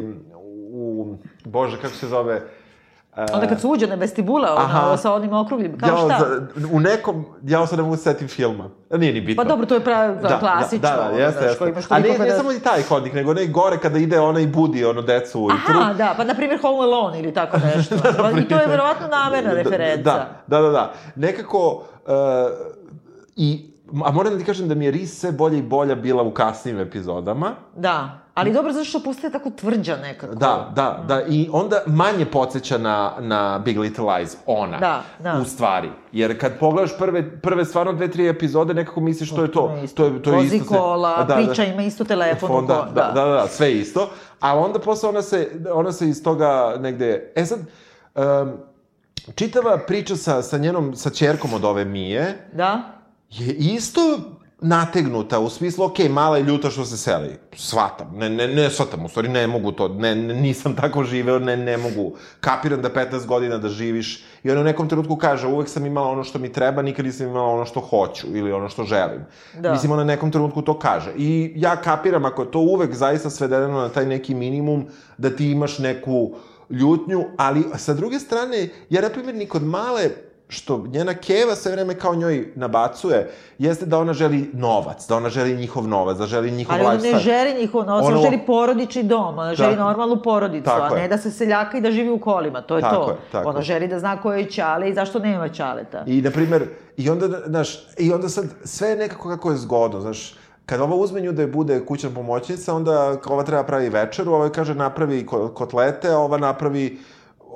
u, 0.72 1.14
bože, 1.44 1.76
kako 1.76 1.94
se 1.94 2.06
zove, 2.06 2.42
Onda 3.32 3.46
kad 3.46 3.60
su 3.60 3.70
uđene 3.70 3.96
vestibula, 3.96 4.54
Aha. 4.58 4.86
ono, 4.86 4.96
sa 4.96 5.14
onim 5.14 5.32
okrugljim, 5.32 5.78
kao 5.78 5.88
ja, 5.88 5.96
šta? 5.96 6.18
Za, 6.18 6.46
u 6.72 6.80
nekom, 6.80 7.24
ja 7.42 7.66
sad 7.66 7.78
ne 7.78 7.82
mogu 7.82 7.96
se 7.96 8.02
setim 8.02 8.28
filma. 8.28 8.64
Nije 8.90 9.12
ni 9.12 9.20
bitno. 9.20 9.44
Pa 9.44 9.48
dobro, 9.48 9.66
to 9.66 9.74
je 9.74 9.80
pra, 9.80 10.14
klasično, 10.40 10.78
Da, 10.80 10.88
da, 10.90 11.02
ono, 11.02 11.12
da, 11.12 11.18
jeste, 11.18 11.40
znaš, 11.40 11.50
jeste. 11.50 11.68
imaš 11.68 11.84
A 11.88 11.98
ne, 11.98 12.08
ne 12.08 12.16
kada- 12.18 12.36
samo 12.36 12.52
i 12.52 12.60
taj 12.60 12.82
hodnik, 12.82 13.12
nego 13.12 13.30
onaj 13.30 13.46
gore 13.46 13.78
kada 13.78 13.98
ide 13.98 14.20
ona 14.20 14.40
i 14.40 14.46
budi 14.46 14.84
ono 14.84 15.02
decu 15.02 15.40
ujutru. 15.40 15.78
Aha, 15.78 15.92
da, 15.94 16.14
pa 16.16 16.24
na 16.24 16.34
primjer 16.34 16.60
Home 16.60 16.78
Alone 16.78 17.20
ili 17.20 17.34
tako 17.34 17.56
nešto. 17.76 17.94
Pa, 18.18 18.30
I 18.30 18.44
to 18.44 18.54
je 18.56 18.66
verovatno 18.66 19.06
namerna 19.08 19.52
referenca. 19.52 20.02
Da, 20.04 20.28
da, 20.48 20.60
da, 20.60 20.70
da. 20.70 20.92
Nekako, 21.16 21.74
uh, 22.06 22.12
i, 23.36 23.70
a 24.04 24.10
moram 24.10 24.32
da 24.32 24.38
ti 24.38 24.44
kažem 24.44 24.68
da 24.68 24.74
mi 24.74 24.84
je 24.84 24.90
Ris 24.90 25.20
sve 25.20 25.32
bolja 25.32 25.56
i 25.56 25.62
bolja 25.62 25.94
bila 25.94 26.22
u 26.22 26.30
kasnijim 26.30 26.80
epizodama. 26.80 27.52
Da, 27.76 28.18
ali 28.38 28.52
dobro 28.52 28.72
zato 28.72 28.84
što 28.84 29.00
postaje 29.00 29.32
tako 29.32 29.50
tvrđa 29.50 29.96
nekako. 29.96 30.34
Da, 30.34 30.72
da, 30.74 31.04
da, 31.08 31.22
i 31.22 31.48
onda 31.52 31.82
manje 31.86 32.26
podsjeća 32.26 32.78
na, 32.78 33.12
na 33.18 33.58
Big 33.58 33.78
Little 33.78 34.04
Lies, 34.06 34.36
ona, 34.46 34.78
Da, 34.78 35.02
da. 35.20 35.38
u 35.38 35.44
stvari. 35.44 35.90
Jer 36.12 36.40
kad 36.40 36.58
pogledaš 36.58 36.98
prve, 36.98 37.40
prve 37.40 37.64
stvarno 37.64 37.92
dve, 37.92 38.10
tri 38.10 38.28
epizode, 38.28 38.74
nekako 38.74 39.00
misliš 39.00 39.30
što 39.30 39.42
je 39.42 39.52
to. 39.52 39.76
To 39.94 40.04
je, 40.04 40.22
to 40.22 40.30
je 40.30 40.36
Vozi 40.36 40.56
isto. 40.56 40.68
kola, 40.68 41.26
priča, 41.28 41.64
ima 41.64 41.82
isto 41.82 42.04
telefon. 42.04 42.48
Fon, 42.48 42.66
da, 42.66 42.74
ko- 42.76 42.84
da, 42.84 43.02
da, 43.04 43.22
da, 43.22 43.30
da, 43.32 43.46
sve 43.48 43.72
isto. 43.72 44.10
A 44.40 44.58
onda 44.58 44.78
posle 44.78 45.08
ona 45.08 45.22
se, 45.22 45.48
ona 45.72 45.92
se 45.92 46.08
iz 46.08 46.22
toga 46.22 46.48
negde... 46.80 47.32
E 47.34 47.44
sad, 47.44 47.58
um, 48.14 48.52
čitava 49.34 49.78
priča 49.78 50.16
sa, 50.16 50.42
sa 50.42 50.58
njenom, 50.58 50.94
sa 50.94 51.10
čerkom 51.10 51.54
od 51.54 51.64
ove 51.64 51.84
Mije, 51.84 52.48
Da? 52.52 52.80
je 53.30 53.54
isto 53.54 54.00
nategnuta, 54.60 55.38
u 55.38 55.50
smislu, 55.50 55.84
ok, 55.84 55.98
mala 56.10 56.36
je 56.36 56.42
ljuta 56.42 56.70
što 56.70 56.84
se 56.84 56.96
seli. 56.96 57.38
Svatam, 57.56 58.10
ne, 58.14 58.30
ne, 58.30 58.48
ne 58.48 58.70
svatam, 58.70 59.04
u 59.04 59.08
stvari 59.08 59.28
ne 59.28 59.46
mogu 59.46 59.72
to, 59.72 59.88
ne, 59.88 60.14
ne, 60.14 60.34
nisam 60.34 60.76
tako 60.76 61.04
živeo, 61.04 61.38
ne, 61.38 61.56
ne 61.56 61.76
mogu. 61.76 62.16
Kapiram 62.40 62.82
da 62.82 62.90
15 62.90 63.26
godina 63.26 63.58
da 63.58 63.68
živiš 63.68 64.24
i 64.42 64.50
ona 64.50 64.60
u 64.60 64.64
nekom 64.64 64.88
trenutku 64.88 65.16
kaže, 65.16 65.46
uvek 65.46 65.68
sam 65.68 65.86
imala 65.86 66.08
ono 66.08 66.24
što 66.24 66.38
mi 66.38 66.52
treba, 66.52 66.82
nikad 66.82 67.04
nisam 67.04 67.26
imala 67.26 67.48
ono 67.48 67.64
što 67.64 67.80
hoću 67.80 68.26
ili 68.34 68.52
ono 68.52 68.68
što 68.68 68.84
želim. 68.84 69.20
Da. 69.58 69.72
Mislim, 69.72 69.92
ona 69.92 70.02
u 70.02 70.06
nekom 70.06 70.30
trenutku 70.30 70.62
to 70.62 70.78
kaže. 70.78 71.12
I 71.16 71.52
ja 71.56 71.76
kapiram, 71.76 72.24
ako 72.24 72.42
je 72.42 72.50
to 72.50 72.58
uvek 72.58 72.94
zaista 72.94 73.30
svedeno 73.30 73.80
na 73.80 73.88
taj 73.88 74.06
neki 74.06 74.34
minimum, 74.34 74.86
da 75.18 75.30
ti 75.30 75.50
imaš 75.50 75.78
neku 75.78 76.34
ljutnju, 76.70 77.24
ali 77.36 77.64
sa 77.76 77.94
druge 77.94 78.18
strane, 78.18 78.68
ja, 78.90 79.02
na 79.02 79.08
primjer, 79.08 79.34
ni 79.34 79.46
kod 79.46 79.62
male 79.62 80.10
što 80.48 80.84
njena 80.86 81.14
keva 81.14 81.54
sve 81.54 81.72
vreme 81.72 81.94
kao 81.94 82.14
njoj 82.14 82.52
nabacuje, 82.54 83.30
jeste 83.58 83.86
da 83.86 83.98
ona 83.98 84.12
želi 84.12 84.50
novac, 84.52 85.06
da 85.08 85.16
ona 85.16 85.28
želi 85.28 85.56
njihov 85.56 85.88
novac, 85.88 86.16
da 86.16 86.26
želi 86.26 86.50
njihov 86.50 86.74
Ali 86.74 86.84
ona 86.84 86.94
lifestyle. 86.94 87.12
ne 87.12 87.18
želi 87.18 87.60
njihov 87.60 87.86
novac, 87.86 88.04
ona 88.04 88.16
želi 88.18 88.40
porodični 88.46 89.02
dom, 89.02 89.38
ona 89.38 89.54
želi 89.54 89.70
Tako. 89.70 89.82
normalnu 89.82 90.22
porodicu, 90.22 90.70
a 90.72 90.88
je. 90.88 91.02
ne 91.02 91.08
da 91.08 91.18
se 91.18 91.30
seljaka 91.30 91.78
i 91.78 91.80
da 91.80 91.90
živi 91.90 92.10
u 92.10 92.20
kolima, 92.20 92.62
to 92.62 92.76
je 92.76 92.82
Tako 92.82 92.96
to. 92.96 93.10
je, 93.10 93.16
tako 93.32 93.48
ona 93.48 93.58
je. 93.58 93.62
želi 93.62 93.88
da 93.88 93.98
zna 93.98 94.16
ko 94.16 94.32
je 94.32 94.44
ćale 94.46 94.90
i 94.90 94.94
zašto 94.94 95.18
nema 95.18 95.48
ćaleta. 95.48 96.04
I, 96.06 96.22
na 96.22 96.30
primer, 96.30 96.64
i 96.96 97.10
onda, 97.10 97.28
znaš, 97.46 97.68
i 97.98 98.12
onda 98.12 98.28
sad 98.28 98.44
sve 98.64 98.88
je 98.88 98.96
nekako 98.96 99.28
kako 99.28 99.50
je 99.50 99.56
zgodno, 99.56 100.00
znaš, 100.00 100.34
kad 100.66 100.80
ova 100.80 100.96
uzme 100.96 101.20
nju 101.20 101.32
da 101.32 101.42
je 101.42 101.48
bude 101.48 101.80
kućna 101.80 102.10
pomoćnica, 102.10 102.74
onda 102.74 103.00
ova 103.26 103.42
treba 103.42 103.62
pravi 103.62 103.88
večeru, 103.88 104.32
ova 104.32 104.48
kaže 104.48 104.74
napravi 104.74 105.26
ko- 105.26 105.48
kotlete, 105.48 106.14
ova 106.14 106.38
napravi 106.38 106.98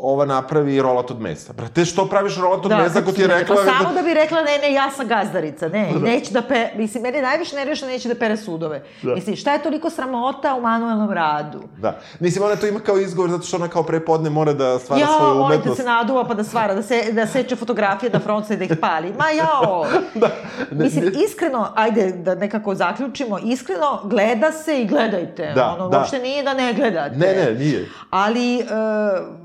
ova 0.02 0.24
napravi 0.24 0.82
rolat 0.82 1.10
od 1.10 1.20
mesa. 1.20 1.52
Brate, 1.52 1.84
što 1.84 2.06
praviš 2.06 2.36
rolat 2.36 2.66
od 2.66 2.72
mesa 2.72 2.98
ako 2.98 3.12
ti 3.12 3.20
je 3.20 3.26
rekla... 3.28 3.56
Pa 3.56 3.62
samo 3.72 3.94
da 3.94 4.02
bi 4.02 4.14
rekla, 4.14 4.42
ne, 4.42 4.58
ne, 4.58 4.72
ja 4.72 4.90
sam 4.90 5.08
gazdarica, 5.08 5.68
ne, 5.68 5.88
Da. 5.92 5.98
i 5.98 6.02
neće 6.02 6.32
da 6.32 6.42
pe... 6.42 6.68
Mislim, 6.76 7.02
mene 7.02 7.22
najviše 7.22 7.56
nervira 7.56 7.76
što 7.76 7.86
neće 7.86 8.08
da 8.08 8.14
pere 8.14 8.36
sudove. 8.36 8.82
Da. 9.02 9.14
Mislim, 9.14 9.36
šta 9.36 9.52
je 9.52 9.62
toliko 9.62 9.90
sramota 9.90 10.54
u 10.54 10.60
manuelnom 10.60 11.10
radu? 11.10 11.62
Da. 11.78 11.98
Mislim, 12.20 12.44
ona 12.44 12.56
to 12.56 12.66
ima 12.66 12.80
kao 12.80 12.98
izgovor 12.98 13.30
zato 13.30 13.42
što 13.42 13.56
ona 13.56 13.68
kao 13.68 13.82
prepodne 13.82 14.30
mora 14.30 14.52
da 14.52 14.78
stvara 14.78 15.00
Ja, 15.00 15.06
svoju 15.08 15.34
molim 15.34 15.48
te 15.50 15.54
umetnost. 15.54 15.80
se 15.80 15.86
naduva 15.86 16.24
pa 16.24 16.34
da 16.34 16.44
stvara, 16.44 16.74
da, 16.74 16.82
se, 16.82 17.12
da 17.12 17.26
seče 17.26 17.56
fotografije 17.56 18.10
da 18.10 18.18
fronca 18.20 18.54
i 18.54 18.56
da 18.56 18.64
ih 18.64 18.72
pali. 18.80 19.12
Ma 19.12 19.30
jao! 19.30 19.86
da. 20.14 20.30
Ne, 20.70 20.84
Mislim, 20.84 21.04
ne- 21.04 21.10
iskreno, 21.22 21.68
ajde 21.74 22.12
da 22.12 22.34
nekako 22.34 22.74
zaključimo, 22.74 23.38
iskreno, 23.40 24.00
gleda 24.04 24.52
se 24.52 24.82
i 24.82 24.86
gledajte. 24.86 25.52
Da, 25.54 25.68
ono, 25.70 25.88
da. 25.88 25.98
uopšte 25.98 26.18
nije 26.18 26.42
da 26.42 26.54
ne 26.54 26.72
gledate. 26.72 27.16
Ne, 27.16 27.26
ne, 27.34 27.54
nije. 27.54 27.88
Ali, 28.10 28.58
e, 28.58 28.64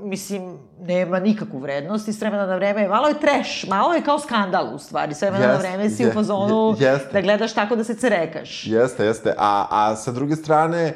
mislim, 0.00 0.47
nema 0.80 1.18
nikakvu 1.20 1.58
vrednost 1.58 2.08
i 2.08 2.12
s 2.12 2.20
vremena 2.20 2.46
na 2.46 2.56
vreme, 2.56 2.88
malo 2.88 3.08
je 3.08 3.14
trash, 3.16 3.68
malo 3.68 3.94
je 3.94 4.02
kao 4.02 4.18
skandal 4.18 4.74
u 4.74 4.78
stvari, 4.78 5.14
s 5.14 5.20
vremena 5.22 5.46
na 5.46 5.52
Jest, 5.52 5.60
vreme 5.60 5.90
si 5.90 6.02
je- 6.02 6.08
u 6.08 6.12
fazonu 6.12 6.76
jeste. 6.78 7.12
da 7.12 7.20
gledaš 7.20 7.54
tako 7.54 7.76
da 7.76 7.84
se 7.84 7.94
cerekaš. 7.94 8.66
Jeste, 8.66 9.04
jeste. 9.04 9.34
A, 9.38 9.66
a 9.70 9.96
sa 9.96 10.12
druge 10.12 10.36
strane, 10.36 10.94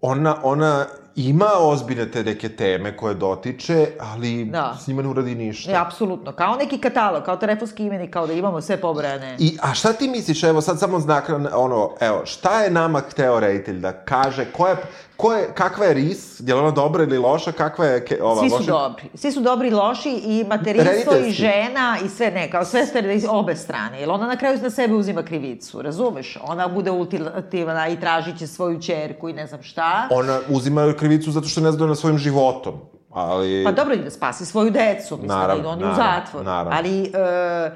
ona, 0.00 0.36
ona 0.42 0.86
ima 1.16 1.46
ozbiljne 1.58 2.06
te 2.06 2.24
neke 2.24 2.48
teme 2.48 2.96
koje 2.96 3.14
dotiče, 3.14 3.86
ali 4.00 4.44
Da. 4.44 4.76
s 4.76 4.86
njima 4.86 5.02
ne 5.02 5.08
uradi 5.08 5.34
ništa. 5.34 5.72
Ne, 5.72 5.78
apsolutno. 5.78 6.32
Kao 6.32 6.56
neki 6.56 6.78
katalog, 6.78 7.22
kao 7.22 7.36
telefonski 7.36 7.84
imenik, 7.84 8.10
kao 8.10 8.26
da 8.26 8.32
imamo 8.32 8.60
sve 8.60 8.76
pobrojane. 8.76 9.36
I, 9.38 9.58
a 9.62 9.74
šta 9.74 9.92
ti 9.92 10.08
misliš, 10.08 10.42
evo 10.42 10.60
sad 10.60 10.78
samo 10.78 11.00
znak, 11.00 11.24
ono, 11.54 11.90
evo, 12.00 12.22
šta 12.24 12.62
je 12.62 12.70
nama 12.70 13.00
hteo 13.00 13.40
reditelj 13.40 13.78
da 13.78 13.92
kaže, 13.94 14.44
ko 14.46 14.68
je, 14.68 14.76
ko 15.22 15.32
je, 15.32 15.48
kakva 15.54 15.86
je 15.86 15.94
ris, 15.94 16.40
je 16.40 16.54
li 16.54 16.60
ona 16.60 16.70
dobra 16.70 17.02
ili 17.02 17.18
loša, 17.18 17.52
kakva 17.52 17.86
je 17.86 18.04
ke, 18.04 18.18
ova 18.22 18.40
Svi 18.40 18.50
su 18.50 18.56
loša? 18.56 18.70
dobri. 18.70 19.04
Svi 19.14 19.32
su 19.32 19.40
dobri 19.40 19.68
i 19.68 19.70
loši 19.70 20.10
i 20.10 20.44
materinstvo 20.48 21.16
i 21.26 21.30
žena 21.30 21.98
i 22.04 22.08
sve 22.08 22.30
ne, 22.30 22.50
kao 22.50 22.64
sve 22.64 22.86
ste 22.86 23.14
iz 23.14 23.26
obe 23.28 23.56
strane. 23.56 24.00
Jer 24.00 24.10
ona 24.10 24.26
na 24.26 24.36
kraju 24.36 24.58
na 24.62 24.70
sebe 24.70 24.94
uzima 24.94 25.22
krivicu, 25.22 25.82
razumeš? 25.82 26.38
Ona 26.42 26.68
bude 26.68 26.90
ultimativna 26.90 27.88
i 27.88 28.00
tražit 28.00 28.38
će 28.38 28.46
svoju 28.46 28.80
čerku 28.82 29.28
i 29.28 29.32
ne 29.32 29.46
znam 29.46 29.62
šta. 29.62 30.08
Ona 30.10 30.40
uzima 30.48 30.92
krivicu 30.98 31.30
zato 31.30 31.48
što 31.48 31.60
ne 31.60 31.72
zna 31.72 31.86
na 31.86 31.94
svojim 31.94 32.18
životom, 32.18 32.74
ali... 33.10 33.64
Pa 33.64 33.72
dobro 33.72 33.94
i 33.94 33.98
da 33.98 34.10
spasi 34.10 34.46
svoju 34.46 34.70
decu, 34.70 35.16
mislim 35.16 35.38
Naravno, 35.38 35.62
da 35.62 35.68
oni 35.68 35.84
u 35.84 35.86
naravno, 35.86 36.04
zatvor. 36.04 36.44
naravno. 36.44 36.72
Ali, 36.74 37.04
e, 37.04 37.70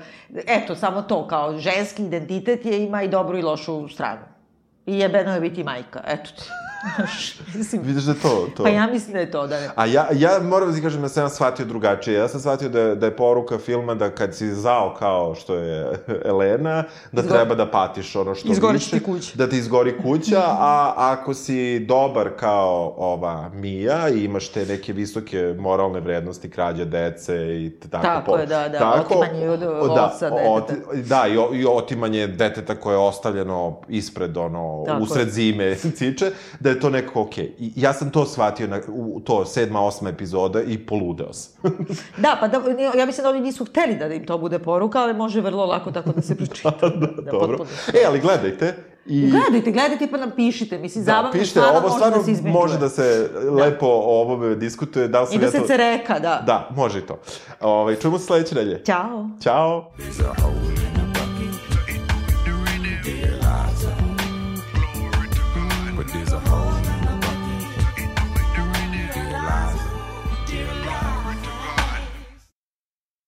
eto, 0.47 0.75
samo 0.75 1.03
to, 1.03 1.29
kao 1.29 1.59
ženski 1.59 2.05
identitet 2.05 2.67
je 2.67 2.85
ima 2.85 3.03
i 3.03 3.09
dobru 3.09 3.39
i 3.39 3.43
lošu 3.43 3.89
stranu. 3.89 4.23
I 4.87 4.99
jebeno 4.99 5.35
je 5.35 5.41
biti 5.41 5.65
majka, 5.65 6.01
eto 6.07 6.31
ti. 6.31 6.49
Mislim, 7.55 7.83
Vidiš 7.83 8.05
da 8.05 8.13
je 8.13 8.19
to, 8.19 8.49
to. 8.57 8.63
pa 8.63 8.69
ja 8.69 8.87
mislim 8.87 9.13
da 9.13 9.19
je 9.19 9.31
to, 9.31 9.47
da 9.47 9.61
ne. 9.61 9.69
A 9.75 9.87
ja, 9.87 10.09
ja 10.13 10.39
moram 10.41 10.69
da 10.69 10.77
ti 10.77 10.83
kažem 10.83 11.03
da 11.03 11.09
sam 11.09 11.23
ja 11.23 11.29
shvatio 11.29 11.67
drugačije. 11.67 12.15
Ja 12.15 12.29
sam 12.29 12.41
shvatio 12.41 12.69
da 12.69 12.95
da 12.95 13.07
je 13.07 13.17
poruka 13.17 13.59
filma 13.59 13.95
da 13.95 14.11
kad 14.11 14.35
si 14.35 14.49
zao 14.49 14.95
kao 14.95 15.35
što 15.35 15.55
je 15.55 15.93
Elena, 16.25 16.85
da 17.13 17.23
Izgo- 17.23 17.29
treba 17.29 17.55
da 17.55 17.67
patiš 17.67 18.17
ono 18.17 18.35
što 18.35 18.53
Izgori 18.53 18.79
će 18.79 18.85
više, 18.85 18.99
ti 18.99 19.05
kuća. 19.05 19.31
Da 19.35 19.49
ti 19.49 19.59
izgori 19.59 19.99
kuća, 19.99 20.41
a 20.41 20.93
ako 20.97 21.35
si 21.35 21.79
dobar 21.81 22.31
kao 22.31 22.95
ova 22.97 23.49
Mija 23.49 24.09
i 24.09 24.25
imaš 24.25 24.49
te 24.49 24.67
neke 24.67 24.93
visoke 24.93 25.55
moralne 25.59 26.01
vrednosti, 26.01 26.51
krađa 26.51 26.85
dece 26.85 27.35
i 27.57 27.73
tako. 27.83 28.03
Tako 28.03 28.37
je, 28.37 28.47
da, 28.47 28.69
da, 28.69 29.05
otimanje 29.07 29.49
od 29.49 29.63
oca 29.63 30.31
deteta. 30.31 30.75
da, 31.09 31.25
i, 31.29 31.59
i 31.59 31.67
otimanje 31.67 32.27
deteta 32.27 32.75
koje 32.75 32.95
je 32.95 32.99
ostavljeno 32.99 33.57
ispred, 33.89 34.37
ono, 34.37 34.85
Tako 34.87 35.03
usred 35.03 35.27
je. 35.27 35.33
zime 35.33 35.75
ciče, 35.97 36.31
da 36.67 36.71
je 36.71 36.81
to 36.81 36.91
nekako 36.91 37.21
okej. 37.21 37.53
I 37.59 37.73
ja 37.77 37.93
sam 37.93 38.11
to 38.11 38.27
shvatio 38.27 38.67
na, 38.67 38.81
u 38.89 39.21
to 39.21 39.45
sedma, 39.45 39.81
osma 39.81 40.09
epizoda 40.09 40.63
i 40.63 40.79
poludeo 40.79 41.33
sam. 41.33 41.53
Da, 42.25 42.37
pa 42.41 42.49
da, 42.49 42.61
ja 42.99 43.07
mislim 43.07 43.25
da 43.25 43.31
oni 43.31 43.41
nisu 43.41 43.65
hteli 43.65 43.97
da 43.97 44.07
im 44.07 44.27
to 44.27 44.39
bude 44.39 44.59
poruka, 44.59 44.99
ali 44.99 45.15
može 45.15 45.41
vrlo 45.41 45.67
lako 45.67 45.93
tako 45.93 46.13
da 46.13 46.23
se 46.23 46.37
pročita. 46.47 46.71
da, 46.71 47.31
Dobro. 47.33 47.59
potpuno. 47.59 47.71
E, 47.95 48.07
ali 48.09 48.21
gledajte. 48.21 48.75
I, 49.07 49.31
Gledajte, 49.31 49.73
gledajte 49.73 50.09
pa 50.11 50.17
nam 50.17 50.31
pišite. 50.37 50.79
Mislim, 50.79 51.05
da, 51.05 51.13
zabavno 51.13 51.33
pišite, 51.33 51.51
stvarno 51.61 51.79
ovo 51.79 51.83
može 51.83 51.95
stvarno 51.95 52.19
da 52.19 52.25
se 52.25 52.43
može 52.49 52.79
da 52.79 52.89
se 52.89 53.31
lepo 53.51 53.87
o 53.87 54.21
ovome 54.21 54.55
diskutuje. 54.55 55.09
Da 55.09 55.21
li 55.21 55.27
sam 55.27 55.37
I 55.37 55.39
da 55.39 55.45
ja 55.47 55.51
se 55.51 55.59
to... 55.59 55.67
cereka, 55.67 56.19
da. 56.19 56.43
Da, 56.47 56.69
može 56.77 56.99
i 56.99 57.03
to. 57.03 57.19
Ove, 57.61 58.01
čujemo 58.01 58.19
se 58.19 58.25
sledeće 58.25 58.55
nedelje. 58.55 58.85
Ćao. 58.85 59.29
Ćao. 59.43 59.91
Hole 60.43 60.86